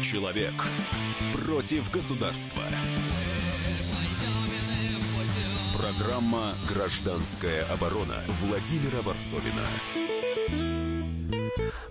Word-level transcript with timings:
Человек 0.00 0.54
против 1.34 1.90
государства. 1.90 2.62
Программа 5.76 6.54
«Гражданская 6.66 7.64
оборона» 7.66 8.14
Владимира 8.40 9.02
Варсовина. 9.02 9.66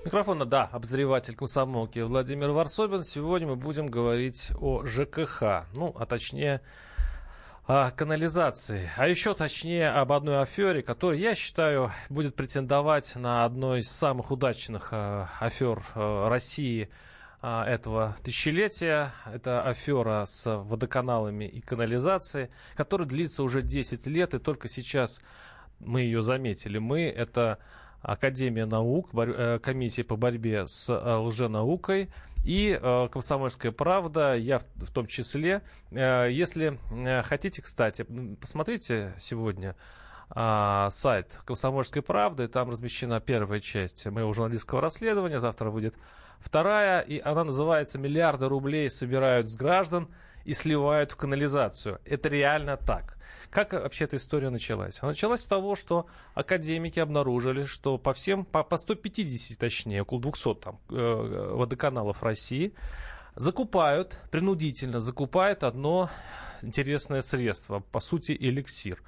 Микрофона, 0.03 0.45
да, 0.45 0.67
обозреватель 0.71 1.35
комсомолки 1.35 1.99
Владимир 1.99 2.49
Варсобин. 2.51 3.03
Сегодня 3.03 3.49
мы 3.49 3.55
будем 3.55 3.85
говорить 3.85 4.51
о 4.59 4.83
ЖКХ, 4.83 5.67
ну, 5.75 5.95
а 5.97 6.05
точнее 6.07 6.61
о 7.67 7.91
канализации, 7.91 8.89
а 8.97 9.07
еще 9.07 9.35
точнее 9.35 9.89
об 9.89 10.11
одной 10.11 10.41
афере, 10.41 10.81
которая, 10.81 11.19
я 11.19 11.35
считаю, 11.35 11.91
будет 12.09 12.35
претендовать 12.35 13.15
на 13.15 13.45
одной 13.45 13.81
из 13.81 13.91
самых 13.91 14.31
удачных 14.31 14.89
э, 14.91 15.25
афер 15.39 15.83
э, 15.93 16.27
России 16.27 16.89
этого 17.41 18.15
тысячелетия. 18.23 19.11
Это 19.25 19.63
афера 19.63 20.25
с 20.25 20.45
водоканалами 20.57 21.45
и 21.45 21.59
канализацией, 21.61 22.49
которая 22.75 23.07
длится 23.07 23.43
уже 23.43 23.61
10 23.61 24.05
лет, 24.07 24.33
и 24.33 24.39
только 24.39 24.67
сейчас 24.67 25.19
мы 25.79 26.01
ее 26.01 26.21
заметили. 26.21 26.77
Мы 26.77 27.03
это 27.03 27.59
Академия 28.01 28.65
наук, 28.65 29.09
э, 29.13 29.59
комиссия 29.61 30.03
по 30.03 30.15
борьбе 30.15 30.65
с 30.65 30.89
э, 30.89 31.15
лженаукой 31.17 32.09
и 32.43 32.77
э, 32.81 33.07
«Комсомольская 33.11 33.71
правда», 33.71 34.35
я 34.35 34.59
в 34.59 34.91
том 34.91 35.05
числе. 35.05 35.61
Если 35.91 36.79
хотите, 37.23 37.61
кстати, 37.61 38.05
посмотрите 38.39 39.13
сегодня 39.19 39.75
а, 40.33 40.89
сайт 40.89 41.39
«Комсомольской 41.45 42.01
правды», 42.01 42.47
там 42.47 42.69
размещена 42.69 43.19
первая 43.19 43.59
часть 43.59 44.05
моего 44.05 44.31
журналистского 44.31 44.81
расследования, 44.81 45.39
завтра 45.39 45.69
выйдет 45.69 45.95
вторая, 46.39 47.01
и 47.01 47.19
она 47.19 47.43
называется 47.43 47.99
«Миллиарды 47.99 48.47
рублей 48.47 48.89
собирают 48.89 49.49
с 49.49 49.55
граждан 49.55 50.07
и 50.45 50.53
сливают 50.53 51.11
в 51.11 51.17
канализацию». 51.17 51.99
Это 52.05 52.29
реально 52.29 52.77
так. 52.77 53.17
Как 53.49 53.73
вообще 53.73 54.05
эта 54.05 54.15
история 54.15 54.49
началась? 54.49 54.99
Она 55.01 55.11
началась 55.11 55.41
с 55.41 55.47
того, 55.47 55.75
что 55.75 56.05
академики 56.33 57.01
обнаружили, 57.01 57.65
что 57.65 57.97
по 57.97 58.13
всем, 58.13 58.45
по, 58.45 58.63
по 58.63 58.77
150, 58.77 59.59
точнее, 59.59 60.03
около 60.03 60.21
200 60.21 60.55
там, 60.55 60.79
э, 60.89 61.49
водоканалов 61.53 62.23
России 62.23 62.73
закупают, 63.35 64.17
принудительно 64.31 65.01
закупают 65.01 65.63
одно 65.63 66.09
интересное 66.61 67.21
средство, 67.21 67.81
по 67.81 67.99
сути, 67.99 68.31
эликсир. 68.39 69.03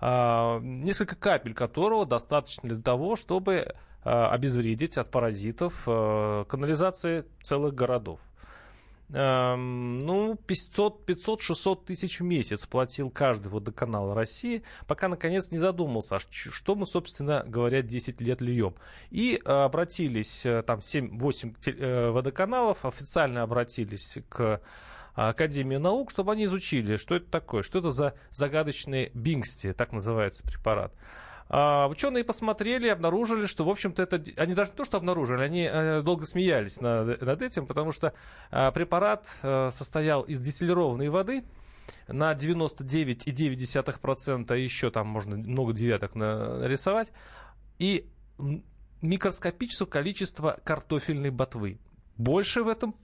А, 0.00 0.60
несколько 0.60 1.16
капель 1.16 1.54
которого 1.54 2.06
достаточно 2.06 2.68
для 2.68 2.80
того, 2.80 3.16
чтобы 3.16 3.74
а, 4.02 4.30
обезвредить 4.30 4.96
от 4.96 5.10
паразитов 5.10 5.82
а, 5.86 6.44
канализации 6.44 7.24
целых 7.42 7.74
городов. 7.74 8.20
Эм, 9.12 9.98
ну, 9.98 10.34
500-600 10.46 11.84
тысяч 11.84 12.20
в 12.20 12.22
месяц 12.22 12.64
платил 12.66 13.10
каждый 13.10 13.48
водоканал 13.48 14.14
России, 14.14 14.62
пока, 14.86 15.08
наконец, 15.08 15.50
не 15.50 15.58
задумался, 15.58 16.18
что 16.30 16.76
мы, 16.76 16.86
собственно 16.86 17.42
говоря, 17.44 17.82
10 17.82 18.20
лет 18.20 18.40
льем. 18.40 18.76
И 19.10 19.40
обратились, 19.44 20.46
э, 20.46 20.62
там, 20.62 20.78
7-8 20.78 21.56
э, 21.66 22.10
водоканалов 22.10 22.84
официально 22.84 23.42
обратились 23.42 24.18
к 24.28 24.60
Академии 25.14 25.76
наук, 25.76 26.10
чтобы 26.10 26.32
они 26.32 26.44
изучили, 26.44 26.96
что 26.96 27.16
это 27.16 27.30
такое, 27.30 27.62
что 27.62 27.78
это 27.78 27.90
за 27.90 28.14
загадочный 28.30 29.10
Бингсти, 29.14 29.72
так 29.72 29.92
называется 29.92 30.42
препарат. 30.44 30.92
А, 31.52 31.88
ученые 31.88 32.22
посмотрели, 32.22 32.86
обнаружили, 32.88 33.46
что, 33.46 33.64
в 33.64 33.70
общем-то, 33.70 34.04
это... 34.04 34.22
Они 34.36 34.54
даже 34.54 34.70
не 34.70 34.76
то, 34.76 34.84
что 34.84 34.98
обнаружили, 34.98 35.42
они 35.42 35.68
э, 35.70 36.00
долго 36.02 36.24
смеялись 36.24 36.80
над, 36.80 37.20
над 37.20 37.42
этим, 37.42 37.66
потому 37.66 37.90
что 37.90 38.14
а, 38.52 38.70
препарат 38.70 39.40
а, 39.42 39.70
состоял 39.72 40.22
из 40.22 40.40
дистиллированной 40.40 41.08
воды, 41.08 41.42
на 42.06 42.32
99,9% 42.34 44.58
еще 44.58 44.92
там 44.92 45.08
можно 45.08 45.36
много 45.36 45.72
девяток 45.72 46.14
нарисовать, 46.14 47.10
и 47.80 48.08
микроскопического 49.02 49.88
количества 49.88 50.60
картофельной 50.62 51.30
ботвы. 51.30 51.80
Больше 52.16 52.62
в 52.62 52.68
этом 52.68 52.94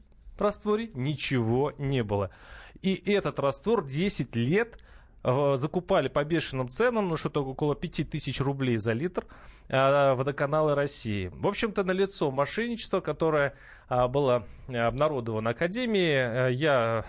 растворе 0.42 0.90
ничего 0.94 1.72
не 1.78 2.02
было. 2.02 2.30
И 2.82 2.94
этот 3.10 3.38
раствор 3.38 3.84
10 3.84 4.36
лет 4.36 4.78
Э, 5.28 5.56
закупали 5.56 6.06
по 6.06 6.22
бешеным 6.22 6.68
ценам, 6.68 7.08
ну 7.08 7.16
что-то 7.16 7.44
около 7.44 7.74
5000 7.74 8.40
рублей 8.42 8.76
за 8.76 8.92
литр, 8.92 9.26
э, 9.68 10.14
водоканалы 10.14 10.76
России. 10.76 11.32
В 11.34 11.48
общем-то, 11.48 11.82
на 11.82 11.90
лицо 11.90 12.30
мошенничество, 12.30 13.00
которое 13.00 13.54
э, 13.88 14.06
было 14.06 14.46
обнародовано 14.68 15.50
Академией. 15.50 16.54
Я 16.54 17.04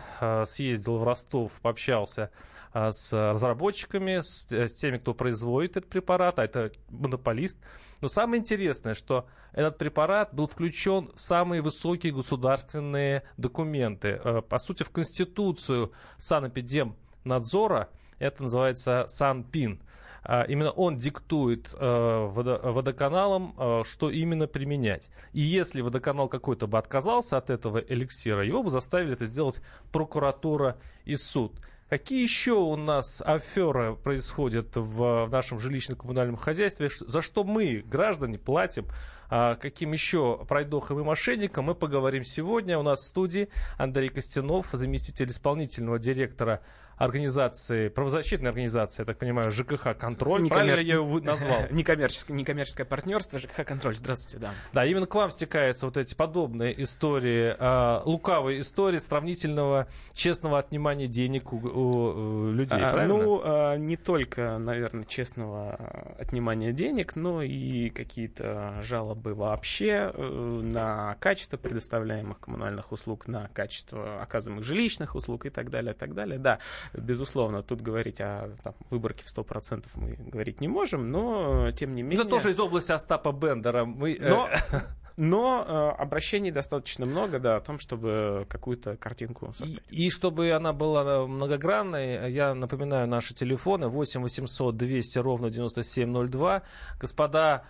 съездил 0.47 0.97
в 0.97 1.03
Ростов, 1.03 1.51
пообщался 1.61 2.31
с 2.56 2.56
разработчиками, 2.85 4.19
с, 4.21 4.51
с 4.51 4.73
теми, 4.73 4.97
кто 4.97 5.13
производит 5.13 5.77
этот 5.77 5.89
препарат, 5.89 6.39
а 6.39 6.45
это 6.45 6.71
монополист. 6.89 7.59
Но 8.01 8.07
самое 8.07 8.39
интересное, 8.39 8.93
что 8.93 9.27
этот 9.53 9.77
препарат 9.77 10.33
был 10.33 10.47
включен 10.47 11.09
в 11.15 11.19
самые 11.19 11.61
высокие 11.61 12.13
государственные 12.13 13.23
документы. 13.37 14.19
По 14.49 14.59
сути, 14.59 14.83
в 14.83 14.91
Конституцию 14.91 15.91
санэпидемнадзора 16.17 17.89
это 18.19 18.43
называется 18.43 19.05
Санпин. 19.07 19.81
А, 20.23 20.43
именно 20.43 20.71
он 20.71 20.97
диктует 20.97 21.73
э, 21.73 22.29
водоканалам, 22.33 23.55
э, 23.57 23.83
что 23.85 24.09
именно 24.09 24.45
применять. 24.45 25.09
И 25.31 25.39
если 25.39 25.79
водоканал 25.79 26.27
какой-то 26.27 26.67
бы 26.67 26.77
отказался 26.77 27.37
от 27.37 27.49
этого 27.49 27.77
эликсира, 27.77 28.43
его 28.43 28.61
бы 28.61 28.69
заставили 28.69 29.13
это 29.13 29.25
сделать 29.25 29.61
прокуратура 29.91 30.77
и 31.05 31.15
суд. 31.15 31.53
Какие 31.89 32.21
еще 32.21 32.51
у 32.51 32.75
нас 32.75 33.23
аферы 33.25 33.95
происходят 33.95 34.75
в 34.75 35.29
нашем 35.31 35.57
жилищно-коммунальном 35.57 36.35
хозяйстве, 36.35 36.89
за 36.99 37.21
что 37.21 37.45
мы, 37.45 37.81
граждане, 37.85 38.37
платим, 38.37 38.87
а 39.29 39.55
каким 39.55 39.93
еще 39.93 40.43
пройдохам 40.49 40.99
и 40.99 41.03
мошенникам, 41.03 41.63
мы 41.63 41.75
поговорим 41.75 42.25
сегодня. 42.25 42.77
У 42.77 42.83
нас 42.83 42.99
в 42.99 43.05
студии 43.05 43.47
Андрей 43.77 44.09
Костянов, 44.09 44.67
заместитель 44.73 45.29
исполнительного 45.29 45.97
директора 45.97 46.61
организации, 46.97 47.89
правозащитной 47.89 48.49
организации, 48.49 49.03
я 49.03 49.05
так 49.05 49.17
понимаю, 49.17 49.51
ЖКХ 49.51 49.95
«Контроль». 49.97 50.41
Некоммер... 50.41 50.65
Правильно 50.65 50.87
я 50.87 50.95
его 50.95 51.19
назвал? 51.19 51.61
Некоммерческое, 51.69 52.35
некоммерческое 52.35 52.85
партнерство 52.85 53.37
ЖКХ 53.37 53.65
«Контроль». 53.65 53.95
Здравствуйте, 53.95 54.39
да. 54.39 54.53
Да, 54.73 54.85
именно 54.85 55.05
к 55.05 55.13
вам 55.13 55.29
стекаются 55.29 55.85
вот 55.85 55.95
эти 55.97 56.15
подобные 56.15 56.81
истории, 56.81 57.55
э, 57.57 58.01
лукавые 58.05 58.61
истории 58.61 58.97
сравнительного 58.97 59.87
честного 60.13 60.57
отнимания 60.57 61.07
денег 61.07 61.53
у, 61.53 61.57
у, 61.57 62.47
у 62.47 62.51
людей, 62.51 62.79
а, 62.81 62.91
правильно? 62.91 63.17
Ну, 63.17 63.41
а, 63.43 63.75
не 63.77 63.95
только, 63.95 64.57
наверное, 64.57 65.05
честного 65.05 65.75
отнимания 66.17 66.73
денег, 66.73 67.15
но 67.15 67.43
и 67.43 67.89
какие-то 67.89 68.79
жалобы 68.81 69.35
вообще 69.35 70.11
э, 70.13 70.61
на 70.63 71.15
качество 71.19 71.57
предоставляемых 71.57 72.39
коммунальных 72.39 72.91
услуг, 72.91 73.27
на 73.27 73.49
качество 73.53 74.21
оказываемых 74.21 74.65
жилищных 74.65 75.15
услуг 75.15 75.45
и 75.45 75.49
так 75.49 75.69
далее, 75.69 75.93
и 75.93 75.97
так 75.97 76.15
далее. 76.15 76.39
Да, 76.39 76.59
безусловно, 76.93 77.63
тут 77.63 77.81
говорить 77.81 78.21
о 78.21 78.51
там, 78.63 78.75
выборке 78.89 79.23
в 79.23 79.37
100% 79.37 79.85
мы 79.95 80.15
говорить 80.15 80.61
не 80.61 80.67
можем, 80.67 81.11
но 81.11 81.71
тем 81.71 81.95
не 81.95 82.03
менее... 82.03 82.21
Это 82.21 82.29
тоже 82.29 82.51
из 82.51 82.59
области 82.59 82.91
Остапа 82.91 83.31
Бендера. 83.31 83.85
Мы, 83.85 84.13
э, 84.13 84.29
но, 84.29 84.49
но 85.17 85.65
э, 85.97 86.01
обращений 86.01 86.51
достаточно 86.51 87.05
много, 87.05 87.39
да, 87.39 87.57
о 87.57 87.61
том, 87.61 87.79
чтобы 87.79 88.45
какую-то 88.49 88.97
картинку 88.97 89.53
составить. 89.53 89.83
И, 89.89 90.07
и 90.07 90.09
чтобы 90.09 90.51
она 90.51 90.73
была 90.73 91.27
многогранной, 91.27 92.31
я 92.31 92.53
напоминаю 92.53 93.07
наши 93.07 93.33
телефоны 93.33 93.87
8 93.87 94.21
800 94.21 94.77
200 94.77 95.19
ровно 95.19 95.49
9702. 95.49 96.63
Господа 96.99 97.63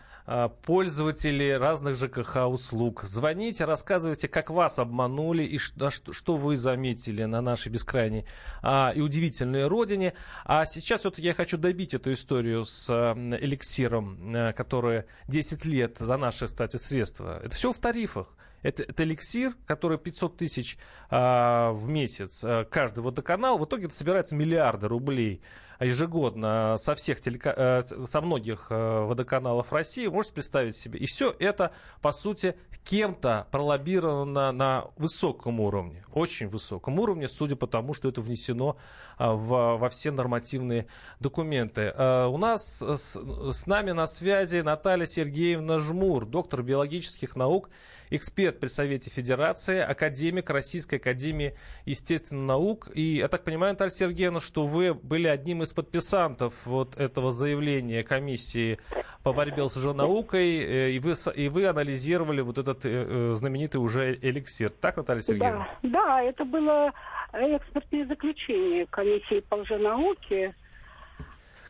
пользователи 0.63 1.51
разных 1.51 1.95
ЖКХ 1.95 2.47
услуг. 2.47 3.03
Звоните, 3.03 3.63
рассказывайте, 3.63 4.27
как 4.27 4.49
вас 4.49 4.77
обманули 4.77 5.43
и 5.43 5.57
что, 5.57 5.89
что 5.89 6.35
вы 6.35 6.57
заметили 6.57 7.23
на 7.23 7.41
нашей 7.41 7.71
бескрайней 7.71 8.25
а, 8.61 8.91
и 8.93 8.99
удивительной 8.99 9.67
родине. 9.67 10.13
А 10.43 10.65
сейчас 10.65 11.05
вот 11.05 11.17
я 11.17 11.33
хочу 11.33 11.57
добить 11.57 11.93
эту 11.93 12.11
историю 12.11 12.65
с 12.65 12.89
эликсиром, 12.91 14.19
а, 14.35 14.53
который 14.53 15.05
10 15.29 15.65
лет 15.65 15.97
за 15.97 16.17
наши, 16.17 16.45
кстати, 16.47 16.75
средства. 16.75 17.39
Это 17.41 17.55
все 17.55 17.71
в 17.71 17.79
тарифах. 17.79 18.27
Это, 18.63 18.83
это 18.83 19.03
эликсир, 19.03 19.55
который 19.65 19.97
500 19.97 20.37
тысяч 20.37 20.77
а, 21.09 21.71
в 21.71 21.87
месяц 21.87 22.43
а, 22.43 22.65
каждый 22.65 22.99
водоканал. 22.99 23.57
В 23.57 23.65
итоге 23.65 23.85
это 23.85 23.95
собирается 23.95 24.35
миллиарды 24.35 24.87
рублей 24.87 25.41
ежегодно 25.79 26.75
со 26.77 26.95
всех 26.95 27.21
телека... 27.21 27.53
Э, 27.55 27.81
со 27.81 28.21
многих 28.21 28.67
э, 28.69 29.05
водоканалов 29.05 29.71
России. 29.73 30.07
Можете 30.07 30.35
представить 30.35 30.75
себе? 30.75 30.99
И 30.99 31.05
все 31.05 31.35
это, 31.39 31.71
по 32.01 32.11
сути, 32.11 32.55
кем-то 32.83 33.47
пролоббировано 33.51 34.51
на 34.51 34.85
высоком 34.97 35.59
уровне, 35.59 36.03
очень 36.13 36.47
высоком 36.47 36.99
уровне, 36.99 37.27
судя 37.27 37.55
по 37.55 37.67
тому, 37.67 37.93
что 37.93 38.09
это 38.09 38.21
внесено 38.21 38.77
а, 39.17 39.33
в, 39.33 39.77
во 39.77 39.89
все 39.89 40.11
нормативные 40.11 40.87
документы. 41.19 41.93
А, 41.95 42.27
у 42.27 42.37
нас 42.37 42.81
с, 42.81 43.15
с 43.17 43.65
нами 43.65 43.91
на 43.91 44.07
связи 44.07 44.61
Наталья 44.61 45.05
Сергеевна 45.05 45.79
Жмур, 45.79 46.25
доктор 46.25 46.63
биологических 46.63 47.35
наук, 47.35 47.69
эксперт 48.09 48.59
при 48.59 48.67
Совете 48.67 49.09
Федерации, 49.09 49.79
академик 49.79 50.49
Российской 50.49 50.95
Академии 50.95 51.53
Естественных 51.85 52.43
Наук. 52.43 52.89
И 52.93 53.17
я 53.17 53.27
так 53.27 53.43
понимаю, 53.43 53.73
Наталья 53.73 53.91
Сергеевна, 53.91 54.39
что 54.39 54.65
вы 54.65 54.93
были 54.93 55.27
одним 55.27 55.63
из 55.63 55.73
подписантов 55.73 56.53
вот 56.65 56.97
этого 56.97 57.31
заявления 57.31 58.03
комиссии 58.03 58.79
по 59.23 59.33
борьбе 59.33 59.67
с 59.67 59.75
лженаукой, 59.75 60.57
э, 60.57 60.91
и 60.91 60.99
вы, 60.99 61.13
и 61.35 61.49
вы 61.49 61.65
анализировали 61.67 62.41
вот 62.41 62.57
этот 62.57 62.85
э, 62.85 62.89
э, 62.89 63.33
знаменитый 63.33 63.81
уже 63.81 64.17
эликсир. 64.21 64.69
Так, 64.69 64.97
Наталья 64.97 65.21
Сергеевна? 65.21 65.67
Да, 65.83 65.89
да 65.89 66.21
это 66.21 66.45
было 66.45 66.93
экспертное 67.33 68.05
заключение 68.07 68.85
комиссии 68.87 69.41
по 69.41 69.55
лженауке. 69.55 70.55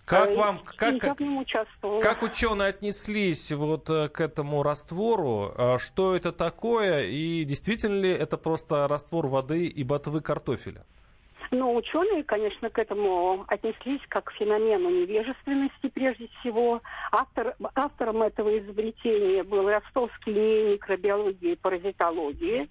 Как 0.08 0.32
вам, 0.38 0.60
как, 0.60 1.00
как, 1.00 1.18
как 2.02 2.24
ученые 2.24 2.70
отнеслись 2.70 3.52
вот 3.52 3.88
к 3.88 4.22
этому 4.22 4.64
раствору? 4.64 5.52
А 5.58 5.78
что 5.80 6.16
это 6.16 6.32
такое? 6.32 7.08
И 7.08 7.44
действительно 7.44 8.00
ли 8.00 8.12
это 8.12 8.38
просто 8.38 8.88
раствор 8.88 9.28
воды 9.28 9.68
и 9.68 9.84
ботвы 9.84 10.22
картофеля? 10.22 10.86
Но 11.52 11.76
ученые, 11.76 12.24
конечно, 12.24 12.70
к 12.70 12.80
этому 12.80 13.44
отнеслись 13.50 14.00
как 14.08 14.26
к 14.26 14.32
феномену 14.34 14.90
невежественности 14.90 15.90
прежде 15.94 16.30
всего. 16.40 16.82
Автор, 17.12 17.56
автором 17.76 18.22
этого 18.24 18.58
изобретения 18.60 19.44
был 19.44 19.68
ростовский 19.68 20.34
НИИ 20.34 20.74
микробиологии 20.74 21.52
и 21.52 21.56
паразитологии. 21.58 22.70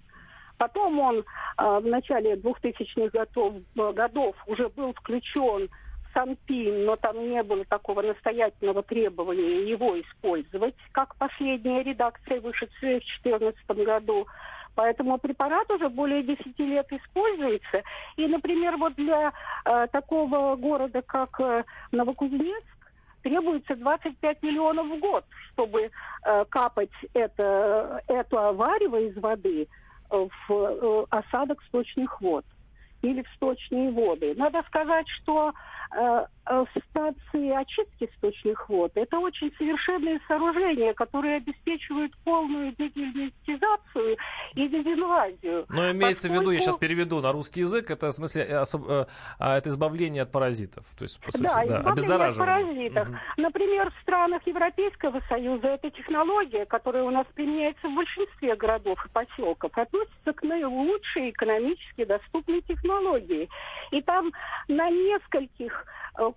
Потом 0.57 0.99
он 0.99 1.19
э, 1.19 1.23
в 1.57 1.85
начале 1.85 2.33
2000-х 2.33 3.09
годов, 3.09 3.55
годов 3.75 4.35
уже 4.47 4.69
был 4.69 4.93
включен 4.93 5.69
Санпин, 6.17 6.85
но 6.85 6.95
там 6.95 7.29
не 7.29 7.43
было 7.43 7.63
такого 7.65 8.01
настоятельного 8.01 8.81
требования 8.81 9.69
его 9.69 9.99
использовать, 10.01 10.73
как 10.91 11.15
последняя 11.17 11.83
редакция, 11.83 12.41
вышедшая 12.41 12.99
в 12.99 13.05
2014 13.23 13.85
году. 13.85 14.27
Поэтому 14.73 15.19
препарат 15.19 15.69
уже 15.69 15.89
более 15.89 16.23
10 16.23 16.57
лет 16.59 16.87
используется. 16.91 17.83
И, 18.15 18.27
например, 18.27 18.77
вот 18.77 18.95
для 18.95 19.31
э, 19.65 19.87
такого 19.91 20.55
города, 20.55 21.01
как 21.03 21.39
э, 21.39 21.63
Новокузнецк, 21.91 22.77
требуется 23.21 23.75
25 23.75 24.43
миллионов 24.43 24.87
в 24.87 24.99
год, 24.99 25.25
чтобы 25.51 25.89
э, 26.23 26.45
капать 26.49 26.91
это, 27.13 28.01
это 28.07 28.53
варево 28.53 29.01
из 29.01 29.15
воды 29.17 29.67
в 30.09 30.29
э, 30.49 31.05
осадок 31.09 31.61
сточных 31.63 32.21
вод 32.21 32.45
или 33.07 33.21
в 33.23 33.29
сточные 33.35 33.91
воды. 33.91 34.33
Надо 34.35 34.61
сказать, 34.67 35.07
что 35.07 35.53
э, 35.95 36.25
э, 36.45 36.65
станции 36.89 37.49
очистки 37.49 38.09
сточных 38.17 38.67
вод 38.69 38.91
это 38.95 39.17
очень 39.19 39.51
совершенные 39.57 40.19
сооружения, 40.27 40.93
которые 40.93 41.37
обеспечивают 41.37 42.11
полную 42.23 42.73
дегельминтизацию 42.77 44.17
и 44.55 44.67
дезинвазию. 44.67 45.65
Но 45.69 45.91
имеется 45.91 46.27
поскольку... 46.27 46.37
в 46.37 46.41
виду, 46.41 46.51
я 46.51 46.59
сейчас 46.59 46.77
переведу 46.77 47.21
на 47.21 47.31
русский 47.31 47.61
язык, 47.61 47.89
это 47.89 48.07
в 48.07 48.13
смысле 48.13 48.43
э, 48.43 48.57
особ... 48.57 48.89
Э, 48.89 49.05
а, 49.39 49.57
это 49.57 49.69
избавление 49.69 50.23
от 50.23 50.31
паразитов. 50.31 50.85
То 50.97 51.03
есть, 51.03 51.19
по 51.21 51.31
сути, 51.31 51.43
да, 51.43 51.63
да 51.65 51.93
избавление 51.95 52.27
от 52.27 52.37
паразитов. 52.37 53.09
Угу. 53.09 53.17
Например, 53.37 53.91
в 53.91 54.01
странах 54.01 54.45
Европейского 54.45 55.21
Союза 55.29 55.67
эта 55.67 55.89
технология, 55.91 56.65
которая 56.65 57.03
у 57.03 57.11
нас 57.11 57.25
применяется 57.33 57.87
в 57.87 57.95
большинстве 57.95 58.55
городов 58.55 59.03
и 59.05 59.09
поселков, 59.09 59.77
относится 59.77 60.33
к 60.33 60.43
наилучшей 60.43 61.29
экономически 61.29 62.03
доступной 62.03 62.61
технологии. 62.61 62.96
И 63.91 64.01
там 64.01 64.31
на 64.67 64.89
нескольких 64.89 65.85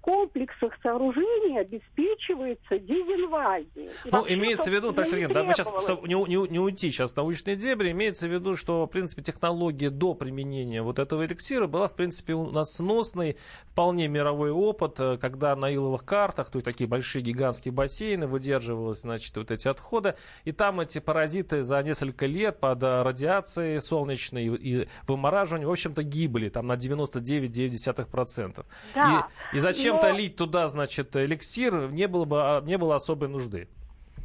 комплексах 0.01 0.73
сооружений 0.83 1.59
обеспечивается 1.61 2.79
дезинвазия. 2.79 3.91
ну, 4.05 4.25
имеется 4.29 4.71
в 4.71 4.75
виду, 4.75 4.89
Наталья 4.89 5.11
Сергеевна, 5.11 5.35
да, 5.35 5.45
мы 5.45 5.55
сейчас, 5.55 5.73
чтобы 5.83 6.07
не, 6.07 6.15
не, 6.15 6.49
не 6.49 6.59
уйти 6.59 6.91
сейчас 6.91 7.13
в 7.13 7.17
научные 7.17 7.57
дебри, 7.57 7.91
имеется 7.93 8.29
в 8.29 8.33
виду, 8.33 8.57
что, 8.57 8.87
в 8.87 8.89
принципе, 8.89 9.23
технология 9.23 9.91
до 9.91 10.15
применения 10.15 10.83
вот 10.83 10.99
этого 10.99 11.25
эликсира 11.25 11.67
была, 11.67 11.89
в 11.89 11.95
принципе, 11.95 12.35
у 12.35 12.51
нас 12.51 12.75
сносной, 12.75 13.37
вполне 13.71 14.09
мировой 14.09 14.51
опыт, 14.51 15.01
э, 15.01 15.17
когда 15.19 15.57
на 15.57 15.75
иловых 15.75 16.05
картах, 16.05 16.51
то 16.51 16.57
есть 16.57 16.67
такие 16.67 16.87
большие 16.87 17.23
гигантские 17.23 17.73
бассейны, 17.73 18.27
выдерживалось, 18.27 19.01
значит, 19.01 19.37
вот 19.37 19.51
эти 19.51 19.69
отходы, 19.69 20.15
и 20.45 20.53
там 20.53 20.81
эти 20.81 20.99
паразиты 20.99 21.63
за 21.63 21.83
несколько 21.83 22.27
лет 22.27 22.61
под 22.61 22.83
э, 22.83 23.03
радиацией 23.03 23.81
солнечной 23.81 24.45
и 24.45 24.89
вымораживанием, 25.07 25.69
в 25.69 25.73
общем-то, 25.73 26.03
гибли, 26.03 26.51
там 26.51 26.67
на 26.67 26.75
99,9%. 26.75 28.67
Да. 28.95 29.29
И, 29.53 29.57
и 29.57 29.59
за 29.59 29.70
зачем-то 29.73 30.09
Но... 30.13 30.19
лить 30.19 30.37
туда, 30.37 30.69
значит, 30.69 31.17
эликсир, 31.17 31.91
не 31.91 32.07
было 32.09 32.25
бы 32.25 32.37
а, 32.41 32.61
не 32.61 32.79
было 32.79 32.95
особой 32.95 33.29
нужды. 33.29 33.69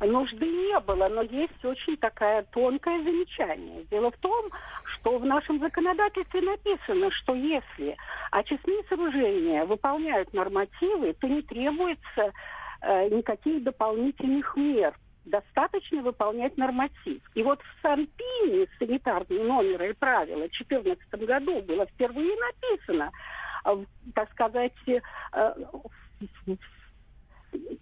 Нужды 0.02 0.46
не 0.46 0.80
было, 0.82 1.08
но 1.08 1.22
есть 1.22 1.64
очень 1.64 1.96
такая 1.98 2.44
тонкое 2.52 3.02
замечание. 3.02 3.86
Дело 3.90 4.12
в 4.12 4.18
том, 4.18 4.50
что 4.84 5.18
в 5.18 5.26
нашем 5.26 5.60
законодательстве 5.60 6.42
написано, 6.42 7.12
что 7.12 7.34
если 7.34 7.96
очистные 8.32 8.84
сооружения 8.90 9.66
выполняют 9.66 10.34
нормативы, 10.34 11.14
то 11.14 11.28
не 11.28 11.42
требуется 11.44 12.34
э, 12.82 13.10
никаких 13.10 13.64
дополнительных 13.64 14.56
мер. 14.58 14.94
Достаточно 15.24 16.02
выполнять 16.02 16.58
норматив. 16.58 17.22
И 17.34 17.42
вот 17.42 17.60
в 17.62 17.82
Санпине 17.82 18.68
санитарные 18.78 19.44
номеры 19.44 19.92
и 19.92 19.94
правила 19.94 20.46
в 20.46 20.52
2014 20.52 21.26
году 21.26 21.62
было 21.62 21.86
впервые 21.86 22.36
написано, 22.36 23.12
так 24.14 24.32
сказать, 24.32 24.74
э, 24.88 25.54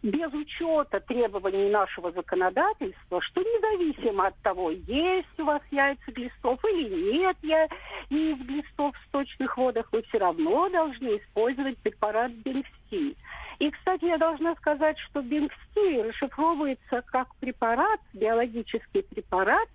без 0.02 0.34
учета 0.34 1.00
требований 1.00 1.70
нашего 1.70 2.12
законодательства, 2.12 3.22
что 3.22 3.42
независимо 3.42 4.28
от 4.28 4.38
того, 4.40 4.72
есть 4.72 5.40
у 5.40 5.46
вас 5.46 5.62
яйца 5.72 6.12
глистов 6.12 6.60
или 6.66 7.14
нет 7.14 7.38
я 7.42 7.68
яиц 8.10 8.38
глистов 8.40 8.96
в 8.96 9.08
сточных 9.08 9.58
водах, 9.58 9.88
вы 9.92 10.04
все 10.04 10.20
равно 10.20 10.70
должны 10.70 11.18
использовать 11.18 11.78
препарат 11.80 12.32
бенксти. 12.32 13.16
И, 13.60 13.72
кстати, 13.72 14.06
я 14.06 14.18
должна 14.18 14.56
сказать, 14.56 14.98
что 15.00 15.22
бенксти 15.22 16.02
расшифровывается 16.02 17.02
как 17.06 17.34
препарат, 17.36 18.00
биологический 18.14 19.04
препарат 19.04 19.70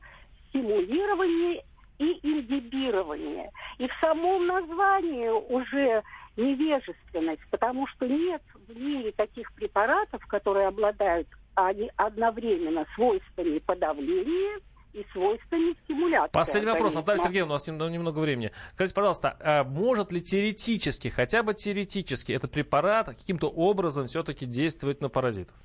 стимулирования 0.49 1.65
и 1.99 2.19
ингибирование. 2.23 3.51
И 3.79 3.87
в 3.87 3.93
самом 4.01 4.47
названии 4.47 5.29
уже 5.29 6.03
невежественность, 6.37 7.43
потому 7.51 7.87
что 7.89 8.07
нет 8.07 8.43
в 8.69 8.77
мире 8.77 9.13
таких 9.13 9.53
препаратов, 9.55 10.25
которые 10.27 10.69
обладают 10.69 11.29
они 11.55 11.91
одновременно 11.97 12.87
свойствами 12.95 13.59
подавления 13.59 14.61
и 14.93 15.05
свойствами 15.13 15.75
стимуляции. 15.85 16.33
Последний 16.33 16.71
вопрос, 16.71 16.95
Наталья 16.95 17.19
Сергеевна, 17.19 17.51
у 17.51 17.55
нас 17.55 17.67
немного 17.67 18.21
времени. 18.21 18.53
Скажите, 18.75 18.95
пожалуйста, 18.95 19.37
а 19.41 19.65
может 19.65 20.13
ли 20.13 20.23
теоретически, 20.23 21.09
хотя 21.09 21.43
бы 21.43 21.55
теоретически, 21.55 22.33
этот 22.33 22.53
препарат 22.53 23.09
каким-то 23.09 23.49
образом 23.49 24.07
все-таки 24.07 24.47
действовать 24.47 25.01
на 25.01 25.09
паразитов? 25.09 25.57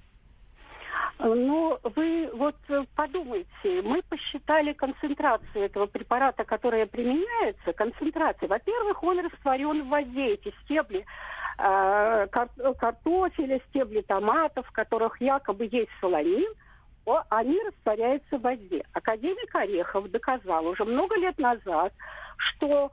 Ну, 1.19 1.79
вы 1.83 2.29
вот 2.33 2.55
подумайте, 2.95 3.81
мы 3.83 4.01
посчитали 4.09 4.73
концентрацию 4.73 5.65
этого 5.65 5.85
препарата, 5.85 6.43
которая 6.43 6.85
применяется, 6.85 7.73
концентрация. 7.73 8.49
Во-первых, 8.49 9.03
он 9.03 9.19
растворен 9.19 9.83
в 9.83 9.89
воде, 9.89 10.33
эти 10.33 10.53
стебли 10.63 11.05
э, 11.59 12.27
картофеля, 12.27 13.61
стебли 13.69 14.01
томатов, 14.01 14.67
в 14.67 14.71
которых 14.71 15.21
якобы 15.21 15.69
есть 15.71 15.91
солонин, 16.01 16.51
они 17.29 17.59
растворяются 17.63 18.37
в 18.37 18.41
воде. 18.41 18.83
Академик 18.93 19.53
Орехов 19.53 20.09
доказал 20.09 20.65
уже 20.65 20.85
много 20.85 21.15
лет 21.17 21.37
назад, 21.37 21.93
что 22.37 22.91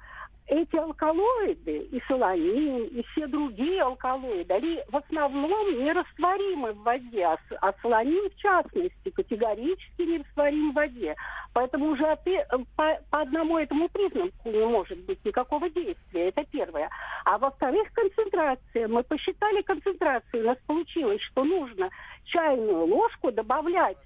эти 0.50 0.76
алкалоиды, 0.76 1.78
и 1.92 2.02
солонин, 2.09 2.87
и 2.87 3.02
все 3.12 3.28
другие 3.28 3.83
алкалоиды, 3.83 4.52
они 4.52 4.80
в 4.88 4.97
основном 4.97 5.85
нерастворимы 5.85 6.73
в 6.73 6.83
воде, 6.83 7.25
а, 7.25 7.38
а 7.61 7.73
солонин, 7.80 8.28
в 8.30 8.37
частности, 8.37 9.11
категорически 9.11 10.02
не 10.02 10.19
растворим 10.19 10.73
в 10.73 10.75
воде. 10.75 11.14
Поэтому 11.54 11.90
уже 11.90 12.19
по, 12.76 12.99
по 13.11 13.21
одному 13.21 13.59
этому 13.59 13.88
признаку 13.88 14.50
не 14.50 14.66
может 14.66 14.99
быть 15.04 15.25
никакого 15.25 15.71
действия. 15.71 16.28
Это 16.28 16.45
первое. 16.50 16.90
А 17.25 17.38
во-вторых, 17.38 17.88
концентрация. 17.92 18.88
Мы 18.88 19.04
посчитали 19.04 19.62
концентрацию. 19.62 20.42
У 20.42 20.47
нас 20.47 20.59
получилось, 20.66 21.23
что 21.23 21.45
нужно 21.45 21.90
чайную 22.25 22.87
ложку 22.87 23.30
добавлять 23.30 23.97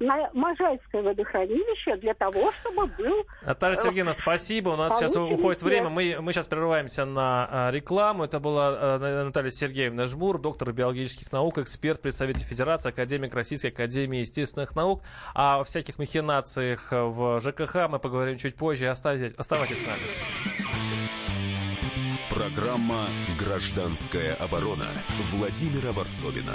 на 0.00 0.30
Можайское 0.32 1.02
водохранилище 1.02 1.96
для 1.98 2.14
того, 2.14 2.50
чтобы 2.52 2.86
был... 2.86 3.26
Наталья 3.44 3.76
э, 3.76 3.82
Сергеевна, 3.82 4.14
спасибо. 4.14 4.70
У 4.70 4.76
нас 4.76 4.98
сейчас 4.98 5.14
уходит 5.16 5.62
время. 5.62 5.90
Мы, 5.90 6.16
мы 6.20 6.32
сейчас 6.32 6.48
прерываемся 6.48 7.04
на 7.04 7.48
а, 7.50 7.70
рекламу. 7.70 8.24
Это 8.24 8.40
была 8.40 8.70
а, 8.72 9.24
Наталья 9.24 9.50
Сергеевна 9.50 10.06
Жмур, 10.06 10.38
доктор 10.38 10.72
биологических 10.72 11.30
наук, 11.30 11.58
эксперт 11.58 12.00
при 12.00 12.10
Совете 12.10 12.44
Федерации, 12.44 12.88
академик 12.88 13.34
Российской 13.34 13.68
Академии 13.68 14.20
естественных 14.20 14.74
наук. 14.74 15.02
А 15.34 15.60
о 15.60 15.64
всяких 15.64 15.98
махинациях 15.98 16.88
в 16.90 17.40
ЖКХ 17.40 17.88
мы 17.90 17.98
поговорим 17.98 18.38
чуть 18.38 18.56
позже. 18.56 18.88
Оставайтесь, 18.88 19.36
оставайтесь 19.36 19.82
с 19.82 19.86
нами. 19.86 20.02
Программа 22.30 23.04
«Гражданская 23.38 24.34
оборона» 24.36 24.86
Владимира 25.32 25.92
Варсовина. 25.92 26.54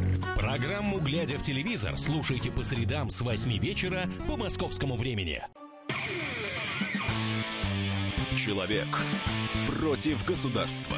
Программу 0.41 0.99
«Глядя 0.99 1.37
в 1.37 1.43
телевизор» 1.43 1.99
слушайте 1.99 2.49
по 2.49 2.63
средам 2.63 3.11
с 3.11 3.21
8 3.21 3.59
вечера 3.59 4.09
по 4.27 4.35
московскому 4.37 4.95
времени. 4.95 5.39
Человек 8.43 8.87
против 9.67 10.25
государства. 10.25 10.97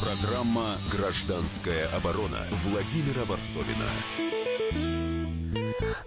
Программа 0.00 0.78
«Гражданская 0.92 1.88
оборона» 1.96 2.46
Владимира 2.64 3.24
Варсовина. 3.24 3.90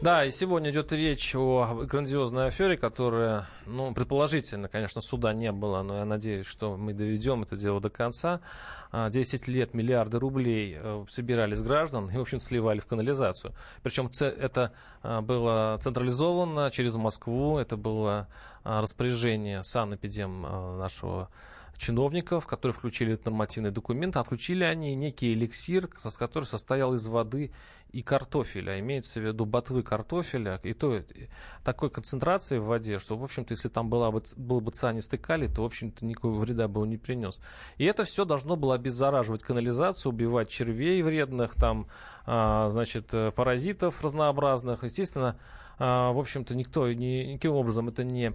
Да, 0.03 0.25
и 0.25 0.31
сегодня 0.31 0.69
идет 0.69 0.91
речь 0.91 1.33
о 1.33 1.85
грандиозной 1.85 2.47
афере, 2.47 2.75
которая, 2.75 3.47
ну, 3.65 3.93
предположительно, 3.93 4.67
конечно, 4.67 4.99
суда 4.99 5.31
не 5.31 5.49
было, 5.53 5.81
но 5.81 5.99
я 5.99 6.03
надеюсь, 6.03 6.45
что 6.45 6.75
мы 6.75 6.93
доведем 6.93 7.43
это 7.43 7.55
дело 7.55 7.79
до 7.79 7.89
конца. 7.89 8.41
10 8.91 9.47
а, 9.47 9.51
лет 9.51 9.73
миллиарды 9.73 10.19
рублей 10.19 10.75
э, 10.77 11.05
собирали 11.09 11.53
с 11.53 11.63
граждан 11.63 12.09
и, 12.09 12.17
в 12.17 12.21
общем, 12.21 12.39
сливали 12.39 12.79
в 12.79 12.85
канализацию. 12.85 13.53
Причем 13.81 14.09
это 14.19 14.73
а, 15.03 15.21
было 15.21 15.79
централизовано 15.81 16.69
через 16.69 16.97
Москву, 16.97 17.57
это 17.57 17.77
было 17.77 18.27
а, 18.65 18.81
распоряжение 18.81 19.63
санэпидем 19.63 20.41
нашего 20.79 21.29
чиновников, 21.77 22.47
которые 22.47 22.73
включили 22.73 23.13
этот 23.13 23.25
нормативный 23.25 23.71
документ, 23.71 24.17
а 24.17 24.23
включили 24.23 24.63
они 24.63 24.95
некий 24.95 25.33
эликсир, 25.33 25.87
который 25.87 26.45
состоял 26.45 26.93
из 26.93 27.05
воды 27.07 27.51
и 27.91 28.01
картофеля, 28.01 28.79
имеется 28.79 29.19
в 29.19 29.23
виду 29.23 29.45
ботвы 29.45 29.83
картофеля, 29.83 30.59
и 30.63 30.73
то 30.73 31.03
такой 31.63 31.91
концентрации 31.91 32.57
в 32.57 32.65
воде, 32.65 32.97
что, 32.97 33.15
в 33.15 33.23
общем-то, 33.23 33.53
если 33.53 33.69
там 33.69 33.89
была 33.89 34.11
бы, 34.11 34.23
был 34.35 34.61
бы 34.61 34.71
цианистый 34.71 35.19
калий, 35.19 35.47
то, 35.47 35.61
в 35.61 35.65
общем-то, 35.65 36.03
никакого 36.03 36.39
вреда 36.39 36.67
бы 36.67 36.81
он 36.81 36.89
не 36.89 36.97
принес. 36.97 37.39
И 37.77 37.85
это 37.85 38.03
все 38.03 38.25
должно 38.25 38.55
было 38.55 38.73
обеззараживать 38.73 39.43
канализацию, 39.43 40.11
убивать 40.11 40.49
червей 40.49 41.03
вредных, 41.03 41.53
там, 41.53 41.87
а, 42.25 42.69
значит, 42.71 43.13
э, 43.13 43.31
паразитов 43.31 44.03
разнообразных. 44.03 44.83
Естественно, 44.83 45.37
а, 45.77 46.11
в 46.13 46.17
общем-то, 46.17 46.55
никто 46.55 46.91
ни, 46.91 47.33
никаким 47.33 47.53
образом 47.53 47.89
это 47.89 48.03
не 48.03 48.33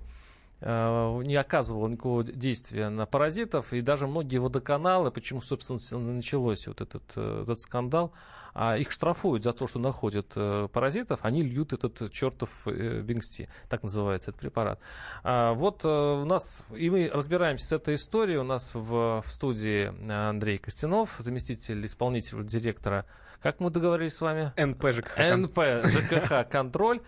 не 0.61 1.37
оказывало 1.37 1.89
никакого 1.89 2.25
действия 2.25 2.89
на 2.89 3.07
паразитов, 3.07 3.73
и 3.73 3.81
даже 3.81 4.07
многие 4.09 4.39
водоканалы, 4.39 5.11
почему, 5.13 5.41
собственно, 5.41 6.15
началось 6.15 6.67
вот 6.67 6.81
этот, 6.81 7.05
э, 7.15 7.43
этот 7.45 7.61
скандал, 7.61 8.13
а 8.55 8.77
их 8.77 8.91
штрафуют 8.91 9.45
за 9.45 9.53
то, 9.53 9.69
что 9.69 9.79
находят 9.79 10.33
э, 10.35 10.69
паразитов, 10.73 11.21
они 11.23 11.43
льют 11.43 11.73
этот 11.73 12.11
чертов 12.11 12.51
Бингсти, 12.67 13.49
так 13.69 13.85
называется 13.85 14.31
этот 14.31 14.41
препарат. 14.41 14.81
А 15.23 15.55
вот 15.55 15.85
у 15.85 16.25
нас, 16.25 16.67
и 16.75 16.91
мы 16.91 17.09
разбираемся 17.13 17.67
с 17.67 17.73
этой 17.73 17.95
историей, 17.95 18.39
у 18.39 18.45
нас 18.45 18.75
в, 18.75 19.23
в 19.25 19.31
студии 19.31 19.93
Андрей 20.11 20.59
Костянов, 20.59 21.17
заместитель 21.19 21.87
исполнительного 21.87 22.49
директора, 22.49 23.07
как 23.43 23.61
мы 23.61 23.71
договорились 23.71 24.15
с 24.15 24.21
вами? 24.21 24.53
НП 24.57 24.93
ЖКХ. 24.93 25.19
НП 25.19 25.59
ЖКХ 25.85 26.49
«Контроль». 26.51 27.01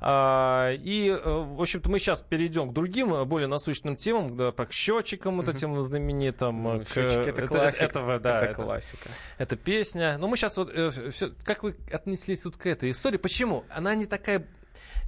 А, 0.00 0.72
и, 0.72 1.08
э, 1.08 1.18
в 1.24 1.60
общем-то, 1.60 1.88
мы 1.88 1.98
сейчас 1.98 2.20
перейдем 2.20 2.70
к 2.70 2.74
другим, 2.74 3.14
э, 3.14 3.24
более 3.24 3.48
насущным 3.48 3.96
темам, 3.96 4.36
да, 4.36 4.52
к 4.52 4.72
счетчикам 4.72 5.38
вот 5.38 5.48
этим 5.48 5.80
знаменитым. 5.80 6.62
Ну, 6.62 6.80
к... 6.80 6.88
Счетчики 6.88 7.30
это, 7.30 7.46
классика. 7.46 7.84
Этого, 7.86 8.20
да, 8.20 8.36
это, 8.36 8.44
это 8.46 8.62
классика. 8.62 9.08
Это 9.38 9.56
песня. 9.56 10.18
Но 10.18 10.28
мы 10.28 10.36
сейчас 10.36 10.56
вот... 10.58 10.70
Э, 10.74 10.90
все, 11.10 11.32
как 11.44 11.62
вы 11.62 11.76
отнеслись 11.90 12.44
вот 12.44 12.56
к 12.56 12.66
этой 12.66 12.90
истории? 12.90 13.16
Почему? 13.16 13.64
Она 13.70 13.94
не 13.94 14.06
такая 14.06 14.46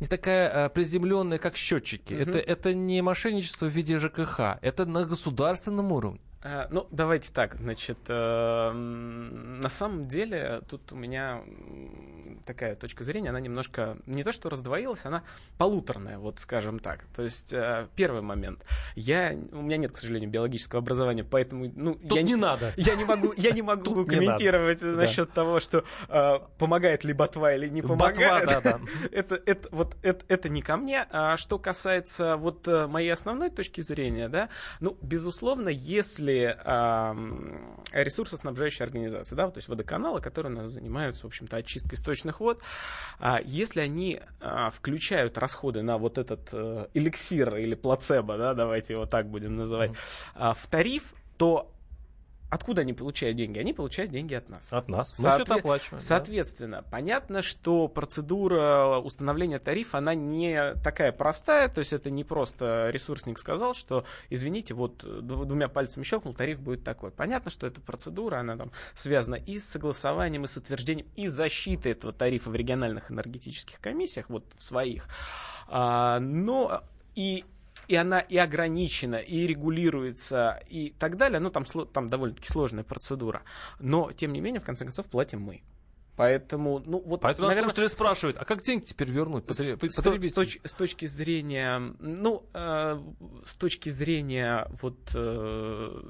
не 0.01 0.07
такая 0.07 0.67
а, 0.67 0.69
приземленная, 0.69 1.39
как 1.39 1.57
счетчики. 1.57 2.15
Угу. 2.15 2.23
Это, 2.23 2.39
это 2.39 2.73
не 2.73 3.03
мошенничество 3.03 3.67
в 3.67 3.71
виде 3.71 3.99
ЖКХ, 3.99 4.59
это 4.63 4.87
на 4.87 5.05
государственном 5.05 5.93
уровне. 5.93 6.21
Э, 6.43 6.67
ну, 6.71 6.87
давайте 6.93 7.33
так, 7.33 7.57
значит, 7.57 7.99
э, 8.09 8.73
на 8.73 9.69
самом 9.69 10.07
деле 10.07 10.61
тут 10.69 10.93
у 10.93 10.97
меня 10.97 11.43
такая 12.47 12.77
точка 12.77 13.03
зрения, 13.03 13.31
она 13.31 13.41
немножко 13.41 13.99
не 14.07 14.23
то 14.23 14.31
что 14.31 14.49
раздвоилась, 14.49 15.05
она 15.05 15.25
полуторная, 15.59 16.19
вот 16.19 16.39
скажем 16.39 16.79
так. 16.79 17.05
То 17.15 17.25
есть 17.25 17.53
э, 17.53 17.89
первый 17.97 18.23
момент, 18.23 18.65
я 18.95 19.37
у 19.51 19.63
меня 19.63 19.79
нет, 19.79 19.91
к 19.93 19.97
сожалению, 19.97 20.31
биологического 20.31 20.81
образования, 20.81 21.25
поэтому 21.25 21.73
ну 21.75 21.95
тут 21.95 22.17
я 22.17 22.23
не 22.23 22.37
надо, 22.37 22.73
я 22.77 22.95
не 22.95 23.05
могу, 23.05 23.35
я 23.37 23.51
не 23.51 23.63
могу 23.63 24.05
комментировать 24.07 24.83
насчет 24.83 25.33
того, 25.33 25.59
что 25.59 25.85
помогает 26.59 27.03
ли 27.03 27.13
ботва 27.13 27.55
или 27.55 27.69
не 27.69 27.83
помогает. 27.83 28.49
Это 29.11 29.41
это 29.45 29.69
вот 29.73 29.97
это 30.03 30.25
это 30.29 30.49
не 30.49 30.63
ко 30.63 30.77
мне. 30.77 31.07
А 31.11 31.37
что 31.37 31.59
касается 31.59 32.37
вот 32.37 32.67
моей 32.67 33.11
основной 33.11 33.51
точки 33.51 33.81
зрения, 33.81 34.29
да, 34.29 34.49
ну 34.81 34.97
безусловно, 35.03 35.69
если 35.69 36.38
э, 36.45 37.15
ресурсоснабжающие 37.93 38.85
организации, 38.85 39.35
да, 39.35 39.51
то 39.51 39.59
есть 39.59 39.69
водоканалы, 39.69 40.21
которые 40.21 40.53
у 40.53 40.57
нас 40.57 40.69
занимаются, 40.69 41.23
в 41.23 41.27
общем-то, 41.27 41.57
очисткой 41.57 41.97
источных 41.97 42.41
вод, 42.41 42.63
э, 43.21 43.37
если 43.45 43.81
они 43.81 44.21
э, 44.41 44.69
включают 44.73 45.39
расходы 45.39 45.83
на 45.83 45.99
вот 45.99 46.19
этот 46.19 46.49
э, 46.53 46.89
эликсир 46.95 47.57
или 47.57 47.75
плацебо, 47.75 48.37
да, 48.37 48.55
давайте 48.55 48.95
его 48.95 49.07
так 49.07 49.29
будем 49.29 49.57
называть, 49.57 49.93
э, 50.35 50.53
в 50.57 50.67
тариф, 50.69 51.15
то 51.37 51.73
Откуда 52.51 52.81
они 52.81 52.95
получают 52.95 53.37
деньги? 53.37 53.59
Они 53.59 53.75
получают 53.75 54.11
деньги 54.11 54.35
от 54.35 54.49
нас. 54.49 54.69
От 54.73 54.89
нас. 54.89 55.11
Мы 55.19 55.23
Соответ... 55.23 55.47
все 55.47 55.53
это 55.55 55.61
оплачиваем. 55.61 56.01
Соответственно, 56.01 56.77
да. 56.79 56.91
понятно, 56.91 57.43
что 57.43 57.89
процедура 57.89 58.99
установления 58.99 59.59
тарифа, 59.59 59.99
она 59.99 60.15
не 60.15 60.75
такая 60.83 61.13
простая, 61.13 61.69
то 61.69 61.81
есть 61.81 61.93
это 61.93 62.11
не 62.11 62.25
просто 62.25 62.89
ресурсник 62.91 63.39
сказал, 63.39 63.75
что, 63.75 64.05
извините, 64.31 64.73
вот 64.73 65.05
двумя 65.27 65.69
пальцами 65.69 66.05
щелкнул, 66.05 66.33
тариф 66.33 66.61
будет 66.61 66.85
такой. 66.85 67.11
Понятно, 67.11 67.51
что 67.51 67.67
эта 67.67 67.81
процедура, 67.81 68.37
она 68.37 68.57
там 68.57 68.73
связана 68.95 69.35
и 69.35 69.59
с 69.59 69.69
согласованием, 69.69 70.45
и 70.45 70.49
с 70.49 70.57
утверждением, 70.57 71.07
и 71.17 71.27
защитой 71.27 71.93
этого 71.93 72.13
тарифа 72.13 72.49
в 72.49 72.55
региональных 72.55 73.11
энергетических 73.11 73.79
комиссиях, 73.81 74.31
вот 74.31 74.45
в 74.57 74.63
своих. 74.63 75.07
А, 75.69 76.19
но 76.21 76.83
и 77.15 77.45
и 77.89 77.95
она 77.97 78.21
и 78.21 78.37
ограничена, 78.37 79.17
и 79.17 79.47
регулируется, 79.47 80.63
и 80.69 80.91
так 80.91 81.17
далее. 81.17 81.41
Ну, 81.41 81.51
там, 81.51 81.65
там 81.65 82.09
довольно-таки 82.09 82.49
сложная 82.49 82.85
процедура. 82.85 83.43
Но, 83.81 84.13
тем 84.13 84.33
не 84.33 84.41
менее, 84.41 84.61
в 84.61 84.65
конце 84.65 84.85
концов, 84.85 85.07
платим 85.07 85.41
мы. 85.41 85.63
Поэтому, 86.17 86.83
ну 86.85 87.01
вот, 87.01 87.21
Поэтому 87.21 87.47
наверное, 87.47 87.71
слушатели 87.71 87.87
спрашивают, 87.87 88.39
а 88.41 88.45
как 88.45 88.61
деньги 88.61 88.83
теперь 88.83 89.09
вернуть 89.09 89.45
потребителю? 89.47 89.89
С, 89.89 90.31
с, 90.31 90.33
точ, 90.33 90.59
с 90.65 90.75
точки 90.75 91.07
зрения, 91.07 91.79
ну, 92.01 92.45
э, 92.55 92.99
с 93.45 93.55
точки 93.55 93.89
зрения 93.89 94.69
вот 94.83 94.99
э, 95.15 96.03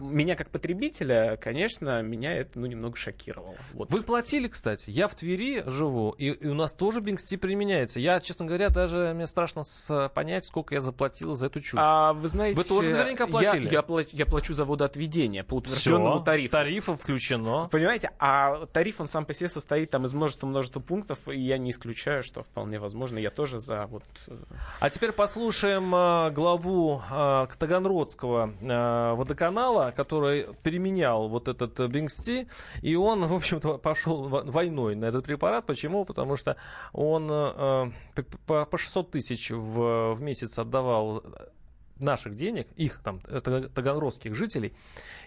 меня 0.00 0.36
как 0.36 0.50
потребителя, 0.50 1.38
конечно, 1.40 2.02
меня 2.02 2.32
это 2.34 2.58
ну, 2.58 2.66
немного 2.66 2.96
шокировало. 2.96 3.54
Вот. 3.72 3.90
Вы 3.90 4.02
платили, 4.02 4.48
кстати. 4.48 4.90
Я 4.90 5.08
в 5.08 5.14
Твери 5.14 5.62
живу, 5.66 6.10
и, 6.12 6.28
и 6.28 6.46
у 6.46 6.54
нас 6.54 6.72
тоже 6.72 7.00
Бинксти 7.00 7.36
применяется. 7.36 8.00
Я, 8.00 8.20
честно 8.20 8.46
говоря, 8.46 8.70
даже 8.70 9.12
мне 9.14 9.26
страшно 9.26 9.62
с, 9.62 10.10
понять, 10.14 10.44
сколько 10.44 10.74
я 10.74 10.80
заплатил 10.80 11.34
за 11.34 11.46
эту 11.46 11.60
чушь. 11.60 11.78
А 11.80 12.12
вы 12.12 12.28
знаете... 12.28 12.58
Вы 12.58 12.64
тоже 12.64 12.90
наверняка 12.90 13.26
платили. 13.26 13.66
Я, 13.66 13.72
я, 13.72 13.82
плачу, 13.82 14.10
я 14.12 14.26
плачу 14.26 14.54
за 14.54 14.64
водоотведение 14.64 15.44
по 15.44 15.54
утвержденному 15.54 16.16
Все, 16.16 16.24
тарифу. 16.24 16.52
Тарифом 16.52 16.96
включено. 16.96 17.68
Понимаете? 17.70 18.10
А 18.18 18.66
тариф, 18.66 19.00
он 19.00 19.06
сам 19.06 19.24
по 19.24 19.34
себе 19.34 19.48
состоит 19.48 19.90
там 19.90 20.04
из 20.04 20.14
множества-множества 20.14 20.80
пунктов, 20.80 21.28
и 21.28 21.40
я 21.40 21.58
не 21.58 21.70
исключаю, 21.70 22.22
что 22.22 22.42
вполне 22.42 22.78
возможно, 22.78 23.18
я 23.18 23.30
тоже 23.30 23.60
за 23.60 23.86
вот... 23.86 24.04
Э, 24.28 24.36
а 24.80 24.90
теперь 24.90 25.12
послушаем 25.12 25.94
э, 25.94 26.30
главу 26.30 27.02
э, 27.10 27.46
Таганродского 27.58 28.52
э, 28.60 29.14
водоканала 29.14 29.83
Который 29.92 30.46
применял 30.62 31.28
вот 31.28 31.48
этот 31.48 31.78
Бингсти, 31.90 32.48
и 32.82 32.96
он, 32.96 33.26
в 33.26 33.34
общем-то, 33.34 33.78
пошел 33.78 34.28
войной 34.28 34.94
на 34.94 35.06
этот 35.06 35.24
препарат. 35.24 35.66
Почему? 35.66 36.04
Потому 36.04 36.36
что 36.36 36.56
он 36.92 37.28
э, 37.30 37.92
по 38.46 38.78
600 38.78 39.10
тысяч 39.10 39.50
в, 39.50 40.14
в 40.14 40.20
месяц 40.20 40.58
отдавал 40.58 41.22
наших 41.98 42.34
денег, 42.34 42.66
их 42.76 43.00
там, 43.02 43.20
таганрогских 43.20 44.34
жителей. 44.34 44.74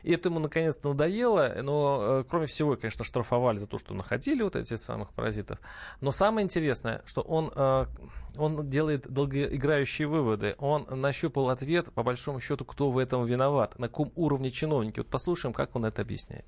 И 0.04 0.12
это 0.12 0.30
ему 0.30 0.40
наконец-то 0.40 0.90
надоело, 0.90 1.54
но 1.62 2.20
э, 2.20 2.24
кроме 2.30 2.46
всего, 2.48 2.76
конечно, 2.76 3.04
штрафовали 3.04 3.58
за 3.58 3.68
то, 3.68 3.78
что 3.78 3.94
находили 3.94 4.44
вот 4.44 4.56
этих 4.56 4.80
самых 4.80 5.12
паразитов. 5.12 5.60
Но 6.02 6.12
самое 6.12 6.46
интересное, 6.46 7.02
что 7.06 7.22
он, 7.22 7.52
э, 7.56 7.86
он 8.38 8.70
делает 8.70 9.08
долгоиграющие 9.12 10.08
выводы. 10.08 10.56
Он 10.60 10.86
нащупал 10.90 11.50
ответ, 11.50 11.92
по 11.94 12.04
большому 12.04 12.40
счету, 12.40 12.66
кто 12.66 12.92
в 12.92 12.98
этом 12.98 13.26
виноват, 13.26 13.80
на 13.80 13.88
каком 13.88 14.12
уровне 14.16 14.52
чиновники. 14.52 15.00
Вот 15.00 15.08
послушаем, 15.08 15.54
как 15.54 15.76
он 15.76 15.86
это 15.86 16.02
объясняет. 16.02 16.46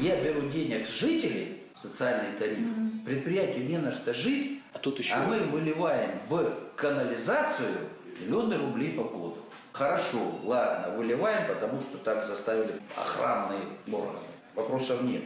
Я 0.00 0.22
беру 0.22 0.48
денег 0.48 0.86
с 0.86 0.90
жителей, 0.90 1.64
социальный 1.76 2.32
тариф, 2.38 2.58
mm-hmm. 2.58 3.04
предприятию 3.04 3.66
не 3.66 3.78
на 3.78 3.92
что 3.92 4.14
жить, 4.14 4.62
а, 4.72 4.78
тут 4.78 4.98
еще... 4.98 5.14
а 5.14 5.26
мы 5.26 5.40
выливаем 5.40 6.18
в 6.28 6.50
канализацию 6.76 7.90
миллионы 8.20 8.58
рублей 8.58 8.92
по 8.92 9.04
году. 9.04 9.36
Хорошо, 9.72 10.18
ладно, 10.44 10.94
выливаем, 10.96 11.46
потому 11.46 11.80
что 11.80 11.98
так 11.98 12.24
заставили 12.26 12.80
охранные 12.96 13.62
органы. 13.90 14.18
Вопросов 14.54 15.02
нет. 15.02 15.22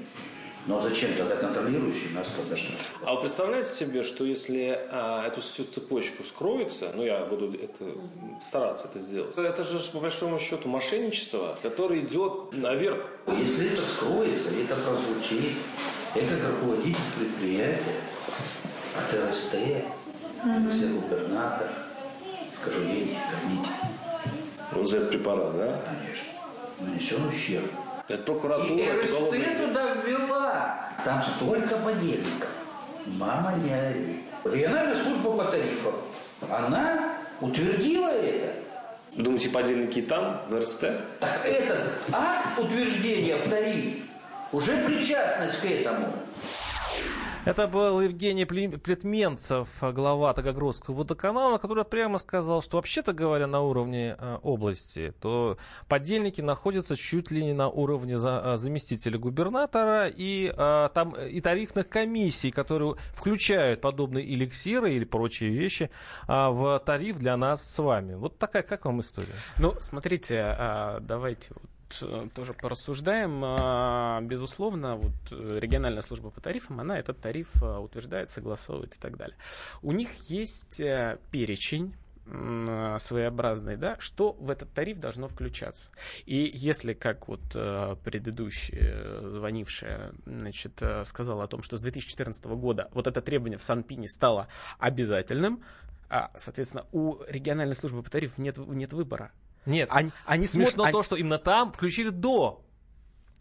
Но 0.67 0.81
зачем 0.81 1.15
тогда 1.15 1.37
контролирующие 1.37 2.11
нас 2.13 2.29
должны? 2.49 2.71
А 3.05 3.15
вы 3.15 3.21
представляете 3.21 3.69
себе, 3.71 4.03
что 4.03 4.25
если 4.25 4.79
а, 4.91 5.25
эту 5.27 5.41
всю 5.41 5.65
цепочку 5.65 6.25
скроется, 6.25 6.91
ну 6.93 7.05
я 7.05 7.25
буду 7.25 7.55
это, 7.55 7.85
стараться 8.43 8.89
это 8.89 8.99
сделать, 8.99 9.39
это 9.39 9.63
же 9.63 9.79
по 9.93 10.01
большому 10.01 10.41
счету 10.41 10.69
мошенничество, 10.69 11.57
которое 11.63 12.01
идет 12.01 12.53
наверх. 12.53 13.11
Если 13.29 13.73
это 13.73 13.81
скроется, 13.81 14.51
это 14.51 14.75
прозвучит, 14.75 15.53
я 16.17 16.23
как 16.23 16.51
руководитель 16.61 17.01
предприятия 17.17 18.01
от 18.97 19.31
РСТ, 19.31 19.55
mm-hmm. 20.45 21.01
губернатор, 21.01 21.69
скажу, 22.67 22.81
верните. 22.83 23.19
Он 24.75 24.87
за 24.87 24.99
этот 24.99 25.11
препарат, 25.11 25.57
да? 25.57 25.81
Конечно. 25.85 26.33
Нанесен 26.81 27.27
ущерб. 27.27 27.71
Это 28.09 28.23
прокуратура, 28.23 28.69
И 28.69 28.89
РСТ 28.89 29.67
туда 29.67 29.95
ввела. 29.95 30.79
Там 31.05 31.23
столько 31.23 31.77
подельников. 31.77 32.51
Мама 33.07 33.55
не 33.63 33.73
ори. 33.73 34.21
Региональная 34.45 34.97
служба 34.97 35.37
по 35.37 35.45
тарифам. 35.51 35.95
Она 36.51 37.17
утвердила 37.41 38.09
это. 38.09 38.55
Думаете, 39.13 39.49
подельники 39.49 40.03
там, 40.03 40.43
в 40.49 40.59
РСТ? 40.59 40.81
Так 41.21 41.41
этот 41.45 41.85
акт 42.13 42.59
утверждения 42.59 43.37
в 43.37 43.49
тариф 43.49 44.03
уже 44.53 44.77
причастность 44.85 45.61
к 45.61 45.65
этому. 45.65 46.13
Это 47.47 47.69
был 47.69 48.01
Евгений 48.01 48.45
Плетменцев, 48.45 49.69
глава 49.81 50.35
Таганрогского 50.35 50.97
водоканала, 50.97 51.59
который 51.59 51.85
прямо 51.85 52.19
сказал, 52.19 52.61
что 52.61 52.77
вообще-то 52.77 53.13
говоря 53.13 53.47
на 53.47 53.61
уровне 53.61 54.17
э, 54.19 54.39
области, 54.43 55.15
то 55.21 55.57
подельники 55.87 56.41
находятся 56.41 56.97
чуть 56.97 57.31
ли 57.31 57.45
не 57.45 57.53
на 57.53 57.69
уровне 57.69 58.17
э, 58.19 58.57
заместителя 58.57 59.17
губернатора 59.17 60.09
и 60.09 60.53
э, 60.53 60.89
там 60.93 61.13
и 61.13 61.41
тарифных 61.41 61.89
комиссий, 61.89 62.51
которые 62.51 62.97
включают 63.15 63.81
подобные 63.81 64.29
эликсиры 64.29 64.95
или 64.95 65.05
прочие 65.05 65.51
вещи 65.51 65.89
в 66.27 66.83
тариф 66.85 67.19
для 67.19 67.37
нас 67.37 67.63
с 67.63 67.79
вами. 67.79 68.15
Вот 68.15 68.41
такая, 68.41 68.65
как 68.65 68.87
вам 68.87 69.03
история? 69.03 69.35
Ну, 69.59 69.73
смотрите, 69.81 70.43
а, 70.59 70.99
давайте 70.99 71.51
вот 71.55 71.76
тоже 72.35 72.55
порассуждаем. 72.55 73.41
А, 73.45 74.21
безусловно, 74.23 74.97
вот 74.97 75.13
э, 75.31 75.59
региональная 75.61 76.03
служба 76.03 76.31
по 76.31 76.41
тарифам, 76.41 76.81
она 76.81 76.99
этот 76.99 77.21
тариф 77.21 77.63
э, 77.63 77.79
утверждает, 77.79 78.31
согласовывает 78.31 78.95
и 78.95 78.99
так 78.99 79.17
далее. 79.17 79.37
У 79.83 79.93
них 79.93 80.11
есть 80.29 80.81
перечень 81.31 81.95
своеобразный, 82.99 83.77
да, 83.77 83.95
что 84.01 84.33
в 84.33 84.51
этот 84.51 84.73
тариф 84.73 84.99
должно 84.99 85.29
включаться. 85.29 85.91
И 86.25 86.51
если, 86.53 86.93
как 86.93 87.29
вот 87.29 87.41
предыдущая 87.51 89.31
звонившая, 89.31 90.13
значит, 90.27 90.83
сказала 91.05 91.45
о 91.45 91.47
том, 91.47 91.63
что 91.63 91.77
с 91.77 91.81
2014 91.83 92.47
года 92.47 92.91
вот 92.95 93.07
это 93.07 93.23
требование 93.23 93.59
в 93.59 93.63
Санпине 93.63 94.09
стало 94.09 94.49
обязательным, 94.81 95.63
а, 96.09 96.31
соответственно, 96.35 96.85
у 96.93 97.19
региональной 97.29 97.75
службы 97.75 98.03
по 98.03 98.11
тарифам 98.11 98.45
нет, 98.45 98.59
нет 98.59 98.93
выбора. 98.93 99.33
Нет, 99.67 99.89
они, 99.93 100.11
они 100.25 100.47
смешно 100.47 100.85
смотрят, 100.85 100.93
то, 100.93 101.03
что 101.03 101.17
именно 101.17 101.39
там 101.39 101.73
включили 101.73 102.09
до 102.11 102.66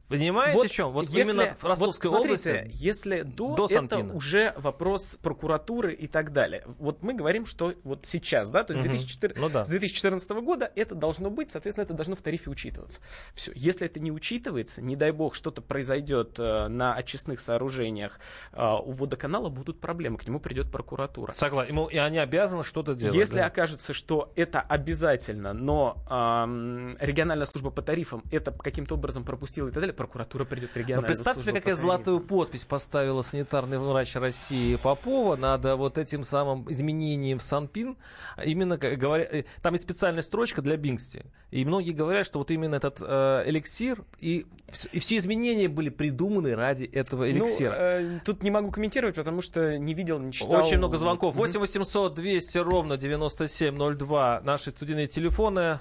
Понимаете, 0.07 0.57
вот 0.57 0.67
в 0.67 0.71
чем? 0.71 0.91
Вот 0.91 1.09
если, 1.09 1.31
именно 1.33 1.55
в 1.59 1.63
Ростовской 1.63 2.09
вот 2.11 2.17
смотрите, 2.17 2.51
области. 2.51 2.71
Если 2.75 3.21
до, 3.23 3.55
до 3.55 3.67
это 3.67 3.99
уже 3.99 4.53
вопрос 4.57 5.17
прокуратуры 5.21 5.93
и 5.93 6.07
так 6.07 6.31
далее. 6.31 6.63
Вот 6.77 7.01
мы 7.01 7.13
говорим, 7.13 7.45
что 7.45 7.73
вот 7.83 8.05
сейчас, 8.05 8.51
да, 8.51 8.63
то 8.63 8.73
есть 8.73 8.81
угу. 8.81 8.89
2014, 8.89 9.41
ну, 9.41 9.49
да. 9.49 9.65
с 9.65 9.69
2014 9.69 10.29
года 10.31 10.71
это 10.75 10.93
должно 10.93 11.31
быть, 11.31 11.49
соответственно, 11.49 11.85
это 11.85 11.93
должно 11.95 12.15
в 12.15 12.21
тарифе 12.21 12.51
учитываться. 12.51 12.99
Все. 13.33 13.51
Если 13.55 13.87
это 13.87 13.99
не 13.99 14.11
учитывается, 14.11 14.81
не 14.81 14.95
дай 14.95 15.11
бог, 15.11 15.33
что-то 15.33 15.61
произойдет 15.61 16.35
э, 16.37 16.67
на 16.67 16.93
очистных 16.93 17.39
сооружениях, 17.39 18.19
э, 18.53 18.63
у 18.63 18.91
водоканала 18.91 19.49
будут 19.49 19.79
проблемы, 19.79 20.17
к 20.19 20.27
нему 20.27 20.39
придет 20.39 20.71
прокуратура. 20.71 21.31
Согласен. 21.31 21.75
И 21.87 21.97
они 21.97 22.19
обязаны 22.19 22.63
что-то 22.63 22.93
делать. 22.93 23.15
Если 23.15 23.37
да? 23.37 23.47
окажется, 23.47 23.93
что 23.93 24.31
это 24.35 24.61
обязательно, 24.61 25.53
но 25.53 25.97
э, 26.07 27.05
региональная 27.05 27.47
служба 27.47 27.71
по 27.71 27.81
тарифам 27.81 28.23
это 28.31 28.51
каким-то 28.51 28.95
образом 28.95 29.23
пропустила 29.23 29.67
и 29.69 29.71
так 29.71 29.81
далее, 29.81 29.94
прокуратура 29.95 30.45
придет 30.45 30.71
в 30.71 30.75
региональную 30.75 31.01
Но 31.01 31.07
представьте 31.07 31.41
себе, 31.41 31.53
какая 31.53 31.75
золотую 31.75 32.19
подпись 32.19 32.65
поставила 32.65 33.21
санитарный 33.21 33.79
врач 33.79 34.15
России 34.15 34.75
Попова 34.75 35.35
над 35.35 35.63
вот 35.63 35.97
этим 35.97 36.23
самым 36.23 36.71
изменением 36.71 37.39
в 37.39 37.43
Санпин. 37.43 37.97
Именно, 38.43 38.77
говоря, 38.77 39.23
э, 39.23 39.43
там 39.61 39.73
есть 39.73 39.85
специальная 39.85 40.21
строчка 40.21 40.61
для 40.61 40.77
Бингсти. 40.77 41.25
И 41.51 41.65
многие 41.65 41.91
говорят, 41.91 42.25
что 42.25 42.39
вот 42.39 42.51
именно 42.51 42.75
этот 42.75 42.97
э, 43.01 43.43
эликсир 43.47 44.03
и, 44.19 44.45
и 44.91 44.99
все 44.99 45.17
изменения 45.17 45.67
были 45.67 45.89
придуманы 45.89 46.55
ради 46.55 46.85
этого 46.85 47.23
ну, 47.23 47.31
эликсира. 47.31 47.71
Ну, 47.71 47.77
э, 47.77 48.19
тут 48.25 48.43
не 48.43 48.51
могу 48.51 48.71
комментировать, 48.71 49.15
потому 49.15 49.41
что 49.41 49.77
не 49.77 49.93
видел, 49.93 50.19
не 50.19 50.31
читал. 50.31 50.63
Очень 50.63 50.77
много 50.77 50.97
звонков. 50.97 51.35
8 51.35 51.59
800 51.59 52.13
200 52.13 52.57
ровно 52.59 52.97
9702 52.97 54.41
наши 54.43 54.71
студийные 54.71 55.07
телефоны. 55.07 55.79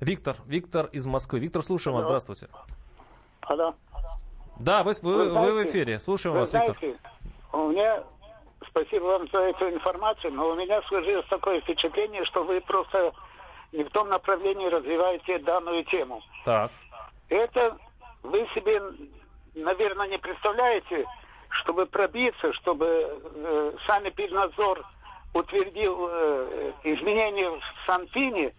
Виктор, 0.00 0.36
Виктор 0.46 0.86
из 0.86 1.06
Москвы. 1.06 1.38
Виктор, 1.40 1.62
слушаем 1.62 1.94
вас. 1.94 2.04
Здравствуйте. 2.04 2.48
Алло. 3.42 3.74
Да, 4.58 4.82
вы, 4.82 4.92
вы, 5.02 5.16
вы, 5.16 5.30
знаете, 5.30 5.52
вы 5.52 5.64
в 5.64 5.70
эфире. 5.70 5.98
Слушаем 5.98 6.36
вас, 6.36 6.50
знаете, 6.50 6.74
Виктор. 6.80 7.10
У 7.52 7.68
меня, 7.68 8.02
спасибо 8.68 9.04
вам 9.04 9.28
за 9.30 9.38
эту 9.38 9.70
информацию, 9.70 10.32
но 10.32 10.50
у 10.50 10.54
меня 10.54 10.80
сложилось 10.82 11.26
такое 11.26 11.60
впечатление, 11.60 12.24
что 12.24 12.44
вы 12.44 12.60
просто 12.60 13.12
не 13.72 13.84
в 13.84 13.90
том 13.90 14.08
направлении 14.08 14.66
развиваете 14.66 15.38
данную 15.38 15.84
тему. 15.84 16.22
Так. 16.44 16.70
Это 17.28 17.76
вы 18.22 18.46
себе, 18.54 18.80
наверное, 19.54 20.08
не 20.08 20.18
представляете, 20.18 21.06
чтобы 21.48 21.86
пробиться, 21.86 22.52
чтобы 22.52 22.86
э, 22.86 23.72
сами 23.86 24.10
Пирнадзор 24.10 24.84
утвердил 25.34 26.08
э, 26.10 26.72
изменения 26.84 27.50
в 27.50 27.60
Санпине, 27.86 28.52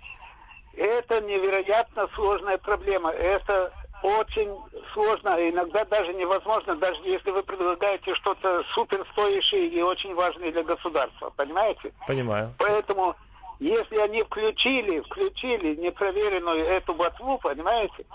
это 0.76 1.22
невероятно 1.22 2.08
сложная 2.16 2.58
проблема. 2.58 3.12
Это 3.12 3.72
очень 4.04 4.54
сложно, 4.94 5.30
иногда 5.50 5.86
даже 5.86 6.14
невозможно, 6.14 6.76
даже 6.76 7.00
если 7.04 7.32
вы 7.32 7.42
предлагаете 7.42 8.14
что-то 8.16 8.64
суперстоящее 8.74 9.68
и 9.68 9.82
очень 9.82 10.14
важное 10.14 10.52
для 10.52 10.64
государства, 10.64 11.32
понимаете? 11.36 11.94
Понимаю. 12.06 12.54
Поэтому, 12.58 13.16
если 13.60 13.98
они 13.98 14.24
включили, 14.24 15.00
включили 15.00 15.76
непроверенную 15.76 16.66
эту 16.66 16.94
ботву, 16.94 17.38
понимаете, 17.38 18.06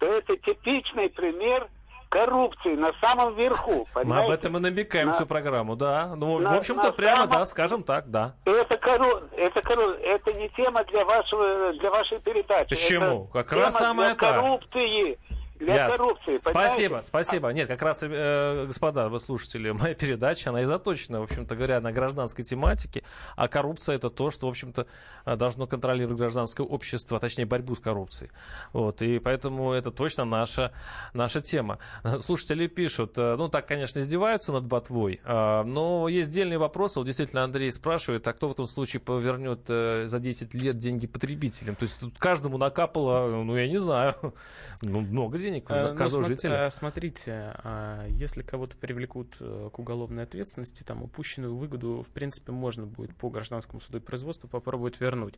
то 0.00 0.06
это 0.06 0.36
типичный 0.36 1.08
пример 1.08 1.68
коррупции 2.14 2.76
на 2.76 2.92
самом 3.00 3.34
верху. 3.34 3.88
Понимаете? 3.92 4.28
Мы 4.28 4.32
об 4.32 4.38
этом 4.38 4.56
и 4.56 4.60
намекаем 4.60 5.08
на, 5.08 5.14
всю 5.14 5.26
программу, 5.26 5.74
да. 5.74 6.14
Ну, 6.16 6.38
на, 6.38 6.54
в 6.54 6.58
общем-то, 6.58 6.92
прямо, 6.92 7.22
самом... 7.22 7.38
да, 7.38 7.46
скажем 7.46 7.82
так, 7.82 8.08
да. 8.08 8.34
Это, 8.44 8.76
корру... 8.76 9.22
это, 9.36 9.60
корру... 9.62 9.90
это 9.90 10.32
не 10.32 10.48
тема 10.50 10.84
для, 10.84 11.04
вашего... 11.04 11.72
для 11.72 11.90
вашей 11.90 12.20
передачи. 12.20 12.68
Почему? 12.68 13.24
Это 13.24 13.42
как 13.42 13.52
раз 13.52 13.76
самое 13.76 14.10
для 14.10 14.16
коррупции. 14.16 15.18
Для 15.58 15.74
Ясно. 15.74 15.98
коррупции. 15.98 16.40
Спасибо, 16.42 16.84
понимаете? 16.84 17.08
спасибо. 17.08 17.48
Нет, 17.50 17.68
как 17.68 17.82
раз, 17.82 17.98
э, 18.02 18.64
господа, 18.66 19.08
вы 19.08 19.20
слушатели, 19.20 19.70
моя 19.70 19.94
передача, 19.94 20.50
она 20.50 20.62
и 20.62 20.64
заточена, 20.64 21.20
в 21.20 21.24
общем-то 21.24 21.54
говоря, 21.54 21.80
на 21.80 21.92
гражданской 21.92 22.44
тематике, 22.44 23.04
а 23.36 23.48
коррупция 23.48 23.96
это 23.96 24.10
то, 24.10 24.30
что, 24.30 24.46
в 24.46 24.50
общем-то, 24.50 24.86
э, 25.24 25.36
должно 25.36 25.66
контролировать 25.66 26.18
гражданское 26.18 26.66
общество, 26.66 27.18
а 27.18 27.20
точнее 27.20 27.46
борьбу 27.46 27.74
с 27.74 27.80
коррупцией. 27.80 28.30
Вот, 28.72 29.00
и 29.02 29.18
поэтому 29.18 29.72
это 29.72 29.90
точно 29.90 30.24
наша, 30.24 30.72
наша 31.12 31.40
тема. 31.40 31.78
Слушатели 32.20 32.66
пишут, 32.66 33.16
э, 33.16 33.36
ну, 33.36 33.48
так, 33.48 33.66
конечно, 33.66 34.00
издеваются 34.00 34.52
над 34.52 34.64
ботвой, 34.64 35.20
э, 35.24 35.62
но 35.62 36.08
есть 36.08 36.30
дельные 36.30 36.58
вопросы. 36.58 36.98
Вот 36.98 37.06
действительно 37.06 37.44
Андрей 37.44 37.70
спрашивает, 37.70 38.26
а 38.26 38.32
кто 38.32 38.48
в 38.48 38.52
этом 38.52 38.66
случае 38.66 39.00
повернет 39.00 39.60
э, 39.68 40.06
за 40.08 40.18
10 40.18 40.54
лет 40.54 40.78
деньги 40.78 41.06
потребителям? 41.06 41.76
То 41.76 41.84
есть 41.84 42.00
тут 42.00 42.18
каждому 42.18 42.58
накапало, 42.58 43.44
ну, 43.44 43.56
я 43.56 43.68
не 43.68 43.78
знаю, 43.78 44.14
ну, 44.82 45.00
много 45.00 45.38
денег 45.44 45.70
Э, 45.70 45.90
ну, 45.92 45.96
каждого 45.98 46.22
смо- 46.22 46.26
жителя. 46.26 46.66
э, 46.66 46.70
Смотрите, 46.70 47.52
а, 47.62 48.06
если 48.08 48.42
кого-то 48.42 48.76
привлекут 48.76 49.36
э, 49.40 49.70
к 49.72 49.78
уголовной 49.78 50.24
ответственности, 50.24 50.82
там 50.82 51.02
упущенную 51.02 51.54
выгоду, 51.56 52.02
в 52.02 52.12
принципе, 52.12 52.52
можно 52.52 52.86
будет 52.86 53.14
по 53.16 53.30
гражданскому 53.30 53.80
суду 53.80 53.98
и 53.98 54.00
производству 54.00 54.48
попробовать 54.48 55.00
вернуть. 55.00 55.34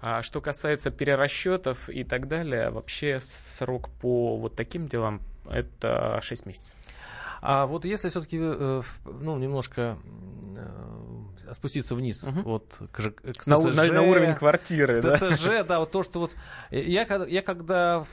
А 0.00 0.22
что 0.22 0.40
касается 0.40 0.90
перерасчетов 0.90 1.88
и 1.88 2.04
так 2.04 2.28
далее, 2.28 2.70
вообще 2.70 3.18
срок 3.22 3.88
по 4.00 4.36
вот 4.36 4.54
таким 4.56 4.86
делам 4.88 5.20
это 5.50 6.18
6 6.22 6.46
месяцев. 6.46 6.76
А 7.42 7.66
вот 7.66 7.84
если 7.84 8.08
все-таки, 8.08 8.38
ну, 8.38 9.38
немножко 9.38 9.98
э, 10.56 11.52
спуститься 11.52 11.94
вниз, 11.94 12.24
Мгм. 12.24 12.42
вот 12.42 12.80
к, 12.92 13.10
к 13.10 13.46
На, 13.46 13.56
ТСЖ, 13.56 13.76
на- 13.76 13.92
на 13.92 14.02
уровень 14.02 14.34
квартиры, 14.34 15.02
да? 15.02 15.16
ТСЖ, 15.18 15.64
да, 15.66 15.78
вот 15.80 15.90
то, 15.92 16.02
что 16.02 16.20
вот... 16.20 16.34
Я, 16.70 17.02
я 17.28 17.42
когда 17.42 18.04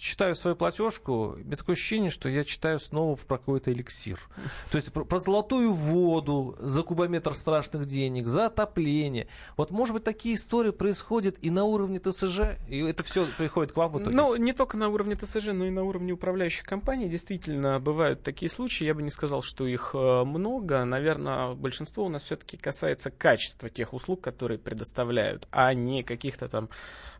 читаю 0.00 0.34
свою 0.34 0.56
платежку, 0.56 1.32
у 1.32 1.36
меня 1.36 1.56
такое 1.56 1.74
ощущение, 1.74 2.10
что 2.10 2.28
я 2.28 2.44
читаю 2.44 2.78
снова 2.78 3.16
про 3.16 3.38
какой-то 3.38 3.72
эликсир. 3.72 4.18
То 4.70 4.76
есть 4.76 4.92
про, 4.92 5.04
про 5.04 5.18
золотую 5.18 5.72
воду, 5.72 6.56
за 6.58 6.82
кубометр 6.82 7.34
страшных 7.34 7.86
денег, 7.86 8.26
за 8.26 8.46
отопление. 8.46 9.28
Вот, 9.56 9.70
может 9.70 9.94
быть, 9.94 10.04
такие 10.04 10.34
истории 10.34 10.70
происходят 10.70 11.36
и 11.42 11.50
на 11.50 11.64
уровне 11.64 11.98
ТСЖ, 11.98 12.56
и 12.68 12.80
это 12.80 13.02
все 13.02 13.26
приходит 13.38 13.72
к 13.72 13.76
вам 13.76 13.92
в 13.92 14.02
итоге? 14.02 14.16
Ну, 14.16 14.36
не 14.36 14.52
только 14.52 14.76
на 14.76 14.88
уровне 14.88 15.16
ТСЖ, 15.16 15.48
но 15.52 15.66
и 15.66 15.70
на 15.70 15.84
уровне 15.84 16.12
управляющих 16.12 16.64
компаний. 16.64 17.08
Действительно, 17.08 17.78
бывают 17.80 18.22
такие 18.22 18.50
случаи. 18.50 18.84
Я 18.84 18.94
бы 18.94 19.02
не 19.02 19.10
сказал, 19.10 19.42
что 19.42 19.66
их 19.66 19.90
э, 19.94 20.24
много. 20.24 20.84
Наверное, 20.84 21.54
большинство 21.54 22.04
у 22.04 22.08
нас 22.08 22.22
все-таки 22.22 22.56
касается 22.56 23.10
качества 23.10 23.68
тех 23.68 23.92
услуг, 23.92 24.20
которые 24.20 24.58
предоставляют, 24.58 25.46
а 25.50 25.74
не 25.74 26.02
каких-то 26.02 26.48
там 26.48 26.68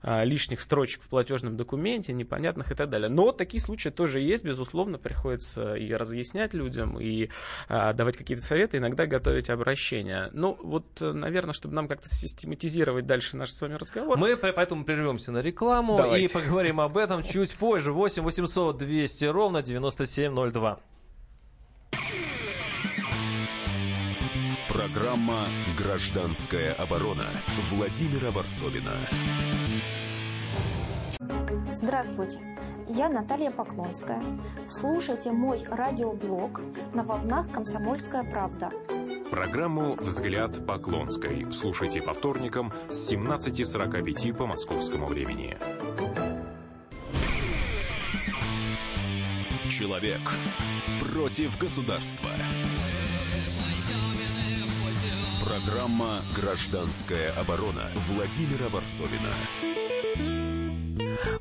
а, 0.02 0.24
лишних 0.24 0.60
строчек 0.60 1.02
в 1.02 1.08
платежном 1.08 1.56
документе, 1.56 2.12
непонятных 2.12 2.69
и 2.70 2.74
так 2.74 2.88
далее. 2.90 3.08
Но 3.08 3.32
такие 3.32 3.60
случаи 3.62 3.88
тоже 3.90 4.20
есть, 4.20 4.44
безусловно, 4.44 4.98
приходится 4.98 5.74
и 5.74 5.92
разъяснять 5.92 6.54
людям, 6.54 6.98
и 7.00 7.28
а, 7.68 7.92
давать 7.92 8.16
какие-то 8.16 8.42
советы, 8.44 8.78
иногда 8.78 9.06
готовить 9.06 9.50
обращения. 9.50 10.30
Ну, 10.32 10.56
вот, 10.62 10.84
наверное, 11.00 11.52
чтобы 11.52 11.74
нам 11.74 11.88
как-то 11.88 12.08
систематизировать 12.08 13.06
дальше 13.06 13.36
наш 13.36 13.50
с 13.50 13.60
вами 13.60 13.74
разговор. 13.74 14.16
Мы 14.18 14.36
по- 14.36 14.52
поэтому 14.52 14.84
прервемся 14.84 15.32
на 15.32 15.38
рекламу 15.38 15.96
Давайте. 15.96 16.26
и 16.26 16.28
поговорим 16.32 16.80
об 16.80 16.96
этом 16.96 17.22
чуть 17.22 17.54
позже. 17.56 17.92
8 17.92 18.22
800 18.22 18.78
200 18.78 19.24
ровно 19.26 19.62
9702. 19.62 20.80
Программа 24.68 25.46
«Гражданская 25.76 26.72
оборона» 26.74 27.26
Владимира 27.70 28.30
Варсовина. 28.30 28.92
Здравствуйте, 31.70 32.40
я 32.88 33.10
Наталья 33.10 33.50
Поклонская. 33.50 34.22
Слушайте 34.68 35.32
мой 35.32 35.62
радиоблог 35.68 36.62
на 36.94 37.02
волнах 37.02 37.50
«Комсомольская 37.52 38.24
правда». 38.24 38.70
Программу 39.30 39.96
«Взгляд 39.96 40.64
Поклонской» 40.66 41.46
слушайте 41.52 42.00
по 42.00 42.14
вторникам 42.14 42.72
с 42.88 43.12
17.45 43.12 44.34
по 44.34 44.46
московскому 44.46 45.06
времени. 45.06 45.58
Человек 49.70 50.22
против 51.00 51.58
государства. 51.58 52.30
Программа 55.44 56.22
«Гражданская 56.34 57.32
оборона» 57.32 57.82
Владимира 58.08 58.68
Варсовина. 58.70 60.49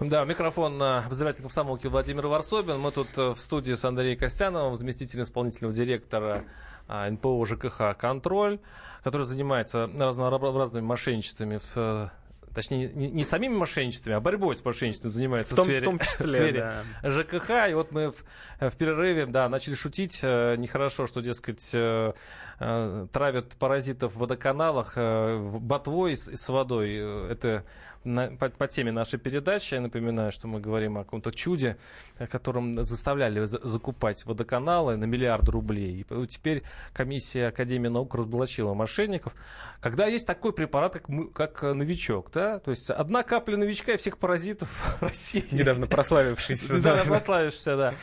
Да, 0.09 0.25
микрофон 0.25 0.79
на 0.79 1.05
обозреватель 1.05 1.43
комсомолки 1.43 1.85
Владимир 1.85 2.25
Варсобин. 2.25 2.79
Мы 2.79 2.91
тут 2.91 3.09
э, 3.15 3.29
в 3.29 3.39
студии 3.39 3.73
с 3.73 3.85
Андреем 3.85 4.17
Костяновым, 4.17 4.75
заместителем 4.75 5.21
исполнительного 5.21 5.71
директора 5.71 6.45
а, 6.87 7.07
НПО 7.11 7.45
ЖКХ 7.45 7.95
«Контроль», 7.95 8.59
который 9.03 9.27
занимается 9.27 9.87
разнообразными 9.87 10.83
мошенничествами 10.83 11.57
в 11.57 11.77
э, 11.77 12.07
Точнее, 12.53 12.89
не, 12.95 13.11
не 13.11 13.23
самими 13.23 13.53
мошенничествами, 13.53 14.15
а 14.15 14.19
борьбой 14.19 14.55
с 14.55 14.65
мошенничеством 14.65 15.11
занимается 15.11 15.53
В 15.53 15.57
том, 15.57 15.65
в 15.65 15.67
сфере, 15.67 15.81
в 15.81 15.83
том 15.83 15.99
числе, 15.99 16.27
в 16.27 16.33
сфере 16.33 16.83
да. 17.03 17.09
ЖКХ. 17.09 17.69
И 17.69 17.73
вот 17.73 17.91
мы 17.91 18.11
в, 18.11 18.25
в 18.59 18.75
перерыве, 18.75 19.27
да, 19.27 19.47
начали 19.49 19.75
шутить. 19.75 20.21
э, 20.23 20.55
Нехорошо, 20.57 21.05
что, 21.05 21.21
дескать, 21.21 21.69
э, 21.73 22.13
э, 22.59 23.07
травят 23.11 23.55
паразитов 23.57 24.13
в 24.15 24.19
водоканалах 24.19 24.93
э, 24.95 25.37
ботвой 25.59 26.15
с, 26.17 26.27
с 26.35 26.49
водой. 26.49 26.89
Э, 26.99 27.27
Это 27.31 27.63
на- 28.05 28.29
по, 28.37 28.49
по 28.49 28.67
теме 28.67 28.91
нашей 28.91 29.19
передачи. 29.19 29.73
Я 29.75 29.81
напоминаю, 29.81 30.31
что 30.31 30.47
мы 30.47 30.59
говорим 30.61 30.97
о 30.97 31.03
каком-то 31.03 31.31
чуде, 31.31 31.77
о 32.17 32.27
котором 32.27 32.81
заставляли 32.83 33.45
за- 33.45 33.59
закупать 33.67 34.25
водоканалы 34.25 34.95
на 34.95 35.05
миллиард 35.05 35.47
рублей. 35.49 36.05
И 36.09 36.27
теперь 36.27 36.63
комиссия 36.93 37.47
Академии 37.47 37.89
наук 37.89 38.15
разоблачила 38.15 38.73
мошенников. 38.73 39.33
Когда 39.81 40.05
есть 40.07 40.27
такой 40.27 40.51
препарат, 40.53 40.93
как, 40.93 41.09
мы- 41.09 41.29
как 41.29 41.63
э, 41.63 41.73
новичок, 41.73 42.31
да, 42.33 42.59
то 42.59 42.71
есть 42.71 42.89
одна 42.89 43.23
капля 43.23 43.55
новичка 43.57 43.93
и 43.93 43.97
всех 43.97 44.17
паразитов 44.17 44.97
России. 45.01 45.43
Недавно 45.51 45.87
прославившийся. 45.87 46.79
Да, 46.81 46.97
да. 46.97 47.03
прославишься, 47.03 47.77
да. 47.77 47.93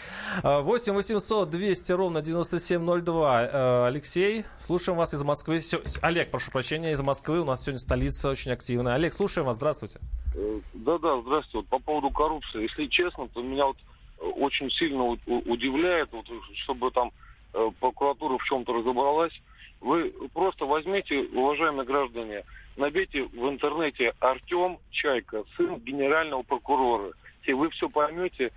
А, 0.42 0.60
8 0.60 0.92
800 0.94 1.50
200 1.50 1.92
ровно 1.92 2.22
9702. 2.22 3.42
Э, 3.44 3.86
Алексей, 3.86 4.44
слушаем 4.58 4.98
вас 4.98 5.14
из 5.14 5.22
Москвы. 5.22 5.60
Сё- 5.60 5.80
Олег, 6.02 6.30
прошу 6.30 6.50
прощения, 6.50 6.90
из 6.92 7.00
Москвы. 7.00 7.40
У 7.40 7.44
нас 7.44 7.62
сегодня 7.62 7.78
столица 7.78 8.30
очень 8.30 8.52
активная. 8.52 8.94
Олег, 8.94 9.12
слушаем 9.12 9.46
вас. 9.46 9.56
Здравствуйте. 9.56 10.00
Э, 10.34 10.60
Да-да, 10.74 11.20
здравствуйте. 11.22 11.58
Вот 11.58 11.66
по 11.68 11.78
поводу 11.78 12.10
коррупции. 12.10 12.62
Если 12.62 12.86
честно, 12.86 13.28
то 13.28 13.42
меня 13.42 13.66
вот 13.66 13.76
э, 14.18 14.24
очень 14.24 14.70
сильно 14.70 15.04
удивляет, 15.04 16.10
вот, 16.12 16.26
чтобы 16.54 16.90
там 16.90 17.12
э, 17.54 17.70
прокуратура 17.80 18.38
в 18.38 18.44
чем-то 18.44 18.72
разобралась. 18.72 19.32
Вы 19.80 20.10
просто 20.32 20.64
возьмите, 20.64 21.20
уважаемые 21.34 21.84
граждане, 21.86 22.44
набейте 22.76 23.24
в 23.24 23.48
интернете 23.48 24.14
Артем 24.20 24.78
Чайка, 24.90 25.44
сын 25.56 25.76
генерального 25.80 26.42
прокурора. 26.42 27.10
И 27.44 27.52
вы 27.52 27.70
все 27.70 27.88
поймете, 27.88 28.50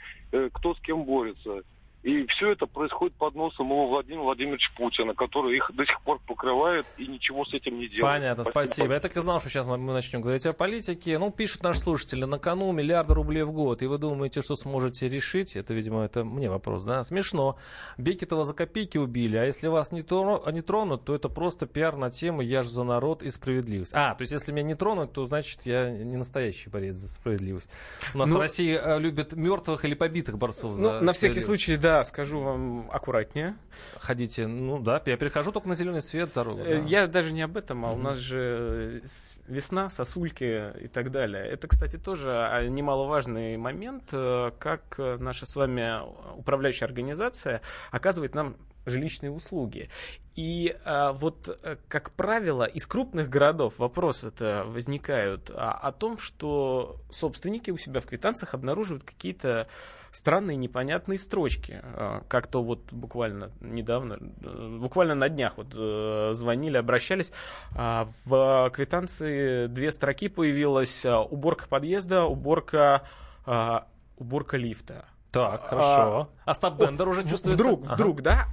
кто 0.54 0.74
с 0.74 0.80
кем 0.80 1.04
борется. 1.04 1.62
И 2.02 2.26
все 2.28 2.52
это 2.52 2.66
происходит 2.66 3.16
под 3.18 3.36
носом 3.36 3.68
его 3.68 3.88
Владимира 3.88 4.22
Владимировича 4.24 4.70
Путина, 4.78 5.14
который 5.14 5.58
их 5.58 5.70
до 5.74 5.86
сих 5.86 6.00
пор 6.02 6.20
покрывает 6.26 6.86
и 6.98 7.06
ничего 7.06 7.44
с 7.44 7.54
этим 7.54 7.78
не 7.78 7.90
делает. 7.90 8.02
Понятно, 8.16 8.44
спасибо. 8.46 8.94
Я 8.94 9.00
так 9.02 9.18
и 9.18 9.22
знал, 9.22 9.42
что 9.42 9.50
сейчас 9.50 9.68
мы 9.68 9.78
начнем 9.78 10.22
говорить 10.22 10.46
о 10.46 10.54
политике. 10.54 11.20
Ну, 11.20 11.30
пишут 11.30 11.62
наши 11.64 11.80
слушатели, 11.82 12.24
на 12.24 12.40
кону 12.40 12.72
миллиарды 12.72 13.14
рублей 13.14 13.44
в 13.44 13.52
год. 13.52 13.82
И 13.82 13.86
вы 13.86 13.98
думаете, 13.98 14.42
что 14.42 14.56
сможете 14.56 15.10
решить? 15.10 15.58
Это, 15.58 15.74
видимо, 15.74 16.06
это 16.06 16.24
мне 16.24 16.50
вопрос, 16.50 16.84
да? 16.86 17.04
Смешно. 17.04 17.58
Бекетова 17.98 18.46
за 18.46 18.54
копейки 18.54 18.98
убили, 18.98 19.36
а 19.36 19.44
если 19.44 19.68
вас 19.68 19.92
не, 19.92 20.00
тро- 20.02 20.50
не 20.54 20.62
тронут, 20.62 21.04
то 21.04 21.14
это 21.14 21.28
просто 21.28 21.66
пиар 21.66 21.98
на 21.98 22.12
тему 22.12 22.42
«Я 22.42 22.64
же 22.64 22.70
за 22.70 22.86
народ 22.86 23.24
и 23.24 23.30
справедливость». 23.30 23.92
А, 23.94 24.16
то 24.16 24.22
есть 24.22 24.32
если 24.32 24.54
меня 24.54 24.64
не 24.64 24.76
тронут, 24.76 25.12
то 25.12 25.26
значит 25.26 25.66
я 25.66 25.90
не 25.92 26.16
настоящий 26.16 26.70
борец 26.70 26.96
за 26.96 27.10
справедливость. 27.10 27.70
У 28.14 28.20
нас 28.20 28.30
Ну- 28.30 28.38
в 28.38 28.40
России 28.40 28.80
э, 28.82 29.00
любят 29.00 29.34
мертвых 29.34 29.84
или 29.84 29.96
побитых 29.96 30.38
борцов 30.38 30.76
за 30.76 30.82
Ну, 30.82 31.02
на 31.02 31.12
всякий 31.14 31.42
случай, 31.42 31.76
да, 31.76 31.89
скажу 32.04 32.40
вам 32.40 32.90
аккуратнее. 32.92 33.56
Ходите, 34.00 34.48
ну 34.48 34.80
да, 34.80 35.02
я 35.06 35.18
перехожу 35.18 35.52
только 35.52 35.68
на 35.68 35.76
зеленый 35.76 36.02
свет 36.02 36.32
дорогу. 36.34 36.64
Да. 36.64 36.70
Я 36.70 37.08
даже 37.08 37.32
не 37.34 37.42
об 37.42 37.58
этом, 37.58 37.86
а 37.86 37.92
у 37.92 37.96
Мгм. 37.96 38.04
нас 38.04 38.18
же 38.18 39.02
э, 39.04 39.08
весна, 39.48 39.90
сосульки 39.90 40.74
и 40.82 40.88
так 40.88 41.12
далее. 41.12 41.46
Это, 41.46 41.68
кстати, 41.68 41.98
тоже 41.98 42.32
а, 42.32 42.66
немаловажный 42.68 43.58
момент, 43.58 44.10
э, 44.12 44.52
как 44.60 44.96
э, 44.98 45.18
наша 45.20 45.46
с 45.46 45.56
вами 45.56 46.00
управляющая 46.38 46.88
организация 46.88 47.62
оказывает 47.92 48.36
нам 48.36 48.56
жилищные 48.86 49.32
услуги. 49.32 49.90
И 50.36 50.76
а, 50.86 51.12
вот, 51.12 51.60
как 51.90 52.12
правило, 52.12 52.64
из 52.64 52.86
крупных 52.88 53.30
городов 53.30 53.78
вопросы-то 53.78 54.64
возникают 54.68 55.52
а, 55.54 55.74
о 55.74 55.92
том, 55.92 56.18
что 56.18 56.96
собственники 57.12 57.72
у 57.72 57.78
себя 57.78 58.00
в 58.00 58.06
квитанциях 58.06 58.54
обнаруживают 58.54 59.04
какие-то 59.04 59.68
странные 60.12 60.58
непонятные 60.58 61.20
строчки. 61.20 61.80
А, 61.84 62.24
Как 62.28 62.48
то 62.48 62.64
вот 62.64 62.92
буквально 62.92 63.52
недавно, 63.62 64.18
э, 64.42 64.78
буквально 64.80 65.16
на 65.16 65.30
днях 65.30 65.54
вот 65.58 65.68
э, 65.76 66.32
звонили, 66.34 66.78
обращались. 66.78 67.32
а, 67.76 68.10
В 68.26 68.70
квитанции 68.74 69.68
две 69.68 69.92
строки 69.92 70.28
появилась 70.30 71.06
а, 71.06 71.22
уборка 71.22 71.68
подъезда, 71.68 72.26
уборка, 72.26 73.04
уборка 74.18 74.58
лифта. 74.58 75.06
Так, 75.32 75.62
хорошо. 75.68 76.30
А, 76.46 76.52
Остап 76.52 76.80
Бендер 76.80 77.08
уже 77.08 77.22
чувствуется? 77.22 77.64
Вдруг, 77.64 77.86
ага. 77.86 77.94
вдруг, 77.96 78.22
да? 78.22 78.48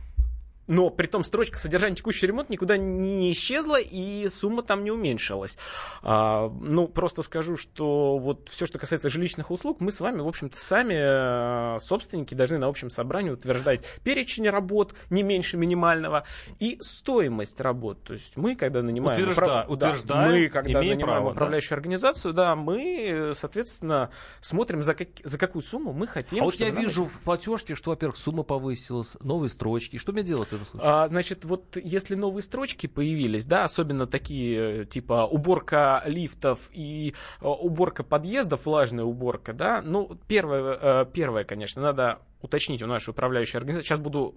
Но 0.67 0.91
при 0.91 1.07
том 1.07 1.23
строчка 1.23 1.59
содержания 1.59 1.97
текущий 1.97 2.27
ремонт 2.27 2.51
никуда 2.51 2.77
не 2.77 3.31
исчезла, 3.33 3.81
и 3.81 4.27
сумма 4.29 4.63
там 4.63 4.85
не 4.85 4.91
уменьшилась. 4.91 5.59
А, 6.03 6.49
ну, 6.49 6.89
просто 6.89 7.23
скажу, 7.23 7.57
что 7.57 8.19
вот 8.19 8.49
все, 8.49 8.67
что 8.67 8.79
касается 8.79 9.09
жилищных 9.09 9.51
услуг, 9.51 9.81
мы 9.81 9.93
с 9.93 10.01
вами, 10.01 10.21
в 10.21 10.29
общем-то, 10.29 10.59
сами, 10.59 11.77
э, 11.77 11.81
собственники, 11.81 12.35
должны 12.35 12.59
на 12.59 12.67
общем 12.67 12.91
собрании 12.91 13.31
утверждать 13.31 13.85
перечень 14.03 14.49
работ 14.49 14.95
не 15.11 15.23
меньше 15.23 15.57
минимального 15.57 16.25
и 16.59 16.79
стоимость 16.81 17.61
работ. 17.61 18.03
То 18.03 18.15
есть 18.15 18.37
мы, 18.37 18.57
когда 18.57 18.83
нанимаем... 18.83 19.13
Утвержда... 19.13 19.43
Управ... 19.43 19.71
Утверждаем, 19.71 20.25
да, 20.25 20.31
мы, 20.31 20.49
когда 20.49 20.79
нанимаем 20.81 21.01
право, 21.01 21.31
управляющую 21.31 21.71
да? 21.71 21.77
организацию, 21.77 22.35
да, 22.35 22.57
мы, 22.57 23.33
соответственно, 23.37 24.11
смотрим, 24.41 24.83
за, 24.83 24.95
как... 24.95 25.09
за 25.23 25.39
какую 25.39 25.63
сумму 25.63 25.93
мы 25.93 26.07
хотим. 26.07 26.43
А 26.43 26.45
вот 26.45 26.55
я 26.57 26.71
вижу 26.71 27.05
в 27.05 27.21
платежке, 27.21 27.75
что, 27.75 27.91
во-первых, 27.91 28.17
сумма 28.17 28.43
повысилась, 28.43 29.17
новые 29.21 29.51
строчки. 29.51 29.97
Что 29.97 30.13
мне 30.13 30.23
делать? 30.23 30.49
Этом 30.57 30.67
случае? 30.67 30.91
А, 30.91 31.09
значит, 31.09 31.45
вот 31.45 31.77
если 31.77 32.15
новые 32.15 32.43
строчки 32.43 32.87
появились, 32.87 33.47
да, 33.47 33.65
особенно 33.65 34.07
такие, 34.07 34.85
типа 34.87 35.27
уборка 35.27 36.03
лифтов 36.07 36.71
и 36.73 37.15
а, 37.41 37.51
уборка 37.51 38.03
подъездов, 38.03 38.67
влажная 38.67 39.05
уборка, 39.05 39.53
да, 39.53 39.83
ну, 39.83 40.19
первое, 40.29 40.79
э, 40.81 41.07
первое, 41.13 41.45
конечно, 41.45 41.83
надо 41.83 42.19
уточнить 42.43 42.83
у 42.83 42.87
нашей 42.87 43.11
управляющей 43.11 43.59
организации. 43.59 43.87
Сейчас 43.87 43.99
буду 43.99 44.35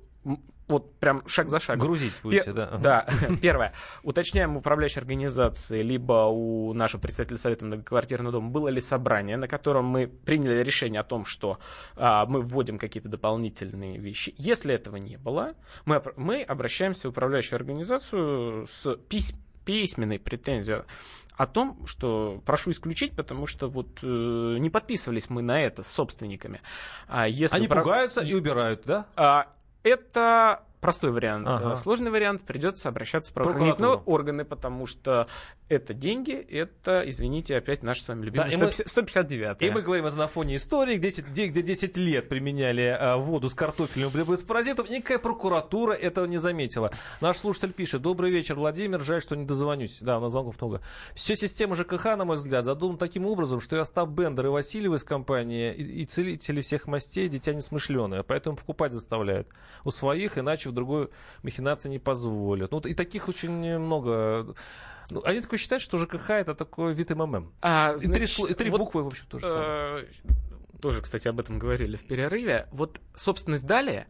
вот 0.69 0.95
прям 0.99 1.27
шаг 1.27 1.49
за 1.49 1.59
шагом. 1.59 1.87
Грузить 1.87 2.19
будете, 2.23 2.51
Пер- 2.51 2.53
да? 2.53 2.77
Да. 2.77 3.07
Первое. 3.41 3.73
Уточняем 4.03 4.55
у 4.55 4.59
управляющей 4.59 4.99
организации, 4.99 5.81
либо 5.81 6.27
у 6.27 6.73
нашего 6.73 7.01
председателя 7.01 7.37
совета 7.37 7.65
многоквартирного 7.65 8.31
дома, 8.31 8.49
было 8.49 8.69
ли 8.69 8.79
собрание, 8.79 9.35
на 9.35 9.47
котором 9.47 9.85
мы 9.85 10.07
приняли 10.07 10.63
решение 10.63 11.01
о 11.01 11.03
том, 11.03 11.25
что 11.25 11.59
а, 11.95 12.25
мы 12.25 12.41
вводим 12.41 12.77
какие-то 12.77 13.09
дополнительные 13.09 13.97
вещи. 13.97 14.33
Если 14.37 14.73
этого 14.73 14.97
не 14.97 15.17
было, 15.17 15.55
мы, 15.85 16.01
мы 16.15 16.43
обращаемся 16.43 17.07
в 17.07 17.11
управляющую 17.11 17.57
организацию 17.57 18.67
с 18.67 18.85
пись- 19.09 19.35
письменной 19.65 20.19
претензией 20.19 20.83
о 21.35 21.47
том, 21.47 21.87
что 21.87 22.41
прошу 22.45 22.71
исключить, 22.71 23.15
потому 23.15 23.47
что 23.47 23.69
вот 23.69 23.99
э, 24.03 24.57
не 24.59 24.69
подписывались 24.69 25.29
мы 25.29 25.41
на 25.41 25.61
это 25.61 25.83
с 25.83 25.87
собственниками. 25.87 26.61
А 27.07 27.29
если 27.29 27.55
Они 27.55 27.67
про... 27.67 27.81
пугаются 27.81 28.21
и 28.21 28.33
убирают, 28.33 28.81
да? 28.85 29.07
А, 29.15 29.47
это 29.83 30.63
простой 30.79 31.11
вариант. 31.11 31.47
Ага. 31.47 31.75
Сложный 31.75 32.11
вариант 32.11 32.41
придется 32.43 32.89
обращаться 32.89 33.31
в 33.31 33.33
правоохранительные 33.33 34.01
органы, 34.05 34.45
потому 34.45 34.85
что 34.85 35.27
это 35.67 35.93
деньги, 35.93 36.33
это, 36.33 37.03
извините, 37.05 37.57
опять 37.57 37.83
наш 37.83 38.01
с 38.01 38.07
вами 38.07 38.25
любимый 38.25 38.49
да, 38.49 38.51
150, 38.51 38.87
159 38.87 39.61
И 39.61 39.69
мы 39.69 39.81
говорим 39.81 40.05
это 40.05 40.15
на 40.15 40.27
фоне 40.27 40.55
истории, 40.55 40.97
где 40.97 41.09
10, 41.09 41.51
где 41.51 41.61
10 41.61 41.97
лет 41.97 42.29
применяли 42.29 42.97
а, 42.99 43.17
воду 43.17 43.49
с 43.49 43.53
картофелем 43.53 44.09
борьбы 44.09 44.37
с 44.37 44.41
паразитом, 44.41 44.87
никакая 44.89 45.19
прокуратура 45.19 45.93
этого 45.93 46.25
не 46.25 46.37
заметила. 46.37 46.91
Наш 47.21 47.37
слушатель 47.37 47.73
пишет, 47.73 48.01
добрый 48.01 48.31
вечер, 48.31 48.55
Владимир, 48.55 49.01
жаль, 49.01 49.21
что 49.21 49.35
не 49.35 49.45
дозвонюсь. 49.45 49.99
Да, 50.01 50.17
у 50.17 50.21
нас 50.21 50.31
звонков 50.31 50.59
много. 50.61 50.81
Все 51.13 51.35
система 51.35 51.75
ЖКХ, 51.75 52.05
на 52.17 52.25
мой 52.25 52.37
взгляд, 52.37 52.65
задумана 52.65 52.97
таким 52.97 53.25
образом, 53.25 53.59
что 53.59 53.75
и 53.75 53.79
Остап 53.79 54.09
Бендер, 54.09 54.47
и 54.47 54.49
Васильев 54.49 54.93
из 54.93 55.03
компании, 55.03 55.73
и, 55.73 56.01
и 56.01 56.05
целители 56.05 56.61
всех 56.61 56.87
мастей, 56.87 57.27
дитя 57.27 57.53
несмышленые, 57.53 58.23
поэтому 58.23 58.55
покупать 58.55 58.93
заставляют 58.93 59.47
у 59.83 59.91
своих, 59.91 60.37
иначе 60.37 60.68
в 60.69 60.73
другую 60.73 61.11
махинации 61.43 61.89
не 61.89 61.99
позволят. 61.99 62.71
Ну, 62.71 62.79
и 62.79 62.93
таких 62.93 63.27
очень 63.27 63.77
много. 63.79 64.55
Ну, 65.11 65.23
они 65.25 65.41
такое 65.41 65.59
считают, 65.59 65.81
что 65.81 65.97
ЖКХ 65.97 66.29
это 66.31 66.55
такой 66.55 66.93
вид 66.93 67.09
МММ. 67.09 67.51
А, 67.61 67.93
и, 67.95 67.97
значит, 67.97 68.35
три, 68.35 68.51
и 68.51 68.53
три 68.53 68.69
вот, 68.69 68.79
буквы, 68.79 69.03
в 69.03 69.07
общем, 69.07 69.25
тоже. 69.27 69.45
Э, 69.47 70.03
тоже, 70.81 71.01
кстати, 71.01 71.27
об 71.27 71.39
этом 71.39 71.59
говорили 71.59 71.95
в 71.95 72.05
перерыве. 72.05 72.67
Вот 72.71 73.01
собственность 73.15 73.67
далее, 73.67 74.07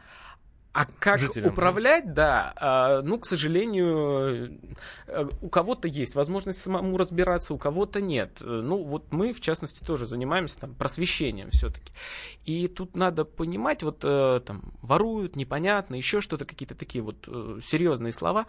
а 0.71 0.86
как 0.99 1.17
Жителям, 1.17 1.51
управлять, 1.51 2.13
да, 2.13 2.53
а, 2.55 3.01
ну, 3.01 3.17
к 3.17 3.25
сожалению, 3.25 4.60
э, 5.08 5.27
у 5.41 5.49
кого-то 5.49 5.88
есть 5.88 6.13
возможность 6.13 6.62
самому 6.62 6.95
разбираться, 6.95 7.55
у 7.55 7.58
кого-то 7.58 8.01
нет. 8.01 8.38
Ну, 8.39 8.84
вот 8.84 9.12
мы, 9.12 9.34
в 9.34 9.41
частности, 9.41 9.84
тоже 9.84 10.05
занимаемся 10.05 10.60
там 10.60 10.75
просвещением 10.75 11.49
все-таки. 11.49 11.91
И 12.45 12.67
тут 12.67 12.95
надо 12.95 13.25
понимать, 13.25 13.82
вот 13.82 14.01
э, 14.03 14.41
там 14.45 14.73
воруют, 14.82 15.36
непонятно, 15.36 15.95
еще 15.95 16.21
что-то, 16.21 16.45
какие-то 16.45 16.75
такие 16.75 17.03
вот 17.03 17.27
серьезные 17.63 18.13
слова. 18.13 18.45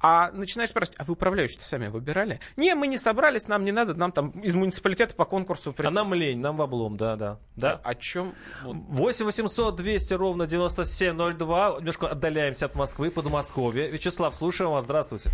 А 0.00 0.30
начинаешь 0.32 0.70
спрашивать, 0.70 0.98
а 1.00 1.04
вы 1.04 1.14
управляющие 1.14 1.60
сами 1.60 1.88
выбирали? 1.88 2.40
Не, 2.56 2.74
мы 2.74 2.86
не 2.86 2.98
собрались, 2.98 3.48
нам 3.48 3.64
не 3.64 3.72
надо, 3.72 3.94
нам 3.94 4.12
там 4.12 4.30
из 4.30 4.54
муниципалитета 4.54 5.14
по 5.14 5.24
конкурсу 5.24 5.72
прислали. 5.72 5.94
А 5.94 6.02
нам 6.02 6.14
лень, 6.14 6.40
нам 6.40 6.56
в 6.56 6.62
облом, 6.62 6.96
да, 6.96 7.16
да. 7.16 7.38
да? 7.56 7.80
А, 7.82 7.90
о 7.90 7.94
чем? 7.94 8.34
8 8.64 9.24
800 9.24 9.74
200 9.76 10.14
ровно 10.14 10.46
9702. 10.46 11.76
Немножко 11.78 12.08
отдаляемся 12.08 12.66
от 12.66 12.74
Москвы, 12.74 13.10
Подмосковье. 13.10 13.90
Вячеслав, 13.90 14.34
слушаем 14.34 14.70
вас, 14.70 14.84
здравствуйте. 14.84 15.30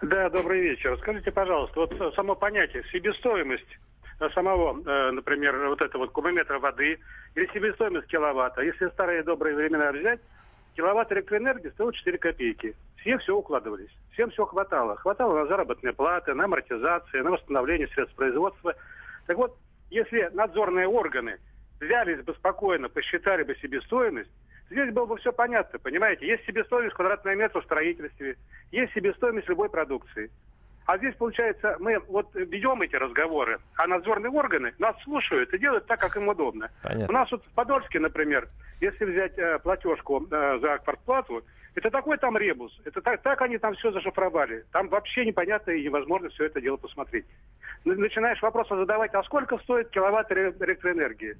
Да, 0.00 0.28
добрый 0.30 0.60
вечер. 0.62 0.96
Скажите, 0.98 1.30
пожалуйста, 1.30 1.80
вот 1.80 2.14
само 2.14 2.34
понятие 2.34 2.82
себестоимость 2.90 3.78
э, 4.20 4.28
самого, 4.30 4.80
э, 4.84 5.10
например, 5.12 5.68
вот 5.68 5.80
этого 5.80 6.02
вот 6.02 6.12
кубометра 6.12 6.58
воды 6.58 6.98
или 7.34 7.46
себестоимость 7.52 8.08
киловатта. 8.08 8.62
Если 8.62 8.88
старые 8.88 9.22
добрые 9.22 9.54
времена 9.54 9.92
взять, 9.92 10.20
киловатт 10.76 11.12
электроэнергии 11.12 11.70
стоил 11.70 11.92
4 11.92 12.18
копейки. 12.18 12.74
Все 12.96 13.18
все 13.18 13.36
укладывались. 13.36 13.90
Всем 14.12 14.30
все 14.30 14.44
хватало. 14.44 14.96
Хватало 14.96 15.40
на 15.40 15.46
заработные 15.46 15.92
платы, 15.92 16.34
на 16.34 16.44
амортизации, 16.44 17.20
на 17.20 17.32
восстановление 17.32 17.88
средств 17.88 18.14
производства. 18.16 18.74
Так 19.26 19.36
вот, 19.36 19.56
если 19.90 20.30
надзорные 20.32 20.86
органы 20.86 21.38
взялись 21.80 22.22
бы 22.22 22.34
спокойно, 22.34 22.88
посчитали 22.88 23.42
бы 23.42 23.56
себестоимость, 23.56 24.30
здесь 24.70 24.92
было 24.92 25.06
бы 25.06 25.16
все 25.16 25.32
понятно, 25.32 25.78
понимаете? 25.78 26.26
Есть 26.26 26.44
себестоимость 26.46 26.94
квадратного 26.94 27.34
метра 27.34 27.60
в 27.60 27.64
строительстве, 27.64 28.36
есть 28.70 28.92
себестоимость 28.92 29.48
любой 29.48 29.68
продукции. 29.68 30.30
А 30.86 30.98
здесь, 30.98 31.14
получается, 31.14 31.76
мы 31.78 31.98
вот 32.08 32.28
ведем 32.34 32.82
эти 32.82 32.96
разговоры, 32.96 33.58
а 33.76 33.86
надзорные 33.86 34.30
органы 34.30 34.74
нас 34.78 34.96
слушают 35.04 35.52
и 35.54 35.58
делают 35.58 35.86
так, 35.86 36.00
как 36.00 36.16
им 36.16 36.28
удобно. 36.28 36.70
Понятно. 36.82 37.06
У 37.08 37.12
нас 37.12 37.30
вот 37.30 37.44
в 37.44 37.54
Подольске, 37.54 38.00
например, 38.00 38.48
если 38.80 39.04
взять 39.04 39.38
э, 39.38 39.58
платежку 39.60 40.26
э, 40.28 40.58
за 40.60 40.78
квартплату, 40.78 41.44
это 41.74 41.90
такой 41.90 42.18
там 42.18 42.36
ребус. 42.36 42.78
Это 42.84 43.00
так, 43.00 43.22
так 43.22 43.40
они 43.42 43.58
там 43.58 43.74
все 43.74 43.92
зашифровали. 43.92 44.64
Там 44.72 44.88
вообще 44.88 45.24
непонятно 45.24 45.70
и 45.70 45.84
невозможно 45.84 46.28
все 46.30 46.46
это 46.46 46.60
дело 46.60 46.76
посмотреть. 46.76 47.24
Начинаешь 47.84 48.42
вопросы 48.42 48.76
задавать, 48.76 49.14
а 49.14 49.22
сколько 49.22 49.58
стоит 49.58 49.90
киловатт 49.90 50.30
электроэнергии? 50.32 51.38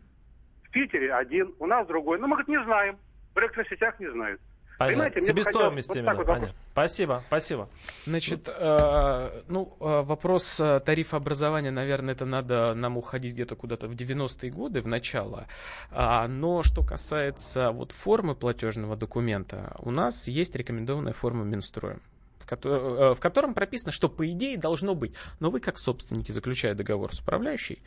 В 0.64 0.70
Питере 0.70 1.12
один, 1.12 1.54
у 1.58 1.66
нас 1.66 1.86
другой. 1.86 2.18
Ну, 2.18 2.28
мы, 2.28 2.36
говорит, 2.36 2.48
не 2.48 2.64
знаем. 2.64 2.96
В 3.34 3.38
электросетях 3.38 3.98
не 4.00 4.10
знают. 4.10 4.40
Понятно. 4.86 5.22
Себестоимость 5.22 5.96
именно. 5.96 6.14
Вот 6.14 6.26
вот 6.26 6.50
спасибо, 6.72 7.22
спасибо. 7.26 7.68
Значит, 8.06 8.48
э, 8.48 9.42
ну, 9.48 9.76
э, 9.80 10.02
вопрос 10.02 10.60
э, 10.60 10.80
тарифа 10.80 11.16
образования, 11.16 11.70
наверное, 11.70 12.14
это 12.14 12.24
надо 12.24 12.74
нам 12.74 12.96
уходить 12.96 13.34
где-то 13.34 13.56
куда-то 13.56 13.88
в 13.88 13.92
90-е 13.92 14.50
годы, 14.50 14.80
в 14.80 14.86
начало. 14.86 15.46
А, 15.90 16.26
но 16.28 16.62
что 16.62 16.82
касается 16.82 17.70
вот 17.70 17.92
формы 17.92 18.34
платежного 18.34 18.96
документа, 18.96 19.76
у 19.78 19.90
нас 19.90 20.28
есть 20.28 20.54
рекомендованная 20.56 21.12
форма 21.12 21.44
Минстроем 21.44 22.00
в 22.44 23.16
котором 23.18 23.54
прописано, 23.54 23.92
что 23.92 24.10
по 24.10 24.30
идее 24.30 24.58
должно 24.58 24.94
быть. 24.94 25.14
Но 25.40 25.48
вы, 25.48 25.60
как 25.60 25.78
собственники, 25.78 26.32
заключая 26.32 26.74
договор 26.74 27.14
с 27.14 27.20
управляющей, 27.20 27.80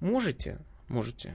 можете, 0.00 0.58
можете 0.88 1.34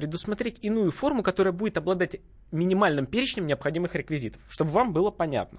предусмотреть 0.00 0.56
иную 0.62 0.90
форму, 0.90 1.22
которая 1.22 1.52
будет 1.52 1.76
обладать 1.76 2.16
минимальным 2.52 3.04
перечнем 3.04 3.46
необходимых 3.46 3.94
реквизитов, 3.94 4.40
чтобы 4.48 4.70
вам 4.70 4.94
было 4.94 5.10
понятно. 5.10 5.58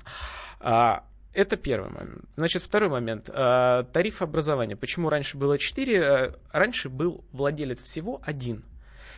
А, 0.60 1.06
это 1.32 1.58
первый 1.58 1.92
момент. 1.92 2.26
Значит, 2.36 2.64
второй 2.64 2.90
момент. 2.90 3.30
А, 3.32 3.84
тариф 3.84 4.24
образования. 4.24 4.76
Почему 4.76 5.10
раньше 5.10 5.38
было 5.38 5.60
4? 5.60 6.04
А, 6.04 6.36
раньше 6.52 6.90
был 6.90 7.24
владелец 7.32 7.84
всего 7.84 8.20
один. 8.26 8.64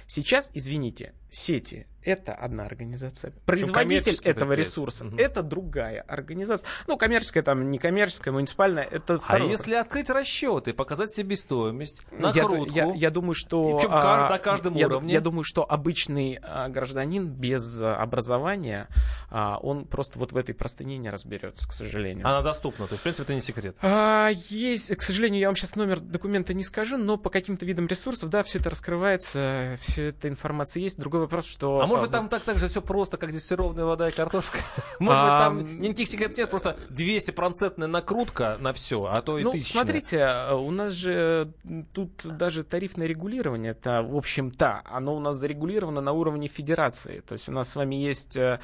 Сейчас, 0.07 0.51
извините, 0.53 1.13
сети 1.33 1.87
это 2.05 2.33
одна 2.33 2.65
организация. 2.65 3.33
Производитель 3.45 4.19
этого 4.23 4.53
ресурса 4.53 5.07
угу. 5.07 5.17
это 5.17 5.41
другая 5.41 6.01
организация. 6.01 6.67
Ну, 6.87 6.97
коммерческая, 6.97 7.43
там, 7.43 7.71
некоммерческая, 7.71 8.33
муниципальная, 8.33 8.83
это 8.83 9.19
А 9.27 9.39
если 9.39 9.75
открыть 9.75 10.09
расчеты, 10.09 10.73
показать 10.73 11.11
себестоимость, 11.11 12.05
накрутку? 12.11 12.65
Я, 12.73 12.85
я, 12.87 12.93
я 12.93 13.09
думаю, 13.09 13.33
что... 13.33 13.77
Причем 13.77 13.89
а, 13.91 14.29
на 14.29 14.37
каждом 14.37 14.75
я, 14.75 14.87
уровне. 14.87 15.13
Я 15.13 15.21
думаю, 15.21 15.43
что 15.43 15.69
обычный 15.69 16.39
а, 16.41 16.67
гражданин 16.69 17.27
без 17.27 17.81
образования, 17.81 18.87
а, 19.29 19.57
он 19.61 19.85
просто 19.85 20.19
вот 20.19 20.31
в 20.31 20.37
этой 20.37 20.53
простыне 20.53 20.97
не 20.97 21.09
разберется, 21.09 21.67
к 21.67 21.73
сожалению. 21.73 22.27
Она 22.27 22.41
доступна, 22.41 22.87
то 22.87 22.93
есть, 22.93 23.01
в 23.01 23.03
принципе, 23.03 23.23
это 23.23 23.33
не 23.33 23.41
секрет. 23.41 23.77
А, 23.81 24.29
есть, 24.49 24.95
к 24.95 25.01
сожалению, 25.01 25.39
я 25.39 25.47
вам 25.47 25.55
сейчас 25.55 25.75
номер 25.75 25.99
документа 25.99 26.53
не 26.53 26.63
скажу, 26.63 26.97
но 26.97 27.17
по 27.17 27.29
каким-то 27.29 27.65
видам 27.65 27.87
ресурсов, 27.87 28.29
да, 28.29 28.43
все 28.43 28.59
это 28.59 28.69
раскрывается, 28.69 29.77
все 29.79 30.07
эта 30.07 30.27
информация 30.27 30.81
есть. 30.81 30.99
Другой 30.99 31.21
вопрос, 31.23 31.45
что... 31.45 31.81
А 31.81 31.87
может 31.87 32.03
быть, 32.03 32.11
там 32.11 32.29
так, 32.29 32.41
так 32.43 32.57
же 32.57 32.67
все 32.67 32.81
просто, 32.81 33.17
как 33.17 33.31
дистиллированная 33.31 33.85
вода 33.85 34.07
и 34.07 34.11
картошка? 34.11 34.59
Может 34.99 35.21
быть, 35.23 35.31
там 35.31 35.81
никаких 35.81 36.07
секретов 36.07 36.37
нет, 36.37 36.49
просто 36.49 36.77
200-процентная 36.89 37.87
накрутка 37.87 38.57
на 38.59 38.73
все, 38.73 39.01
а 39.01 39.21
то 39.21 39.37
и 39.37 39.43
Ну, 39.43 39.53
смотрите, 39.59 40.29
у 40.53 40.71
нас 40.71 40.91
же 40.91 41.51
тут 41.93 42.25
даже 42.25 42.63
тарифное 42.63 43.07
регулирование, 43.07 43.71
это, 43.71 44.01
в 44.01 44.15
общем-то, 44.15 44.81
оно 44.85 45.15
у 45.15 45.19
нас 45.19 45.37
зарегулировано 45.37 46.01
на 46.01 46.11
уровне 46.11 46.47
федерации. 46.47 47.21
То 47.21 47.33
есть 47.33 47.49
у 47.49 47.51
нас 47.51 47.69
с 47.69 47.75
вами 47.75 47.95
есть 47.95 48.37
э, 48.37 48.59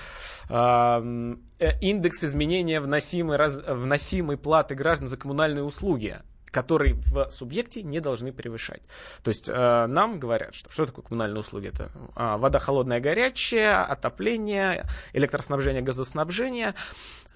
э, 0.49 1.39
индекс 1.81 2.23
изменения 2.23 2.79
вносимой, 2.79 3.37
раз, 3.37 3.57
вносимой 3.57 4.37
платы 4.37 4.75
граждан 4.75 5.07
за 5.07 5.17
коммунальные 5.17 5.63
услуги 5.63 6.19
которые 6.51 6.95
в 6.95 7.29
субъекте 7.31 7.83
не 7.83 7.99
должны 7.99 8.31
превышать. 8.31 8.81
То 9.23 9.29
есть 9.29 9.49
э, 9.49 9.85
нам 9.87 10.19
говорят, 10.19 10.55
что 10.55 10.71
что 10.71 10.85
такое 10.85 11.03
коммунальные 11.03 11.39
услуги? 11.39 11.67
Это 11.67 11.91
э, 12.15 12.37
вода 12.37 12.59
холодная, 12.59 12.99
горячая, 12.99 13.83
отопление, 13.83 14.87
электроснабжение, 15.13 15.81
газоснабжение 15.81 16.73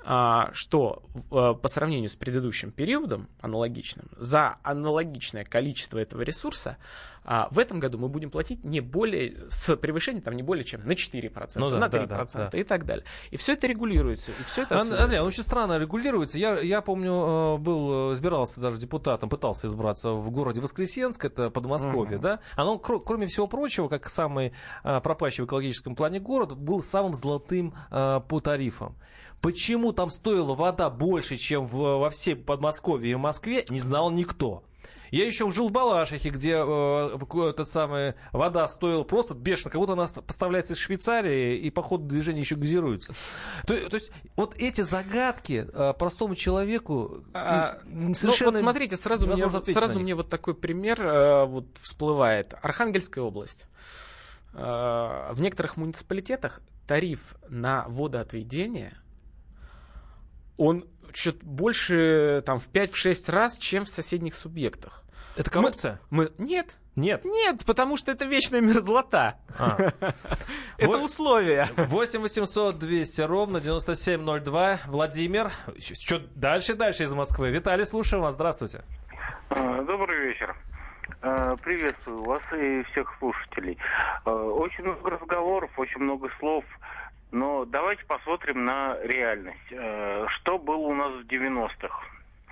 что 0.04 1.04
э, 1.32 1.54
по 1.62 1.68
сравнению 1.68 2.10
с 2.10 2.16
предыдущим 2.16 2.72
периодом, 2.72 3.30
аналогичным, 3.42 4.08
за 4.18 4.58
аналогичное 4.64 5.46
количество 5.46 5.98
этого 5.98 6.22
ресурса 6.24 6.78
а, 7.26 7.48
в 7.52 7.60
этом 7.60 7.80
году 7.80 7.98
мы 7.98 8.10
будем 8.10 8.30
платить 8.30 8.66
не 8.66 8.82
более, 8.82 9.46
с 9.50 9.78
превышением 9.78 10.22
там 10.22 10.36
не 10.36 10.44
более 10.44 10.66
чем 10.66 10.86
на 10.86 10.92
4%, 10.92 11.52
Ну 11.56 11.70
да, 11.70 11.78
на 11.80 11.88
да, 11.88 11.98
3% 12.00 12.08
да, 12.36 12.50
да. 12.52 12.58
и 12.58 12.64
так 12.64 12.86
далее. 12.86 13.06
И 13.32 13.38
все 13.38 13.54
это 13.54 13.66
регулируется. 13.66 14.34
И 14.34 14.44
все 14.44 14.64
это 14.64 14.78
Ан- 14.82 14.92
Андрей, 14.94 15.22
он 15.22 15.28
очень 15.28 15.44
странно 15.44 15.80
регулируется. 15.80 16.38
Я, 16.38 16.60
я 16.60 16.82
помню, 16.82 17.14
э, 17.14 17.58
был, 17.60 18.12
э, 18.12 18.14
избирался 18.16 18.60
даже 18.60 18.78
депутатом, 18.78 19.30
пытался 19.30 19.68
избраться 19.68 20.12
в 20.12 20.30
городе 20.32 20.60
Воскресенск, 20.60 21.24
это 21.24 21.50
Подмосковье, 21.50 22.16
Мгм. 22.18 22.22
да? 22.22 22.40
Оно, 22.58 22.76
кро- 22.76 23.02
кроме 23.06 23.28
всего 23.28 23.48
прочего, 23.48 23.88
как 23.88 24.10
самый 24.10 24.52
пропащий 24.84 25.44
в 25.44 25.48
экологическом 25.48 25.96
плане 25.96 26.20
город, 26.20 26.58
был 26.58 26.84
самым 26.84 27.16
золотым 27.16 27.74
по 27.90 28.42
тарифам. 28.44 28.98
Почему 29.44 29.92
там 29.92 30.10
стоила 30.10 30.56
вода 30.56 30.90
больше, 30.90 31.36
чем 31.36 31.68
в- 31.68 32.00
во 32.00 32.10
всей 32.10 32.36
Подмосковье 32.36 33.12
и 33.12 33.16
Москве, 33.16 33.66
не 33.70 33.80
знал 33.80 34.10
никто. 34.10 34.64
Я 35.12 35.28
еще 35.28 35.48
жил 35.52 35.68
в 35.68 35.72
Балашихе, 35.72 36.30
где 36.30 36.54
э, 36.66 37.50
этот 37.50 37.68
самый, 37.70 38.16
вода 38.32 38.68
стоила 38.68 39.04
просто 39.04 39.36
бешено, 39.36 39.70
как 39.70 39.80
будто 39.80 39.94
она 39.94 40.08
поставляется 40.08 40.74
из 40.74 40.80
Швейцарии 40.80 41.56
и 41.58 41.70
по 41.70 41.84
ходу 41.84 42.06
движения 42.06 42.40
еще 42.40 42.56
газируется. 42.56 43.14
То, 43.68 43.76
то 43.90 43.96
есть 43.96 44.12
вот 44.36 44.56
эти 44.58 44.82
загадки 44.82 45.68
э, 45.72 45.94
простому 46.00 46.34
человеку 46.34 47.24
А, 47.34 47.80
м, 47.84 48.08
ну, 48.08 48.16
совершенно 48.16 48.52
вот 48.52 48.60
смотрите, 48.62 48.98
сразу, 48.98 49.28
мне, 49.36 49.44
сразу 49.74 50.00
мне 50.00 50.16
вот 50.16 50.30
такой 50.30 50.56
пример 50.56 51.00
э, 51.06 51.46
вот 51.46 51.66
всплывает. 51.80 52.56
Архангельская 52.64 53.24
область. 53.24 53.68
Э, 54.54 55.32
в 55.32 55.42
некоторых 55.42 55.78
муниципалитетах 55.78 56.62
тариф 56.88 57.36
на 57.50 57.86
водоотведение, 57.88 58.94
он 60.58 60.86
чуть 61.12 61.44
больше 61.44 62.42
там 62.46 62.60
в 62.60 62.70
5-6 62.72 63.32
раз, 63.32 63.58
чем 63.58 63.86
в 63.86 63.90
соседних 63.90 64.36
субъектах. 64.36 65.04
Это 65.36 65.50
коррупция? 65.50 66.00
Мы, 66.10 66.32
мы- 66.38 66.46
нет. 66.46 66.78
Нет. 66.96 67.26
Нет, 67.26 67.66
потому 67.66 67.98
что 67.98 68.12
это 68.12 68.26
вечная 68.26 68.62
мерзлота. 68.62 69.40
А. 69.58 69.78
Это 70.78 70.98
условие. 71.00 71.68
8 71.76 72.20
800 72.20 72.78
200 72.78 73.22
ровно 73.22 73.60
9702. 73.60 74.78
Владимир. 74.86 75.52
Что 75.80 76.20
дальше, 76.36 76.76
дальше 76.76 77.04
из 77.06 77.14
Москвы. 77.16 77.50
Виталий, 77.50 77.88
слушаем 77.88 78.22
вас. 78.22 78.36
Здравствуйте. 78.36 78.84
А, 79.50 79.82
Добрый 79.82 80.28
вечер. 80.28 80.56
А, 81.24 81.56
Приветствую 81.58 82.22
вас 82.26 82.42
и 82.56 82.84
всех 82.92 83.12
слушателей. 83.18 83.80
А, 84.26 84.32
Очень 84.32 84.84
много 84.84 85.10
разговоров, 85.10 85.72
очень 85.78 86.00
много 86.00 86.30
слов, 86.38 86.64
но 87.34 87.66
давайте 87.66 88.06
посмотрим 88.06 88.64
на 88.64 88.96
реальность. 89.02 89.74
А, 89.74 90.28
Что 90.30 90.60
было 90.60 90.78
у 90.78 90.94
нас 90.94 91.12
в 91.14 91.26
90-х? 91.26 92.00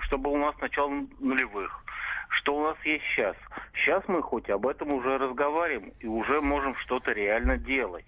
Что 0.01 0.17
было 0.17 0.31
у 0.31 0.37
нас 0.39 0.55
в 0.55 0.61
начале 0.61 1.07
нулевых? 1.19 1.85
Что 2.29 2.55
у 2.55 2.63
нас 2.63 2.77
есть 2.83 3.05
сейчас? 3.05 3.35
Сейчас 3.75 4.03
мы 4.07 4.23
хоть 4.23 4.49
об 4.49 4.65
этом 4.65 4.91
уже 4.91 5.19
разговариваем 5.19 5.93
и 5.99 6.07
уже 6.07 6.41
можем 6.41 6.75
что-то 6.77 7.11
реально 7.11 7.57
делать. 7.57 8.07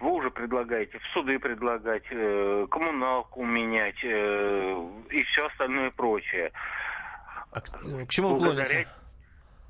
Вы 0.00 0.10
уже 0.10 0.30
предлагаете 0.30 0.98
в 0.98 1.04
суды 1.14 1.38
предлагать, 1.38 2.04
э, 2.10 2.66
коммуналку 2.68 3.44
менять 3.44 4.02
э, 4.02 4.88
и 5.10 5.22
все 5.22 5.46
остальное 5.46 5.90
прочее. 5.92 6.50
А 7.52 7.60
к, 7.60 7.64
к 7.64 8.08
чему 8.08 8.36
клоните? 8.36 8.88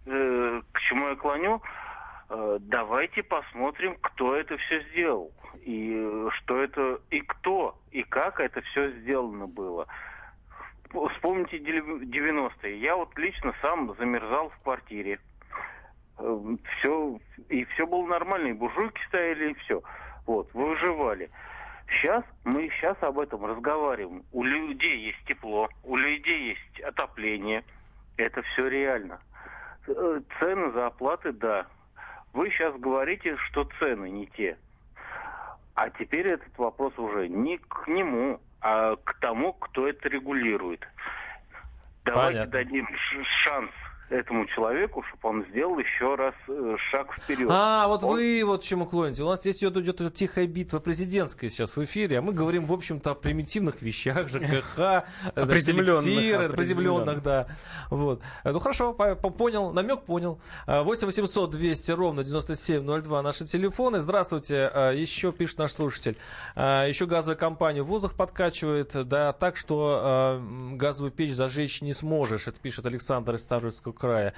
Э, 0.07 0.63
к 0.73 0.81
чему 0.81 1.09
я 1.09 1.17
клоню? 1.17 1.63
Э, 2.31 2.57
давайте 2.61 3.23
посмотрим, 3.23 3.97
кто 4.01 4.35
это 4.35 4.57
все 4.57 4.83
сделал. 4.91 5.31
И 5.67 5.93
э, 5.97 6.29
что 6.33 6.63
это, 6.63 7.01
и 7.11 7.21
кто, 7.23 7.77
и 7.91 8.05
как 8.05 8.39
это 8.39 8.61
все 8.63 8.93
сделано 9.01 9.49
было. 9.49 9.89
Вспомните 11.15 11.59
дел- 11.59 11.99
90-е. 12.03 12.79
Я 12.79 12.95
вот 12.95 13.19
лично 13.19 13.53
сам 13.61 13.93
замерзал 13.99 14.51
в 14.51 14.59
квартире. 14.61 15.19
Все, 16.79 17.19
и 17.49 17.65
все 17.65 17.85
было 17.85 18.07
нормально, 18.07 18.47
и 18.47 18.53
буржуйки 18.53 19.01
стояли, 19.09 19.51
и 19.51 19.55
все. 19.55 19.83
Вот, 20.25 20.55
выживали. 20.55 21.31
Сейчас 21.89 22.25
мы 22.45 22.71
сейчас 22.71 22.97
об 23.03 23.19
этом 23.19 23.45
разговариваем. 23.45 24.25
У 24.31 24.45
людей 24.45 25.07
есть 25.07 25.25
тепло, 25.27 25.69
у 25.83 25.97
людей 25.97 26.51
есть 26.51 26.81
отопление. 26.81 27.65
Это 28.17 28.43
все 28.43 28.69
реально. 28.69 29.21
Э, 29.89 30.21
Цены 30.39 30.71
за 30.71 30.87
оплаты, 30.87 31.33
да. 31.33 31.67
Вы 32.33 32.51
сейчас 32.51 32.77
говорите, 32.77 33.37
что 33.49 33.69
цены 33.81 34.09
не 34.11 34.27
те. 34.29 34.57
А 35.77 35.91
теперь 35.91 36.27
этот 36.27 36.57
вопрос 36.57 36.99
уже 36.99 37.29
не 37.29 37.59
к 37.59 37.87
нему, 37.87 38.41
а 38.63 38.97
к 38.97 39.15
тому, 39.21 39.53
кто 39.53 39.87
это 39.87 40.09
регулирует. 40.09 40.81
Давайте 42.05 42.39
Понятно. 42.39 42.53
дадим 42.53 42.89
шанс 43.45 43.71
этому 44.09 44.47
человеку, 44.47 45.03
чтобы 45.09 45.29
он 45.37 45.45
сделал 45.51 45.79
еще 45.79 46.15
раз 46.15 46.35
э, 46.49 46.77
шаг 46.91 47.13
вперед. 47.19 47.49
А, 47.51 47.87
вот 47.89 48.05
Он- 48.05 48.15
вы 48.17 48.43
вот 48.45 48.63
к 48.63 48.65
чему 48.65 48.87
клоните. 48.87 49.23
У 49.23 49.27
нас 49.29 49.41
здесь 49.41 49.59
идет, 49.59 49.77
идет 49.79 50.15
тихая 50.15 50.47
битва 50.47 50.79
президентская 50.79 51.51
сейчас 51.51 51.77
в 51.77 51.85
эфире, 51.85 52.19
а 52.19 52.23
мы 52.23 52.33
говорим, 52.33 52.67
в 52.67 52.73
общем-то, 52.73 53.11
о 53.11 53.15
примитивных 53.15 53.83
вещах, 53.83 54.29
ЖКХ, 54.29 55.05
приземленных, 55.35 56.55
приземленных, 56.55 57.23
да. 57.23 57.47
Вот. 57.91 58.23
Ну 58.45 58.59
хорошо, 58.59 58.93
по- 58.93 59.15
по- 59.15 59.31
понял, 59.31 59.73
намек 59.73 60.03
понял. 60.03 60.41
А, 60.67 60.83
8 60.83 61.07
800 61.07 61.51
200 61.51 61.91
ровно 61.93 62.23
9702 62.25 63.23
наши 63.23 63.45
телефоны. 63.45 64.01
Здравствуйте, 64.01 64.71
А, 64.73 64.93
еще 64.93 65.33
пишет 65.33 65.59
наш 65.59 65.73
слушатель. 65.73 66.17
А, 66.55 66.87
Еще 66.87 67.07
газовая 67.07 67.37
компания 67.37 67.83
в 67.83 67.87
воздух 67.87 68.15
подкачивает, 68.15 68.93
да, 69.09 69.33
так 69.33 69.57
что 69.57 70.01
а, 70.03 70.43
газовую 70.77 71.11
печь 71.13 71.33
зажечь 71.33 71.83
не 71.83 71.93
сможешь. 71.93 72.47
Это 72.49 72.59
пишет 72.61 72.87
Александр 72.87 73.35
из 73.35 73.43
Ставропольского 73.43 73.93
края. 73.97 74.35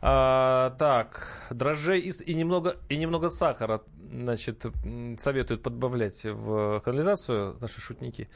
А, 0.00 0.76
так, 0.78 1.46
дрожжей 1.50 2.00
и, 2.00 2.10
и 2.10 2.34
немного, 2.34 2.76
и 2.88 2.96
немного 2.96 3.30
сахара, 3.30 3.82
значит, 4.10 4.64
советуют 5.18 5.62
подбавлять 5.62 6.24
в 6.24 6.80
канализацию 6.84 7.56
наши 7.60 7.80
шутники. 7.80 8.28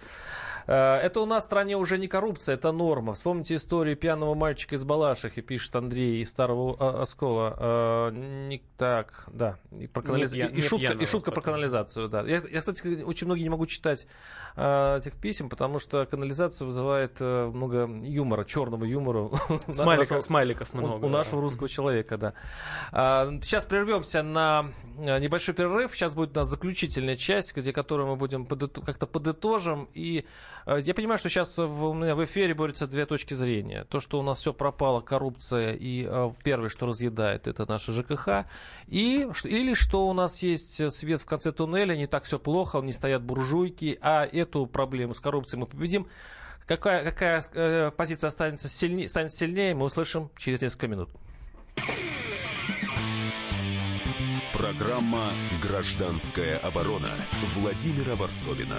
А, 0.66 0.98
это 1.00 1.20
у 1.20 1.26
нас 1.26 1.42
в 1.44 1.46
стране 1.46 1.76
уже 1.76 1.98
не 1.98 2.08
коррупция, 2.08 2.54
это 2.54 2.72
норма. 2.72 3.14
Вспомните 3.14 3.56
историю 3.56 3.96
пьяного 3.96 4.34
мальчика 4.34 4.76
из 4.76 4.84
Балашихи, 4.84 5.40
пишет 5.42 5.74
Андрей 5.76 6.20
из 6.22 6.30
Старого 6.30 7.02
Оскола. 7.02 7.56
А, 7.58 8.10
не, 8.10 8.62
так, 8.76 9.24
да. 9.32 9.58
И, 9.72 9.86
про 9.86 10.02
канализ- 10.02 10.32
пья- 10.32 10.46
и- 10.48 10.54
не 10.54 10.60
шутка, 10.60 10.92
и 10.92 11.04
шутка 11.06 11.32
про 11.32 11.40
канализацию, 11.40 12.08
да. 12.08 12.22
Я, 12.22 12.40
я, 12.50 12.60
кстати, 12.60 13.02
очень 13.02 13.26
многие 13.26 13.42
не 13.42 13.48
могу 13.50 13.66
читать 13.66 14.06
а, 14.56 14.98
этих 14.98 15.14
писем, 15.14 15.48
потому 15.48 15.78
что 15.78 16.04
канализация 16.06 16.66
вызывает 16.66 17.20
много 17.20 17.88
юмора, 18.04 18.44
черного 18.44 18.84
юмора. 18.84 19.18
у 19.22 19.30
Смайликов- 19.72 19.96
нашего- 19.96 20.20
смайликов 20.20 20.68
у- 20.74 20.76
много, 20.78 21.04
У 21.06 21.08
да. 21.10 21.18
нашего 21.18 21.40
русского 21.40 21.68
человека, 21.68 22.18
да. 22.18 22.34
Сейчас 23.42 23.64
прервемся 23.64 24.22
на 24.22 24.66
небольшой 24.96 25.54
перерыв. 25.62 25.94
Сейчас 25.94 26.14
будет 26.14 26.36
у 26.36 26.40
нас 26.40 26.48
заключительная 26.48 27.16
часть, 27.16 27.56
где 27.56 27.72
которую 27.72 28.08
мы 28.08 28.16
будем 28.16 28.46
как-то 28.46 29.06
подытожим. 29.06 29.88
И 29.94 30.24
а, 30.64 30.78
я 30.78 30.94
понимаю, 30.94 31.18
что 31.18 31.28
сейчас 31.28 31.58
в, 31.58 31.84
у 31.84 31.94
меня 31.94 32.14
в 32.14 32.24
эфире 32.24 32.54
борются 32.54 32.86
две 32.86 33.06
точки 33.06 33.34
зрения. 33.34 33.84
То, 33.84 34.00
что 34.00 34.18
у 34.18 34.22
нас 34.22 34.40
все 34.40 34.52
пропало, 34.52 35.00
коррупция, 35.00 35.74
и 35.74 36.04
а, 36.06 36.32
первое, 36.42 36.68
что 36.68 36.86
разъедает, 36.86 37.46
это 37.46 37.66
наше 37.68 37.92
ЖКХ. 37.92 38.46
И, 38.88 39.26
или 39.44 39.74
что 39.74 40.08
у 40.08 40.12
нас 40.12 40.42
есть 40.42 40.90
свет 40.92 41.20
в 41.20 41.26
конце 41.26 41.52
туннеля, 41.52 41.96
не 41.96 42.06
так 42.06 42.24
все 42.24 42.38
плохо, 42.38 42.80
не 42.80 42.92
стоят 42.92 43.22
буржуйки, 43.22 43.98
а 44.00 44.24
эту 44.24 44.66
проблему 44.66 45.14
с 45.14 45.20
коррупцией 45.20 45.60
мы 45.60 45.66
победим. 45.66 46.06
Какая, 46.66 47.04
какая 47.04 47.42
э, 47.54 47.90
позиция 47.96 48.28
останется 48.28 48.68
сильнее, 48.68 49.08
станет 49.08 49.32
сильнее, 49.32 49.74
мы 49.74 49.86
услышим 49.86 50.30
через 50.36 50.62
несколько 50.62 50.88
минут. 50.88 51.10
Программа 54.62 55.24
«Гражданская 55.60 56.56
оборона» 56.58 57.10
Владимира 57.56 58.14
Варсовина. 58.14 58.76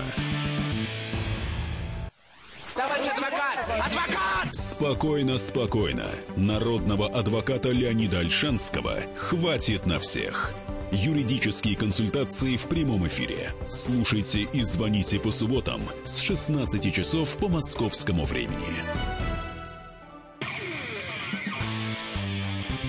Товарищ 2.73 3.07
адвокат! 3.11 3.59
Адвокат! 3.67 4.55
Спокойно, 4.55 5.37
спокойно. 5.37 6.07
Народного 6.37 7.09
адвоката 7.09 7.71
Леонида 7.71 8.19
Альшанского 8.19 8.99
хватит 9.17 9.85
на 9.85 9.99
всех. 9.99 10.53
Юридические 10.93 11.75
консультации 11.75 12.55
в 12.55 12.69
прямом 12.69 13.05
эфире. 13.07 13.51
Слушайте 13.67 14.43
и 14.53 14.61
звоните 14.61 15.19
по 15.19 15.31
субботам 15.31 15.81
с 16.05 16.19
16 16.19 16.93
часов 16.93 17.35
по 17.39 17.49
московскому 17.49 18.23
времени. 18.23 19.32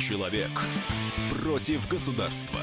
Человек 0.06 0.50
против 1.40 1.88
государства. 1.88 2.60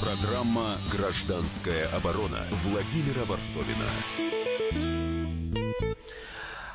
Программа 0.00 0.78
«Гражданская 0.92 1.88
оборона» 1.88 2.46
Владимира 2.64 3.24
Варсовина. 3.24 4.99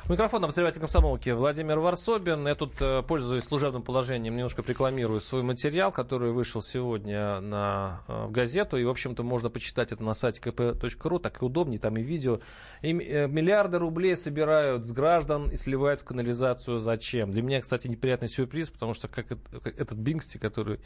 Микрофон 0.08 0.44
обозреватель 0.44 0.78
комсомолки 0.78 1.30
Владимир 1.30 1.80
Варсобин. 1.80 2.46
Я 2.46 2.54
тут, 2.54 2.80
э, 2.80 3.02
пользуясь 3.02 3.42
служебным 3.42 3.82
положением, 3.82 4.36
немножко 4.36 4.62
рекламирую 4.64 5.20
свой 5.20 5.42
материал, 5.42 5.90
который 5.90 6.30
вышел 6.30 6.62
сегодня 6.62 7.40
на, 7.40 8.02
э, 8.06 8.26
в 8.26 8.30
газету. 8.30 8.76
И, 8.76 8.84
в 8.84 8.88
общем-то, 8.88 9.24
можно 9.24 9.50
почитать 9.50 9.90
это 9.90 10.04
на 10.04 10.14
сайте 10.14 10.40
kp.ru. 10.40 11.18
Так 11.18 11.42
и 11.42 11.44
удобнее, 11.44 11.80
там 11.80 11.96
и 11.96 12.02
видео. 12.02 12.38
И 12.82 12.92
э, 12.92 13.26
миллиарды 13.26 13.80
рублей 13.80 14.16
собирают 14.16 14.86
с 14.86 14.92
граждан 14.92 15.50
и 15.50 15.56
сливают 15.56 16.02
в 16.02 16.04
канализацию. 16.04 16.78
Зачем? 16.78 17.32
Для 17.32 17.42
меня, 17.42 17.60
кстати, 17.60 17.88
неприятный 17.88 18.28
сюрприз, 18.28 18.70
потому 18.70 18.94
что 18.94 19.08
как 19.08 19.26
этот 19.32 19.98
Бингсти, 19.98 20.38
который 20.38 20.78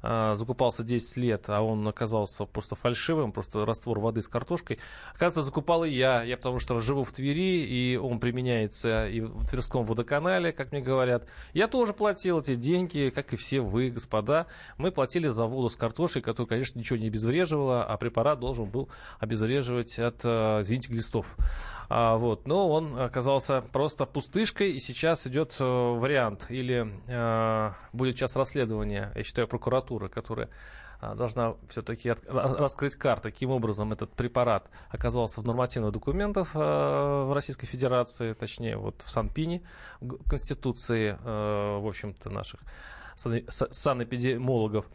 закупался 0.00 0.84
10 0.84 1.16
лет, 1.16 1.46
а 1.48 1.60
он 1.60 1.88
оказался 1.88 2.44
просто 2.44 2.76
фальшивым, 2.76 3.32
просто 3.32 3.66
раствор 3.66 3.98
воды 3.98 4.22
с 4.22 4.28
картошкой, 4.28 4.78
оказывается, 5.12 5.42
закупал 5.42 5.82
и 5.82 5.90
я. 5.90 6.22
Я 6.22 6.36
потому 6.36 6.60
что 6.60 6.78
живу 6.78 7.02
в 7.02 7.10
Твери, 7.10 7.66
и 7.66 7.96
он 7.96 8.20
применяет 8.20 8.57
меняется 8.58 9.06
и 9.08 9.20
в 9.20 9.46
Тверском 9.46 9.84
водоканале, 9.84 10.52
как 10.52 10.72
мне 10.72 10.80
говорят. 10.80 11.28
Я 11.52 11.68
тоже 11.68 11.92
платил 11.92 12.40
эти 12.40 12.54
деньги, 12.54 13.10
как 13.14 13.32
и 13.32 13.36
все 13.36 13.60
вы, 13.60 13.90
господа. 13.90 14.46
Мы 14.76 14.90
платили 14.90 15.28
за 15.28 15.44
воду 15.44 15.68
с 15.68 15.76
картошей, 15.76 16.22
которая, 16.22 16.48
конечно, 16.48 16.78
ничего 16.78 16.98
не 16.98 17.08
обезвреживала, 17.08 17.84
а 17.84 17.96
препарат 17.96 18.40
должен 18.40 18.66
был 18.66 18.88
обезвреживать 19.18 19.98
от, 19.98 20.24
э, 20.24 20.60
извините, 20.62 20.92
глистов. 20.92 21.36
А, 21.88 22.16
вот. 22.16 22.46
Но 22.46 22.68
он 22.68 22.98
оказался 22.98 23.60
просто 23.60 24.04
пустышкой, 24.04 24.72
и 24.72 24.78
сейчас 24.78 25.26
идет 25.26 25.56
э, 25.58 25.64
вариант. 25.64 26.46
Или 26.50 26.92
э, 27.06 27.72
будет 27.92 28.16
час 28.16 28.36
расследования, 28.36 29.12
я 29.14 29.22
считаю, 29.22 29.48
прокуратуры, 29.48 30.08
которая 30.08 30.48
а, 30.48 30.52
должна 31.00 31.54
все-таки 31.68 32.14
раскрыть 32.28 32.96
карты, 32.96 33.30
каким 33.30 33.50
образом 33.50 33.92
этот 33.92 34.10
препарат 34.12 34.68
оказался 34.90 35.40
в 35.40 35.46
нормативных 35.46 35.92
документах 35.92 36.50
э, 36.54 36.58
в 36.58 37.32
Российской 37.32 37.66
Федерации, 37.66 38.32
точнее 38.32 38.76
вот 38.76 39.02
в 39.02 39.10
Санпине, 39.10 39.62
в 40.00 40.28
Конституции, 40.28 41.16
э, 41.22 41.78
в 41.78 41.86
общем-то, 41.86 42.30
наших 42.30 42.60
санэпидемиологов. 43.16 44.86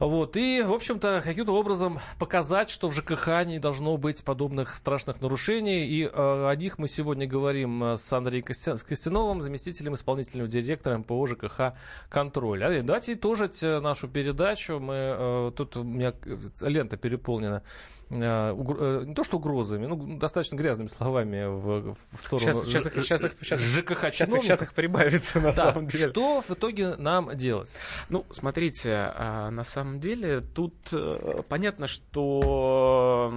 Вот, 0.00 0.36
и, 0.36 0.60
в 0.62 0.72
общем-то, 0.72 1.22
каким-то 1.22 1.54
образом 1.54 2.00
показать, 2.18 2.68
что 2.68 2.88
в 2.88 2.92
ЖКХ 2.92 3.44
не 3.46 3.60
должно 3.60 3.96
быть 3.96 4.24
подобных 4.24 4.74
страшных 4.74 5.20
нарушений. 5.20 5.84
И 5.86 6.04
э, 6.04 6.10
о 6.12 6.52
них 6.56 6.78
мы 6.78 6.88
сегодня 6.88 7.28
говорим 7.28 7.84
э, 7.84 7.96
с 7.96 8.12
Андреем 8.12 8.44
Костяновым, 8.44 9.42
заместителем 9.42 9.94
исполнительного 9.94 10.50
директора 10.50 10.98
МПО 10.98 11.26
ЖКХ 11.28 11.74
«Контроль». 12.08 12.64
Андрей, 12.64 12.82
давайте 12.82 13.12
итожить 13.12 13.62
э, 13.62 13.78
нашу 13.78 14.08
передачу. 14.08 14.80
Мы, 14.80 14.94
э, 14.94 15.52
тут 15.56 15.76
у 15.76 15.84
меня 15.84 16.12
лента 16.60 16.96
переполнена 16.96 17.62
Э, 18.10 18.54
э, 18.54 19.04
не 19.06 19.14
то 19.14 19.24
что 19.24 19.38
угрозами, 19.38 19.86
ну, 19.86 20.18
достаточно 20.18 20.56
грязными 20.56 20.88
словами 20.88 21.46
в, 21.46 21.96
в 22.12 22.22
сторону 22.22 22.52
сейчас, 22.52 22.64
сейчас, 22.64 22.86
их, 22.86 23.02
сейчас, 23.02 23.24
их, 23.24 23.32
сейчас, 23.40 23.60
ЖКХ 23.60 24.12
сейчас, 24.12 24.34
их, 24.34 24.42
сейчас 24.42 24.62
их 24.62 24.74
прибавится 24.74 25.40
на 25.40 25.52
да. 25.52 25.72
самом 25.72 25.86
деле. 25.86 26.10
Что 26.10 26.40
в 26.40 26.50
итоге 26.50 26.96
нам 26.96 27.34
делать? 27.34 27.70
Ну, 28.10 28.24
смотрите, 28.30 29.12
а, 29.14 29.50
на 29.50 29.64
самом 29.64 29.83
деле 30.00 30.40
тут 30.40 30.74
э, 30.92 31.42
понятно, 31.48 31.86
что 31.86 33.32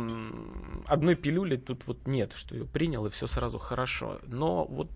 одной 0.87 1.15
пилюли 1.15 1.57
тут 1.57 1.85
вот 1.87 2.07
нет, 2.07 2.33
что 2.33 2.55
ее 2.55 2.65
принял 2.65 3.05
и 3.05 3.09
все 3.09 3.27
сразу 3.27 3.57
хорошо. 3.59 4.19
Но 4.23 4.65
вот 4.65 4.89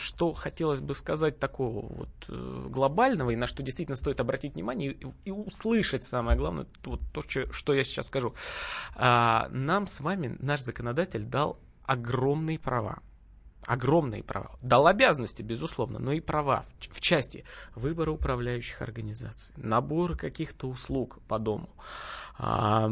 что 0.00 0.32
хотелось 0.32 0.80
бы 0.80 0.94
сказать 0.94 1.38
такого 1.38 1.86
вот 1.86 2.08
глобального 2.70 3.30
и 3.30 3.36
на 3.36 3.46
что 3.46 3.62
действительно 3.62 3.96
стоит 3.96 4.20
обратить 4.20 4.54
внимание 4.54 4.92
и, 4.92 5.06
и 5.24 5.30
услышать 5.30 6.04
самое 6.04 6.36
главное, 6.36 6.66
вот 6.84 7.00
то, 7.12 7.22
что, 7.22 7.52
что 7.52 7.74
я 7.74 7.84
сейчас 7.84 8.06
скажу. 8.06 8.34
А, 8.96 9.48
нам 9.50 9.86
с 9.86 10.00
вами 10.00 10.36
наш 10.40 10.60
законодатель 10.60 11.24
дал 11.24 11.58
огромные 11.84 12.58
права. 12.58 13.00
Огромные 13.66 14.22
права. 14.22 14.56
Дал 14.62 14.86
обязанности, 14.86 15.42
безусловно, 15.42 15.98
но 15.98 16.12
и 16.12 16.20
права 16.20 16.64
в, 16.78 16.96
в 16.96 17.00
части 17.00 17.44
выбора 17.74 18.10
управляющих 18.10 18.80
организаций, 18.80 19.54
набора 19.58 20.14
каких-то 20.14 20.66
услуг 20.66 21.18
по 21.28 21.38
дому, 21.38 21.68
а, 22.38 22.88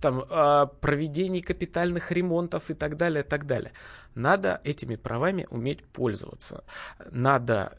там, 0.00 0.24
а, 0.30 0.66
проведение 0.66 1.42
капитальных 1.42 2.10
ремонтов 2.10 2.70
и 2.70 2.74
так 2.74 2.96
далее, 2.96 3.22
так 3.22 3.46
далее. 3.46 3.72
Надо 4.14 4.60
этими 4.64 4.96
правами 4.96 5.46
уметь 5.48 5.84
пользоваться. 5.84 6.64
Надо 7.10 7.78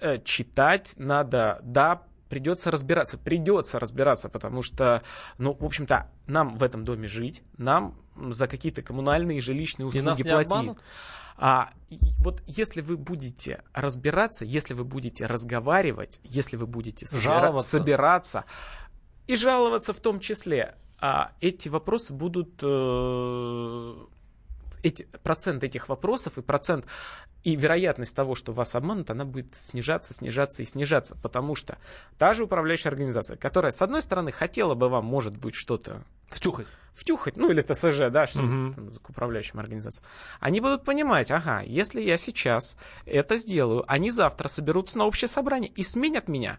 э, 0.00 0.20
читать, 0.24 0.94
надо, 0.96 1.60
да, 1.62 2.02
придется 2.28 2.70
разбираться, 2.70 3.16
придется 3.16 3.78
разбираться, 3.78 4.28
потому 4.28 4.62
что, 4.62 5.02
ну, 5.38 5.56
в 5.58 5.64
общем-то, 5.64 6.10
нам 6.26 6.56
в 6.56 6.62
этом 6.62 6.84
доме 6.84 7.08
жить, 7.08 7.42
нам 7.56 7.94
за 8.16 8.48
какие-то 8.48 8.82
коммунальные 8.82 9.38
и 9.38 9.40
жилищные 9.40 9.86
услуги 9.86 10.22
платить. 10.22 10.76
А 11.40 11.70
вот 12.18 12.42
если 12.46 12.80
вы 12.80 12.96
будете 12.96 13.62
разбираться, 13.72 14.44
если 14.44 14.74
вы 14.74 14.84
будете 14.84 15.24
разговаривать, 15.26 16.20
если 16.24 16.56
вы 16.56 16.66
будете 16.66 17.06
собира- 17.06 17.20
собираться 17.70 18.44
и 19.28 19.36
жаловаться 19.36 19.92
в 19.92 20.00
том 20.00 20.18
числе, 20.18 20.74
а 21.00 21.30
эти 21.40 21.68
вопросы 21.68 22.12
будут 22.12 22.60
э, 22.60 24.04
эти, 24.82 25.04
процент 25.22 25.64
этих 25.64 25.88
вопросов 25.88 26.38
и 26.38 26.42
процент 26.42 26.86
и 27.44 27.56
вероятность 27.56 28.14
того, 28.16 28.34
что 28.34 28.52
вас 28.52 28.74
обманут, 28.74 29.10
она 29.10 29.24
будет 29.24 29.54
снижаться, 29.54 30.12
снижаться 30.12 30.62
и 30.62 30.66
снижаться, 30.66 31.16
потому 31.16 31.54
что 31.54 31.78
та 32.18 32.34
же 32.34 32.44
управляющая 32.44 32.90
организация, 32.90 33.36
которая, 33.36 33.72
с 33.72 33.80
одной 33.80 34.02
стороны, 34.02 34.32
хотела 34.32 34.74
бы 34.74 34.88
вам, 34.88 35.04
может 35.04 35.36
быть, 35.36 35.54
что-то... 35.54 36.04
Втюхать. 36.28 36.66
Втюхать, 36.92 37.36
ну 37.36 37.50
или 37.50 37.62
ТСЖ, 37.62 38.10
да, 38.10 38.26
что 38.26 38.42
угу. 38.42 38.74
там, 38.74 38.90
к 38.90 39.10
управляющим 39.10 39.60
организациям. 39.60 40.04
Они 40.40 40.60
будут 40.60 40.84
понимать, 40.84 41.30
ага, 41.30 41.60
если 41.60 42.00
я 42.00 42.16
сейчас 42.16 42.76
это 43.06 43.36
сделаю, 43.36 43.84
они 43.86 44.10
завтра 44.10 44.48
соберутся 44.48 44.98
на 44.98 45.06
общее 45.06 45.28
собрание 45.28 45.70
и 45.70 45.82
сменят 45.84 46.28
меня. 46.28 46.58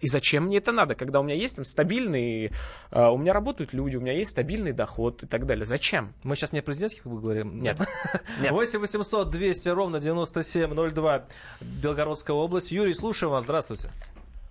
И 0.00 0.06
зачем 0.06 0.44
мне 0.44 0.58
это 0.58 0.72
надо, 0.72 0.94
когда 0.94 1.20
у 1.20 1.22
меня 1.22 1.34
есть 1.34 1.56
там 1.56 1.64
стабильный, 1.64 2.50
э, 2.90 3.06
у 3.08 3.18
меня 3.18 3.34
работают 3.34 3.74
люди, 3.74 3.96
у 3.96 4.00
меня 4.00 4.12
есть 4.14 4.30
стабильный 4.30 4.72
доход 4.72 5.22
и 5.22 5.26
так 5.26 5.44
далее. 5.46 5.66
Зачем? 5.66 6.14
Мы 6.24 6.36
сейчас 6.36 6.52
не 6.52 6.60
о 6.60 6.62
президентских 6.62 7.04
говорим? 7.06 7.62
Нет. 7.62 7.78
Нет. 8.40 8.50
8 8.52 8.80
800 8.80 9.28
200 9.30 9.68
ровно 9.68 10.00
9702 10.00 11.24
Белгородская 11.60 12.34
область. 12.34 12.72
Юрий, 12.72 12.94
слушаем 12.94 13.32
вас. 13.32 13.44
Здравствуйте. 13.44 13.90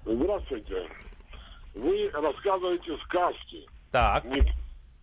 Здравствуйте. 0.05 0.87
Вы 1.73 2.09
рассказываете 2.13 2.97
сказки. 3.05 3.67
Так. 3.91 4.25
Ник- 4.25 4.53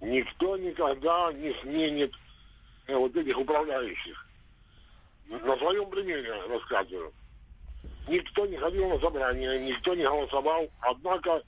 никто 0.00 0.56
никогда 0.56 1.32
не 1.32 1.52
сменит 1.62 2.12
э, 2.86 2.94
вот 2.94 3.16
этих 3.16 3.36
управляющих. 3.36 4.26
На 5.28 5.56
своем 5.58 5.90
примере 5.90 6.32
рассказываю. 6.48 7.12
Никто 8.08 8.46
не 8.46 8.56
ходил 8.56 8.88
на 8.88 8.98
собрание, 9.00 9.58
никто 9.60 9.94
не 9.94 10.04
голосовал, 10.04 10.68
однако 10.80 11.42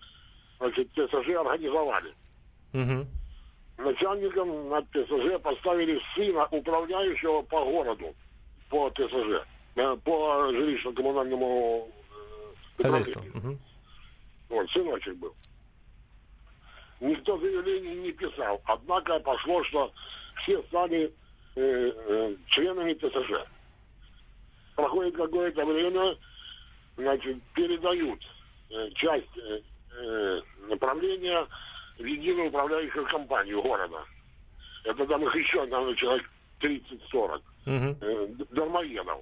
значит, 0.59 0.89
ТСЖ 0.93 1.29
организовали. 1.37 2.13
Угу. 2.73 3.07
Начальником 3.79 4.69
на 4.69 4.83
ТСЖ 4.83 5.41
поставили 5.43 6.01
сына 6.15 6.47
управляющего 6.51 7.43
по 7.43 7.65
городу, 7.65 8.15
по 8.69 8.91
ТСЖ, 8.91 9.47
э, 9.77 9.97
по 10.05 10.51
жилищно-коммунальному 10.51 11.89
э, 12.79 12.83
хозяйству. 12.83 13.23
Угу. 13.35 13.59
Вот, 14.49 14.71
сыночек 14.71 15.17
был. 15.17 15.33
Никто 17.01 17.39
заявлений 17.39 17.95
не 17.95 18.13
писал, 18.13 18.61
однако 18.65 19.21
пошло, 19.21 19.63
что 19.65 19.93
все 20.43 20.61
стали 20.65 21.13
э, 21.55 21.61
э, 21.61 22.37
членами 22.49 22.95
ТСЖ. 22.95 23.47
Проходит 24.79 25.17
какое-то 25.17 25.67
время, 25.67 26.17
значит, 26.97 27.43
передают 27.53 28.21
э, 28.71 28.91
часть 28.95 29.37
э, 29.37 29.61
э, 30.01 30.41
направления 30.69 31.45
в 31.99 32.05
единую 32.05 32.47
управляющую 32.47 33.05
компанию 33.07 33.61
города. 33.61 34.05
Это 34.85 35.05
там 35.05 35.25
их 35.25 35.35
еще, 35.35 35.65
наверное, 35.67 35.97
человек 35.97 36.31
30-40 36.61 37.43
угу. 37.67 38.47
дармоедов. 38.51 39.21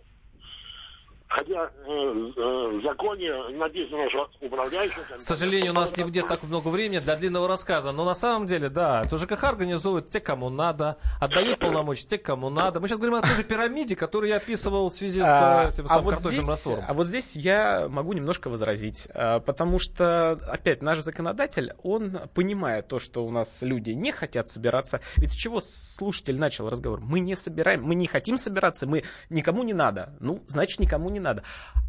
Хотя 1.28 1.70
э, 1.86 1.90
э, 1.90 2.78
в 2.78 2.82
законе 2.82 3.32
написано, 3.58 4.08
что 4.10 4.28
управляющий... 4.40 4.94
К 5.16 5.18
сожалению, 5.18 5.72
у 5.72 5.74
нас 5.74 5.96
не 5.96 6.04
будет 6.04 6.28
так 6.28 6.44
много 6.44 6.68
времени 6.68 7.00
для 7.00 7.16
длинного 7.16 7.48
рассказа. 7.48 7.90
Но 7.90 8.04
на 8.04 8.14
самом 8.14 8.46
деле, 8.46 8.68
да, 8.68 9.02
то 9.04 9.16
ЖКХ 9.16 9.42
организует 9.44 10.08
те, 10.08 10.20
кому 10.20 10.50
надо, 10.50 10.98
отдают 11.20 11.58
полномочия 11.58 12.06
те, 12.06 12.18
кому 12.18 12.48
надо. 12.48 12.78
Мы 12.78 12.86
сейчас 12.86 12.98
говорим 12.98 13.16
о 13.16 13.22
той 13.22 13.30
же 13.30 13.42
пирамиде, 13.42 13.96
которую 13.96 14.30
я 14.30 14.36
описывал 14.36 14.88
в 14.88 14.92
связи 14.92 15.20
с 15.20 15.24
а, 15.26 15.68
этим 15.68 15.86
а 15.86 15.88
самым 15.88 16.04
вот 16.04 16.14
картофельным 16.14 16.44
здесь, 16.44 16.54
раствором. 16.54 16.84
А 16.86 16.94
вот 16.94 17.06
здесь 17.06 17.34
я 17.34 17.88
могу 17.88 18.12
немножко 18.12 18.48
возразить, 18.48 19.08
а, 19.12 19.40
потому 19.40 19.80
что, 19.80 20.32
опять, 20.32 20.80
наш 20.80 20.98
законодатель, 21.00 21.72
он 21.82 22.20
понимает 22.34 22.86
то, 22.86 23.00
что 23.00 23.26
у 23.26 23.30
нас 23.32 23.62
люди 23.62 23.90
не 23.90 24.12
хотят 24.12 24.48
собираться. 24.48 25.00
Ведь 25.16 25.32
с 25.32 25.34
чего 25.34 25.60
слушатель 25.60 26.38
начал 26.38 26.70
разговор? 26.70 27.00
Мы 27.00 27.18
не 27.18 27.34
собираем, 27.34 27.82
мы 27.82 27.96
не 27.96 28.06
хотим 28.06 28.38
собираться, 28.38 28.86
мы 28.86 29.02
никому 29.28 29.64
не 29.64 29.74
надо. 29.74 30.16
Ну, 30.20 30.44
значит, 30.46 30.78
никому 30.78 31.10
не 31.10 31.15
надо. 31.20 31.42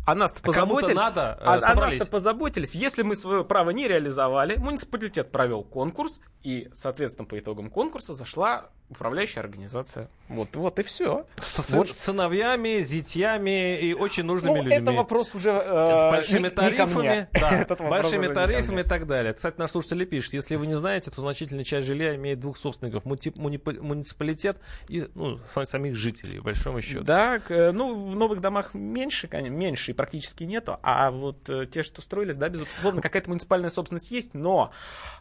А 0.07 0.15
нас-то 0.15 0.39
А 0.41 0.45
позаботились. 0.45 0.95
надо, 0.95 1.37
э, 1.37 1.43
а 1.43 1.59
собрались. 1.59 1.99
нас-то 1.99 2.11
позаботились. 2.11 2.75
Если 2.75 3.01
мы 3.03 3.13
свое 3.13 3.43
право 3.43 3.71
не 3.71 3.89
реализовали, 3.89 4.55
муниципалитет 4.55 5.33
провел 5.33 5.63
конкурс, 5.65 6.21
и, 6.43 6.69
соответственно, 6.71 7.27
по 7.27 7.37
итогам 7.37 7.69
конкурса 7.69 8.13
зашла 8.13 8.69
управляющая 8.89 9.41
организация. 9.43 10.09
Вот, 10.29 10.55
вот 10.55 10.79
и 10.79 10.83
все. 10.83 11.25
С 11.41 11.59
сын- 11.75 11.85
сыновьями, 11.85 12.81
зятьями 12.83 13.77
и 13.81 13.93
очень 13.93 14.23
нужными 14.23 14.51
Ну, 14.59 14.63
людьми. 14.63 14.75
это 14.77 14.93
вопрос 14.93 15.35
уже 15.35 15.49
э, 15.51 15.95
с 15.95 16.03
большими 16.09 16.37
не- 16.39 16.43
не 16.45 16.49
тарифами, 16.51 16.99
мне. 17.09 17.29
да, 17.33 17.65
большими 17.89 18.27
не 18.27 18.33
тарифами 18.33 18.79
и 18.79 18.83
так 18.83 19.07
далее. 19.07 19.33
Кстати, 19.33 19.55
наш 19.59 19.71
слушатель 19.71 20.05
пишет, 20.05 20.33
если 20.35 20.55
вы 20.55 20.67
не 20.67 20.73
знаете, 20.75 21.11
то 21.11 21.19
значительная 21.19 21.65
часть 21.65 21.85
жилья 21.85 22.15
имеет 22.15 22.39
двух 22.39 22.55
собственников, 22.55 23.03
мути- 23.03 23.33
мунип- 23.37 23.81
муниципалитет 23.81 24.57
и 24.87 25.09
ну, 25.15 25.37
сам- 25.39 25.65
самих 25.65 25.95
жителей, 25.95 26.39
большому 26.39 26.81
счету. 26.81 27.03
Да, 27.03 27.41
э, 27.49 27.71
ну, 27.73 27.93
в 28.09 28.15
новых 28.15 28.39
домах 28.39 28.73
меньше, 28.73 29.27
конечно, 29.27 29.53
меньше 29.53 29.93
практически 29.97 30.45
нету, 30.45 30.79
а 30.81 31.11
вот 31.11 31.49
э, 31.49 31.65
те, 31.65 31.83
что 31.83 32.01
строились, 32.01 32.37
да, 32.37 32.47
безусловно, 32.47 33.01
какая-то 33.01 33.29
муниципальная 33.29 33.69
собственность 33.69 34.11
есть, 34.11 34.33
но 34.33 34.71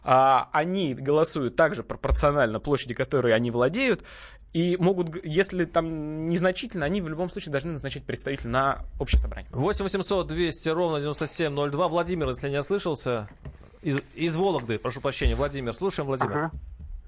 а, 0.03 0.49
они 0.53 0.93
голосуют 0.93 1.55
также 1.57 1.83
пропорционально 1.83 2.59
площади, 2.61 2.93
которой 2.93 3.33
они 3.33 3.51
владеют, 3.51 4.03
и 4.53 4.77
могут, 4.79 5.23
если 5.25 5.65
там 5.65 6.29
незначительно, 6.29 6.85
они 6.85 7.01
в 7.01 7.09
любом 7.09 7.29
случае 7.29 7.51
должны 7.51 7.73
назначить 7.73 8.05
представителя 8.05 8.49
на 8.49 8.85
общее 8.99 9.19
собрание. 9.19 9.51
8 9.51 9.83
800 9.83 10.27
200 10.27 10.69
ровно 10.69 10.99
9702. 10.99 11.87
Владимир, 11.89 12.29
если 12.29 12.49
не 12.49 12.57
ослышался, 12.57 13.27
из, 13.81 13.99
из 14.15 14.35
Вологды, 14.35 14.79
прошу 14.79 15.01
прощения. 15.01 15.35
Владимир, 15.35 15.73
слушаем, 15.73 16.07
Владимир. 16.07 16.37
Ага. 16.37 16.51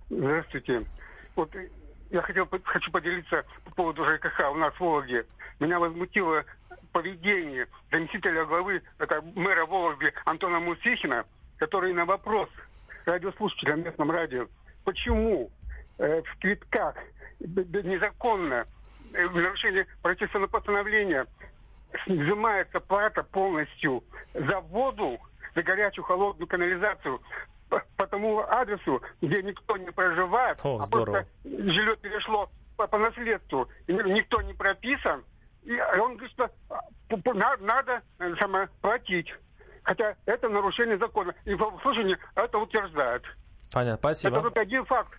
Здравствуйте. 0.09 0.86
Вот 1.36 1.55
э, 1.55 1.70
я 2.11 2.22
хотел, 2.22 2.45
по- 2.45 2.59
хочу 2.63 2.91
поделиться 2.91 3.43
по 3.65 3.72
поводу 3.72 4.03
ЖКХ 4.05 4.51
у 4.51 4.55
нас 4.55 4.74
в 4.74 4.80
Вологде. 4.80 5.26
Меня 5.59 5.80
возмутило 5.80 6.43
поведение 6.92 7.68
заместителя 7.92 8.46
главы, 8.46 8.82
это 8.98 9.22
мэра 9.36 9.66
Вологды 9.66 10.14
Антона 10.26 10.60
Мусихина, 10.60 11.26
который 11.58 11.94
на 11.94 12.06
вопрос 12.06 12.50
радиослушателя 13.06 13.76
в 13.76 13.80
местном 13.80 14.12
радио, 14.12 14.48
почему 14.84 15.52
э, 15.98 16.22
в 16.22 16.40
Квитках 16.40 16.96
незаконно, 17.40 18.66
э, 19.14 19.28
в 19.28 19.36
нарушении 19.36 19.86
правительственного 20.02 20.50
постановления, 20.50 21.26
взимается 22.06 22.80
плата 22.80 23.24
полностью 23.24 24.04
за 24.34 24.60
воду, 24.60 25.20
за 25.56 25.64
горячую 25.64 26.06
холодную 26.06 26.48
канализацию 26.48 27.22
по, 27.70 27.84
по 27.98 28.08
тому 28.08 28.40
адресу, 28.40 29.02
где 29.22 29.42
никто 29.42 29.78
не 29.78 29.92
проживает, 29.92 30.60
О, 30.64 30.80
а 30.82 30.86
здорово. 30.86 31.26
просто 31.44 31.72
жилье 31.72 31.96
перешло 31.98 32.50
по, 32.78 32.88
по 32.88 32.98
наследству, 32.98 33.68
никто 33.88 34.42
не 34.42 34.54
прописан, 34.54 35.24
и 35.64 35.80
он 35.99 36.16
говорит, 36.16 36.32
что 36.32 36.49
а, 36.70 37.57
надо 37.60 38.01
э, 38.20 38.36
самое, 38.39 38.70
платить. 38.82 39.34
Хотя 39.84 40.16
это 40.26 40.49
нарушение 40.49 40.97
закона. 40.97 41.34
И 41.45 41.53
в 41.53 41.80
слушании 41.82 42.18
это 42.36 42.57
утверждает. 42.57 43.24
Понятно, 43.74 43.97
спасибо. 43.97 44.36
Это 44.36 44.43
только 44.43 44.62
один 44.62 44.86
факт. 44.86 45.14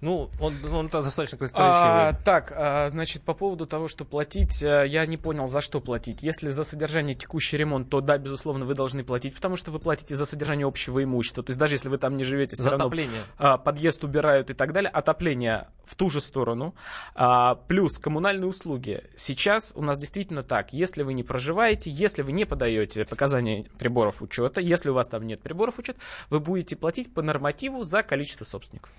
Ну, 0.00 0.30
он, 0.38 0.54
он 0.70 0.88
достаточно 0.88 1.36
А, 1.36 1.38
красноречивый. 1.38 2.24
так, 2.24 2.52
а, 2.54 2.88
значит, 2.90 3.22
по 3.22 3.32
поводу 3.32 3.64
того, 3.66 3.88
что 3.88 4.04
платить, 4.04 4.62
э, 4.62 4.84
я 4.86 5.06
не 5.06 5.16
понял, 5.16 5.48
за 5.48 5.62
что 5.62 5.80
платить. 5.80 6.22
Если 6.22 6.50
за 6.50 6.62
содержание 6.64 7.14
текущий 7.14 7.56
ремонт, 7.56 7.88
то 7.88 8.02
да, 8.02 8.18
безусловно, 8.18 8.66
вы 8.66 8.74
должны 8.74 9.02
платить, 9.02 9.34
потому 9.34 9.56
что 9.56 9.70
вы 9.70 9.78
платите 9.78 10.14
за 10.16 10.26
содержание 10.26 10.66
общего 10.66 11.02
имущества. 11.02 11.42
То 11.42 11.50
есть 11.50 11.58
даже 11.58 11.76
если 11.76 11.88
вы 11.88 11.96
там 11.96 12.18
не 12.18 12.24
живете, 12.24 12.54
все 12.54 12.64
За 12.64 12.70
равно 12.70 12.84
отопление. 12.86 13.22
а, 13.38 13.56
подъезд 13.56 14.04
убирают 14.04 14.50
и 14.50 14.54
так 14.54 14.72
далее. 14.74 14.90
Отопление 14.90 15.68
в 15.86 15.94
ту 15.94 16.10
же 16.10 16.20
сторону. 16.20 16.74
А, 17.14 17.54
плюс 17.54 17.98
коммунальные 17.98 18.48
услуги. 18.48 19.04
Сейчас 19.16 19.72
у 19.74 19.82
нас 19.82 19.96
действительно 19.96 20.42
так. 20.42 20.74
Если 20.74 21.02
вы 21.02 21.14
не 21.14 21.22
проживаете, 21.22 21.90
если 21.90 22.20
вы 22.20 22.32
не 22.32 22.44
подаете 22.44 23.06
показания 23.06 23.64
приборов 23.78 24.20
учета, 24.20 24.60
если 24.60 24.90
у 24.90 24.94
вас 24.94 25.08
там 25.08 25.26
нет 25.26 25.40
приборов 25.40 25.78
учета, 25.78 25.98
вы 26.28 26.40
будете 26.40 26.76
платить 26.76 27.14
по 27.14 27.22
нормативу 27.22 27.84
за 27.84 28.02
количество 28.02 28.44
собственников. 28.44 28.90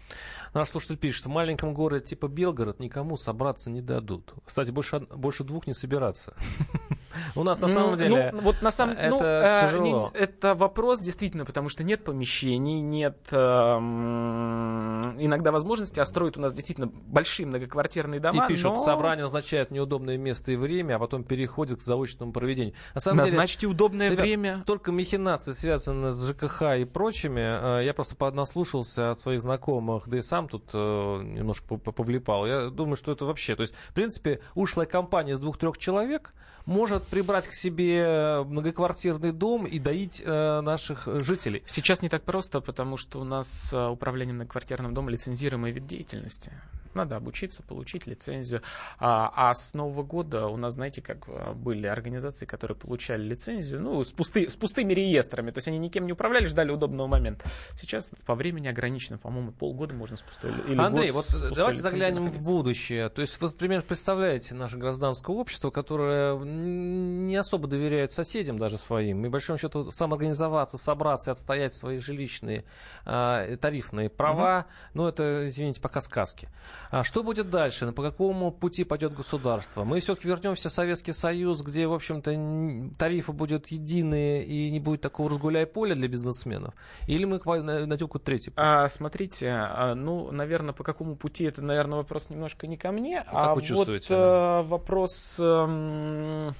Наш 0.55 0.69
слушатель 0.69 0.95
пишет, 0.95 1.25
в 1.25 1.29
маленьком 1.29 1.73
городе 1.73 2.05
типа 2.05 2.29
Белгород 2.29 2.79
никому 2.79 3.17
собраться 3.17 3.69
не 3.69 3.81
дадут. 3.81 4.33
Кстати, 4.45 4.71
больше, 4.71 5.01
больше 5.01 5.43
двух 5.43 5.67
не 5.67 5.73
собираться. 5.73 6.33
У 7.35 7.43
нас 7.43 7.59
на 7.61 7.67
самом 7.67 7.91
Ну, 7.91 7.97
деле 7.97 8.29
ну, 8.33 8.41
вот 8.41 8.61
на 8.61 8.71
самом 8.71 8.95
ну, 8.95 9.17
это 9.19 9.61
э, 9.63 9.67
тяжело. 9.67 10.11
не- 10.13 10.19
это 10.19 10.55
вопрос 10.55 10.99
действительно, 10.99 11.45
потому 11.45 11.69
что 11.69 11.83
нет 11.83 12.03
помещений, 12.03 12.81
нет 12.81 13.17
эм, 13.31 15.15
иногда 15.19 15.51
возможности, 15.51 15.99
а 15.99 16.05
строят 16.05 16.37
у 16.37 16.41
нас 16.41 16.53
действительно 16.53 16.87
большие 16.87 17.45
многоквартирные 17.45 18.19
дома. 18.19 18.45
И 18.45 18.47
пишут, 18.49 18.73
но 18.73 18.83
собрание 18.83 19.23
назначает 19.25 19.71
неудобное 19.71 20.17
место 20.17 20.51
и 20.51 20.55
время, 20.55 20.95
а 20.95 20.99
потом 20.99 21.23
переходит 21.23 21.79
к 21.79 21.81
заочному 21.81 22.31
проведению. 22.31 22.73
На 22.93 23.01
самом 23.01 23.17
Назначьте 23.19 23.61
деле, 23.61 23.71
удобное 23.73 24.09
ребят, 24.09 24.19
время. 24.21 24.53
Столько 24.53 24.91
махинаций 24.91 25.53
связано 25.53 26.11
с 26.11 26.27
ЖКХ 26.27 26.61
и 26.79 26.85
прочими. 26.85 27.79
Э, 27.81 27.85
Я 27.85 27.93
просто 27.93 28.15
поднаслушался 28.15 29.11
от 29.11 29.19
своих 29.19 29.41
знакомых, 29.41 30.07
да 30.07 30.17
и 30.17 30.21
сам 30.21 30.47
тут 30.47 30.69
э, 30.73 30.77
немножко 31.23 31.67
по- 31.67 31.77
по- 31.77 31.91
повлипал. 31.91 32.45
Я 32.45 32.69
думаю, 32.69 32.95
что 32.95 33.11
это 33.11 33.25
вообще... 33.25 33.55
То 33.55 33.61
есть, 33.61 33.73
в 33.89 33.93
принципе, 33.93 34.41
ушлая 34.55 34.85
компания 34.85 35.33
из 35.33 35.39
двух-трех 35.39 35.77
человек 35.77 36.33
может 36.65 37.05
прибрать 37.07 37.47
к 37.47 37.53
себе 37.53 38.43
многоквартирный 38.45 39.31
дом 39.31 39.65
и 39.65 39.79
доить 39.79 40.21
э, 40.25 40.61
наших 40.61 41.07
э, 41.07 41.19
жителей. 41.23 41.63
Сейчас 41.65 42.01
не 42.01 42.09
так 42.09 42.23
просто, 42.23 42.61
потому 42.61 42.97
что 42.97 43.19
у 43.19 43.23
нас 43.23 43.71
э, 43.71 43.87
управление 43.87 44.33
многоквартирным 44.33 44.93
домом 44.93 45.09
лицензируемый 45.09 45.71
вид 45.71 45.85
деятельности. 45.85 46.51
Надо 46.95 47.17
обучиться, 47.17 47.61
получить 47.63 48.07
лицензию. 48.07 48.61
А, 48.99 49.31
а 49.35 49.53
с 49.53 49.73
Нового 49.73 50.03
года 50.03 50.47
у 50.47 50.57
нас, 50.57 50.75
знаете, 50.75 51.01
как 51.01 51.27
э, 51.27 51.53
были 51.53 51.87
организации, 51.87 52.45
которые 52.45 52.77
получали 52.77 53.21
лицензию, 53.21 53.81
ну, 53.81 54.03
с, 54.03 54.13
пусты- 54.13 54.49
с 54.49 54.55
пустыми 54.55 54.93
реестрами. 54.93 55.51
То 55.51 55.57
есть 55.57 55.67
они 55.67 55.77
никем 55.77 56.05
не 56.05 56.13
управляли, 56.13 56.45
ждали 56.45 56.71
удобного 56.71 57.07
момента. 57.07 57.45
Сейчас 57.75 58.11
по 58.25 58.35
времени 58.35 58.67
ограничено, 58.67 59.17
по-моему, 59.17 59.51
полгода 59.51 59.93
можно 59.93 60.17
с 60.17 60.21
пустой 60.21 60.51
или 60.67 60.79
Андрей, 60.79 61.11
год 61.11 61.15
вот 61.15 61.25
с 61.25 61.55
давайте 61.55 61.81
заглянем 61.81 62.21
в 62.21 62.25
находиться. 62.25 62.51
будущее. 62.51 63.09
То 63.09 63.21
есть 63.21 63.39
вы 63.41 63.49
примерно 63.49 63.85
представляете 63.85 64.55
наше 64.55 64.77
гражданское 64.77 65.35
общество, 65.35 65.69
которое 65.69 66.37
не 66.37 67.35
особо 67.35 67.67
доверяет 67.67 68.11
соседям 68.11 68.57
даже 68.57 68.77
своим. 68.77 69.25
И, 69.25 69.29
большому 69.29 69.59
счету, 69.59 69.91
самоорганизоваться, 69.91 70.77
собраться 70.77 71.31
и 71.31 71.33
отстоять 71.33 71.75
свои 71.75 71.99
жилищные 71.99 72.63
а, 73.05 73.55
тарифные 73.57 74.09
права, 74.09 74.67
ну, 74.93 75.07
это, 75.07 75.47
извините, 75.47 75.81
пока 75.81 76.01
сказки. 76.01 76.47
А 76.91 77.03
что 77.03 77.23
будет 77.23 77.49
дальше? 77.49 77.91
По 77.91 78.03
какому 78.03 78.51
пути 78.51 78.83
пойдет 78.83 79.13
государство? 79.13 79.83
Мы 79.83 79.99
все-таки 79.99 80.27
вернемся 80.27 80.69
в 80.69 80.71
Советский 80.71 81.13
Союз, 81.13 81.61
где, 81.61 81.87
в 81.87 81.93
общем-то, 81.93 82.95
тарифы 82.97 83.31
будут 83.31 83.67
единые 83.67 84.45
и 84.45 84.69
не 84.71 84.79
будет 84.79 85.01
такого 85.01 85.29
разгуляй 85.29 85.65
поля 85.65 85.95
для 85.95 86.07
бизнесменов? 86.07 86.73
Или 87.07 87.25
мы 87.25 87.39
на- 87.45 87.85
найдем 87.85 88.07
какой-то 88.07 88.25
третий 88.25 88.49
путь? 88.51 88.59
А, 88.59 88.87
смотрите, 88.89 89.49
а, 89.51 89.95
ну, 89.95 90.31
наверное, 90.31 90.73
по 90.73 90.83
какому 90.83 91.15
пути, 91.15 91.43
это, 91.45 91.61
наверное, 91.61 91.97
вопрос 91.97 92.29
немножко 92.29 92.67
не 92.67 92.77
ко 92.77 92.91
мне, 92.91 93.23
а, 93.27 93.49
вы 93.49 93.61
вот 93.61 93.63
чувствуете, 93.67 94.13
э, 94.13 94.61
вопрос 94.63 95.39
эм, 95.39 96.53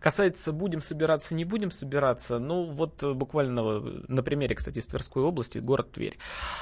касается, 0.00 0.52
будем 0.52 0.80
собираться, 0.80 1.34
не 1.34 1.44
будем 1.44 1.70
собираться. 1.70 2.38
Ну, 2.38 2.64
вот 2.64 3.02
э, 3.02 3.12
буквально 3.12 3.60
э, 3.60 4.02
на 4.08 4.22
примере, 4.22 4.54
кстати, 4.54 4.78
из 4.78 4.86
Тверской 4.86 5.22
области, 5.22 5.58
город 5.58 5.92
Тверь. 5.92 6.18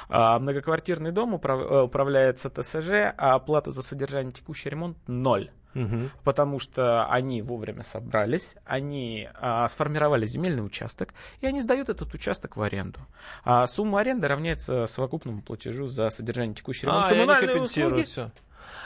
А, 0.09 0.39
многоквартирный 0.39 1.13
дом 1.13 1.35
э, 1.35 1.83
управляется 1.83 2.51
ТСЖ, 2.51 3.15
а 3.17 3.35
оплата 3.35 3.71
за 3.71 3.83
содержание 3.83 4.33
текущий 4.33 4.71
ремонт 4.71 4.97
ноль. 5.07 5.51
Мгм. 5.77 6.11
Потому 6.25 6.59
что 6.59 7.05
они 7.07 7.43
вовремя 7.43 7.83
собрались, 7.83 8.57
они 8.65 9.29
а, 9.35 9.69
сформировали 9.69 10.25
земельный 10.25 10.65
участок, 10.65 11.13
и 11.41 11.47
они 11.47 11.61
сдают 11.61 11.91
этот 11.91 12.15
участок 12.15 12.57
в 12.57 12.63
аренду. 12.63 13.01
А 13.45 13.67
сумма 13.67 14.01
аренды 14.01 14.27
равняется 14.27 14.87
совокупному 14.87 15.43
платежу 15.43 15.87
за 15.87 16.09
содержание 16.09 16.55
текущей 16.55 16.87
ремонт. 16.87 17.13
А, 17.13 17.41
компенсируют 17.41 17.99
услуги. 17.99 18.03
всё. 18.05 18.31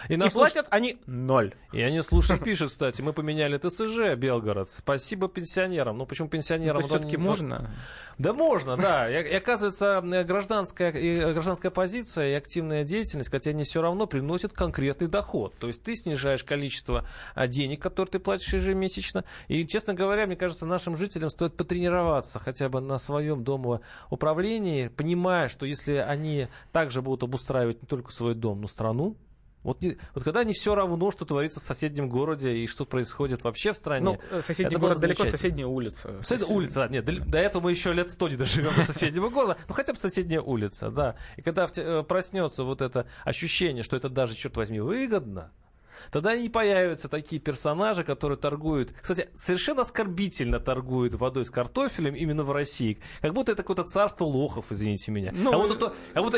И, 0.08 0.14
и 0.14 0.28
платят 0.30 0.66
они 0.70 0.98
ноль. 1.06 1.54
И 1.72 1.80
они, 1.80 2.00
слушай, 2.02 2.38
пишут, 2.38 2.70
кстати, 2.70 3.00
мы 3.02 3.12
поменяли 3.12 3.58
ТСЖ, 3.58 4.16
Белгород. 4.16 4.70
Спасибо 4.70 5.28
пенсионерам. 5.28 5.98
Ну, 5.98 6.06
почему 6.06 6.28
пенсионерам? 6.28 6.80
Ну, 6.80 6.88
все-таки 6.88 7.16
можно? 7.16 7.72
Да 8.18 8.32
можно, 8.32 8.76
да. 8.76 9.08
И, 9.08 9.30
и 9.30 9.34
оказывается, 9.34 10.00
гражданская, 10.02 10.90
и 10.90 11.32
гражданская 11.32 11.70
позиция 11.70 12.30
и 12.30 12.34
активная 12.34 12.84
деятельность, 12.84 13.30
хотя 13.30 13.50
они 13.50 13.64
все 13.64 13.80
равно 13.80 14.06
приносят 14.06 14.52
конкретный 14.52 15.08
доход. 15.08 15.54
То 15.58 15.68
есть 15.68 15.82
ты 15.82 15.96
снижаешь 15.96 16.44
количество 16.44 17.06
а, 17.34 17.46
денег, 17.46 17.80
которые 17.80 18.10
ты 18.10 18.18
платишь 18.18 18.52
ежемесячно. 18.52 19.24
И, 19.48 19.66
честно 19.66 19.94
говоря, 19.94 20.26
мне 20.26 20.36
кажется, 20.36 20.66
нашим 20.66 20.96
жителям 20.96 21.30
стоит 21.30 21.56
потренироваться 21.56 22.38
хотя 22.38 22.68
бы 22.68 22.80
на 22.80 22.98
своем 22.98 23.44
домоуправлении, 23.44 24.88
понимая, 24.88 25.48
что 25.48 25.66
если 25.66 25.94
они 25.94 26.48
также 26.72 27.02
будут 27.02 27.22
обустраивать 27.22 27.82
не 27.82 27.86
только 27.86 28.12
свой 28.12 28.34
дом, 28.34 28.60
но 28.60 28.66
страну, 28.66 29.16
вот, 29.62 29.82
не, 29.82 29.98
вот 30.14 30.24
когда 30.24 30.42
не 30.44 30.54
все 30.54 30.74
равно, 30.74 31.10
что 31.10 31.24
творится 31.24 31.60
в 31.60 31.62
соседнем 31.62 32.08
городе 32.08 32.56
и 32.56 32.66
что 32.66 32.86
происходит 32.86 33.44
вообще 33.44 33.72
в 33.72 33.76
стране. 33.76 34.04
Ну, 34.04 34.18
э, 34.30 34.40
соседний 34.42 34.76
город 34.76 35.00
далеко, 35.00 35.24
соседняя 35.24 35.66
улица. 35.66 36.20
Соседняя 36.20 36.48
улица, 36.48 36.74
да, 36.80 36.88
нет, 36.88 37.04
до, 37.04 37.20
до 37.20 37.38
этого 37.38 37.64
мы 37.64 37.70
еще 37.70 37.92
лет 37.92 38.10
сто 38.10 38.28
не 38.28 38.36
доживем 38.36 38.74
до 38.74 38.84
соседнего 38.84 39.28
города, 39.28 39.58
ну 39.68 39.74
хотя 39.74 39.92
бы 39.92 39.98
соседняя 39.98 40.40
улица, 40.40 40.90
да. 40.90 41.16
И 41.36 41.42
когда 41.42 41.68
э, 41.76 42.02
проснется 42.02 42.64
вот 42.64 42.80
это 42.80 43.06
ощущение, 43.24 43.82
что 43.82 43.96
это 43.96 44.08
даже, 44.08 44.34
черт 44.34 44.56
возьми, 44.56 44.80
выгодно, 44.80 45.52
Тогда 46.10 46.34
и 46.34 46.48
появятся 46.48 47.08
такие 47.08 47.40
персонажи, 47.40 48.04
которые 48.04 48.38
торгуют, 48.38 48.92
кстати, 49.00 49.28
совершенно 49.34 49.82
оскорбительно 49.82 50.60
торгуют 50.60 51.14
водой 51.14 51.44
с 51.44 51.50
картофелем 51.50 52.14
именно 52.14 52.42
в 52.42 52.52
России. 52.52 52.98
Как 53.20 53.32
будто 53.32 53.52
это 53.52 53.62
какое-то 53.62 53.84
царство 53.84 54.24
лохов, 54.24 54.66
извините 54.70 55.12
меня. 55.12 55.32
Ну, 55.32 55.52
а, 55.52 55.58
вот 55.58 55.70
это, 55.70 55.94
а, 56.14 56.20
вот, 56.22 56.34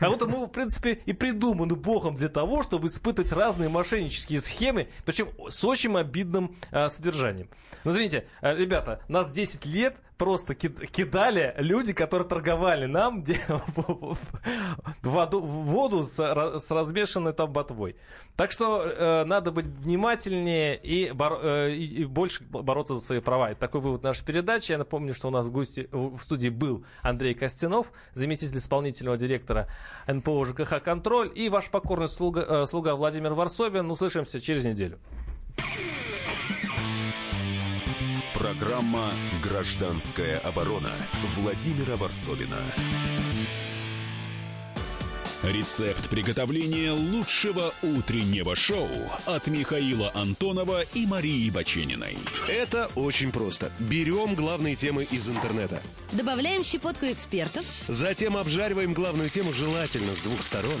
а 0.00 0.08
вот 0.08 0.22
мы, 0.26 0.46
в 0.46 0.48
принципе, 0.48 1.00
и 1.06 1.12
придуманы 1.12 1.76
Богом 1.76 2.16
для 2.16 2.28
того, 2.28 2.62
чтобы 2.62 2.88
испытывать 2.88 3.32
разные 3.32 3.68
мошеннические 3.68 4.40
схемы, 4.40 4.88
причем 5.04 5.28
с 5.48 5.64
очень 5.64 5.96
обидным 5.96 6.56
а, 6.70 6.88
содержанием. 6.88 7.48
Ну, 7.84 7.90
извините, 7.90 8.26
а, 8.40 8.54
ребята, 8.54 9.02
нас 9.08 9.30
10 9.30 9.66
лет 9.66 9.96
просто 10.20 10.54
кидали 10.54 11.54
люди, 11.56 11.94
которые 11.94 12.28
торговали 12.28 12.84
нам 12.84 13.24
воду, 15.02 15.40
воду 15.40 16.02
с, 16.02 16.18
с 16.18 16.70
размешанной 16.70 17.32
там 17.32 17.50
ботвой. 17.50 17.96
Так 18.36 18.52
что 18.52 18.82
э, 18.82 19.24
надо 19.24 19.50
быть 19.50 19.64
внимательнее 19.64 20.76
и, 20.76 21.10
бор, 21.12 21.38
э, 21.42 21.72
и, 21.72 22.04
больше 22.04 22.44
бороться 22.44 22.94
за 22.94 23.00
свои 23.00 23.20
права. 23.20 23.52
Это 23.52 23.60
такой 23.60 23.80
вывод 23.80 24.02
нашей 24.02 24.26
передачи. 24.26 24.72
Я 24.72 24.78
напомню, 24.78 25.14
что 25.14 25.28
у 25.28 25.30
нас 25.30 25.46
в, 25.46 25.52
гости, 25.52 25.88
в 25.90 26.18
студии 26.18 26.50
был 26.50 26.84
Андрей 27.00 27.32
Костянов, 27.32 27.90
заместитель 28.12 28.58
исполнительного 28.58 29.16
директора 29.16 29.68
НПО 30.06 30.44
ЖКХ 30.44 30.82
«Контроль» 30.82 31.32
и 31.34 31.48
ваш 31.48 31.70
покорный 31.70 32.08
слуга, 32.08 32.44
э, 32.46 32.66
слуга 32.66 32.94
Владимир 32.94 33.32
Варсобин. 33.32 33.90
Услышимся 33.90 34.38
через 34.38 34.66
неделю. 34.66 34.98
Программа 38.60 39.08
«Гражданская 39.42 40.38
оборона» 40.40 40.92
Владимира 41.36 41.96
Варсовина. 41.96 42.58
Рецепт 45.42 46.10
приготовления 46.10 46.90
лучшего 46.92 47.72
утреннего 47.82 48.54
шоу 48.54 48.90
от 49.24 49.46
Михаила 49.46 50.12
Антонова 50.14 50.82
и 50.92 51.06
Марии 51.06 51.48
Бачениной. 51.48 52.18
Это 52.48 52.90
очень 52.96 53.32
просто. 53.32 53.72
Берем 53.78 54.34
главные 54.34 54.76
темы 54.76 55.04
из 55.04 55.26
интернета. 55.26 55.80
Добавляем 56.12 56.62
щепотку 56.62 57.06
экспертов. 57.06 57.64
Затем 57.88 58.36
обжариваем 58.36 58.92
главную 58.92 59.30
тему 59.30 59.54
желательно 59.54 60.14
с 60.14 60.20
двух 60.20 60.42
сторон. 60.42 60.80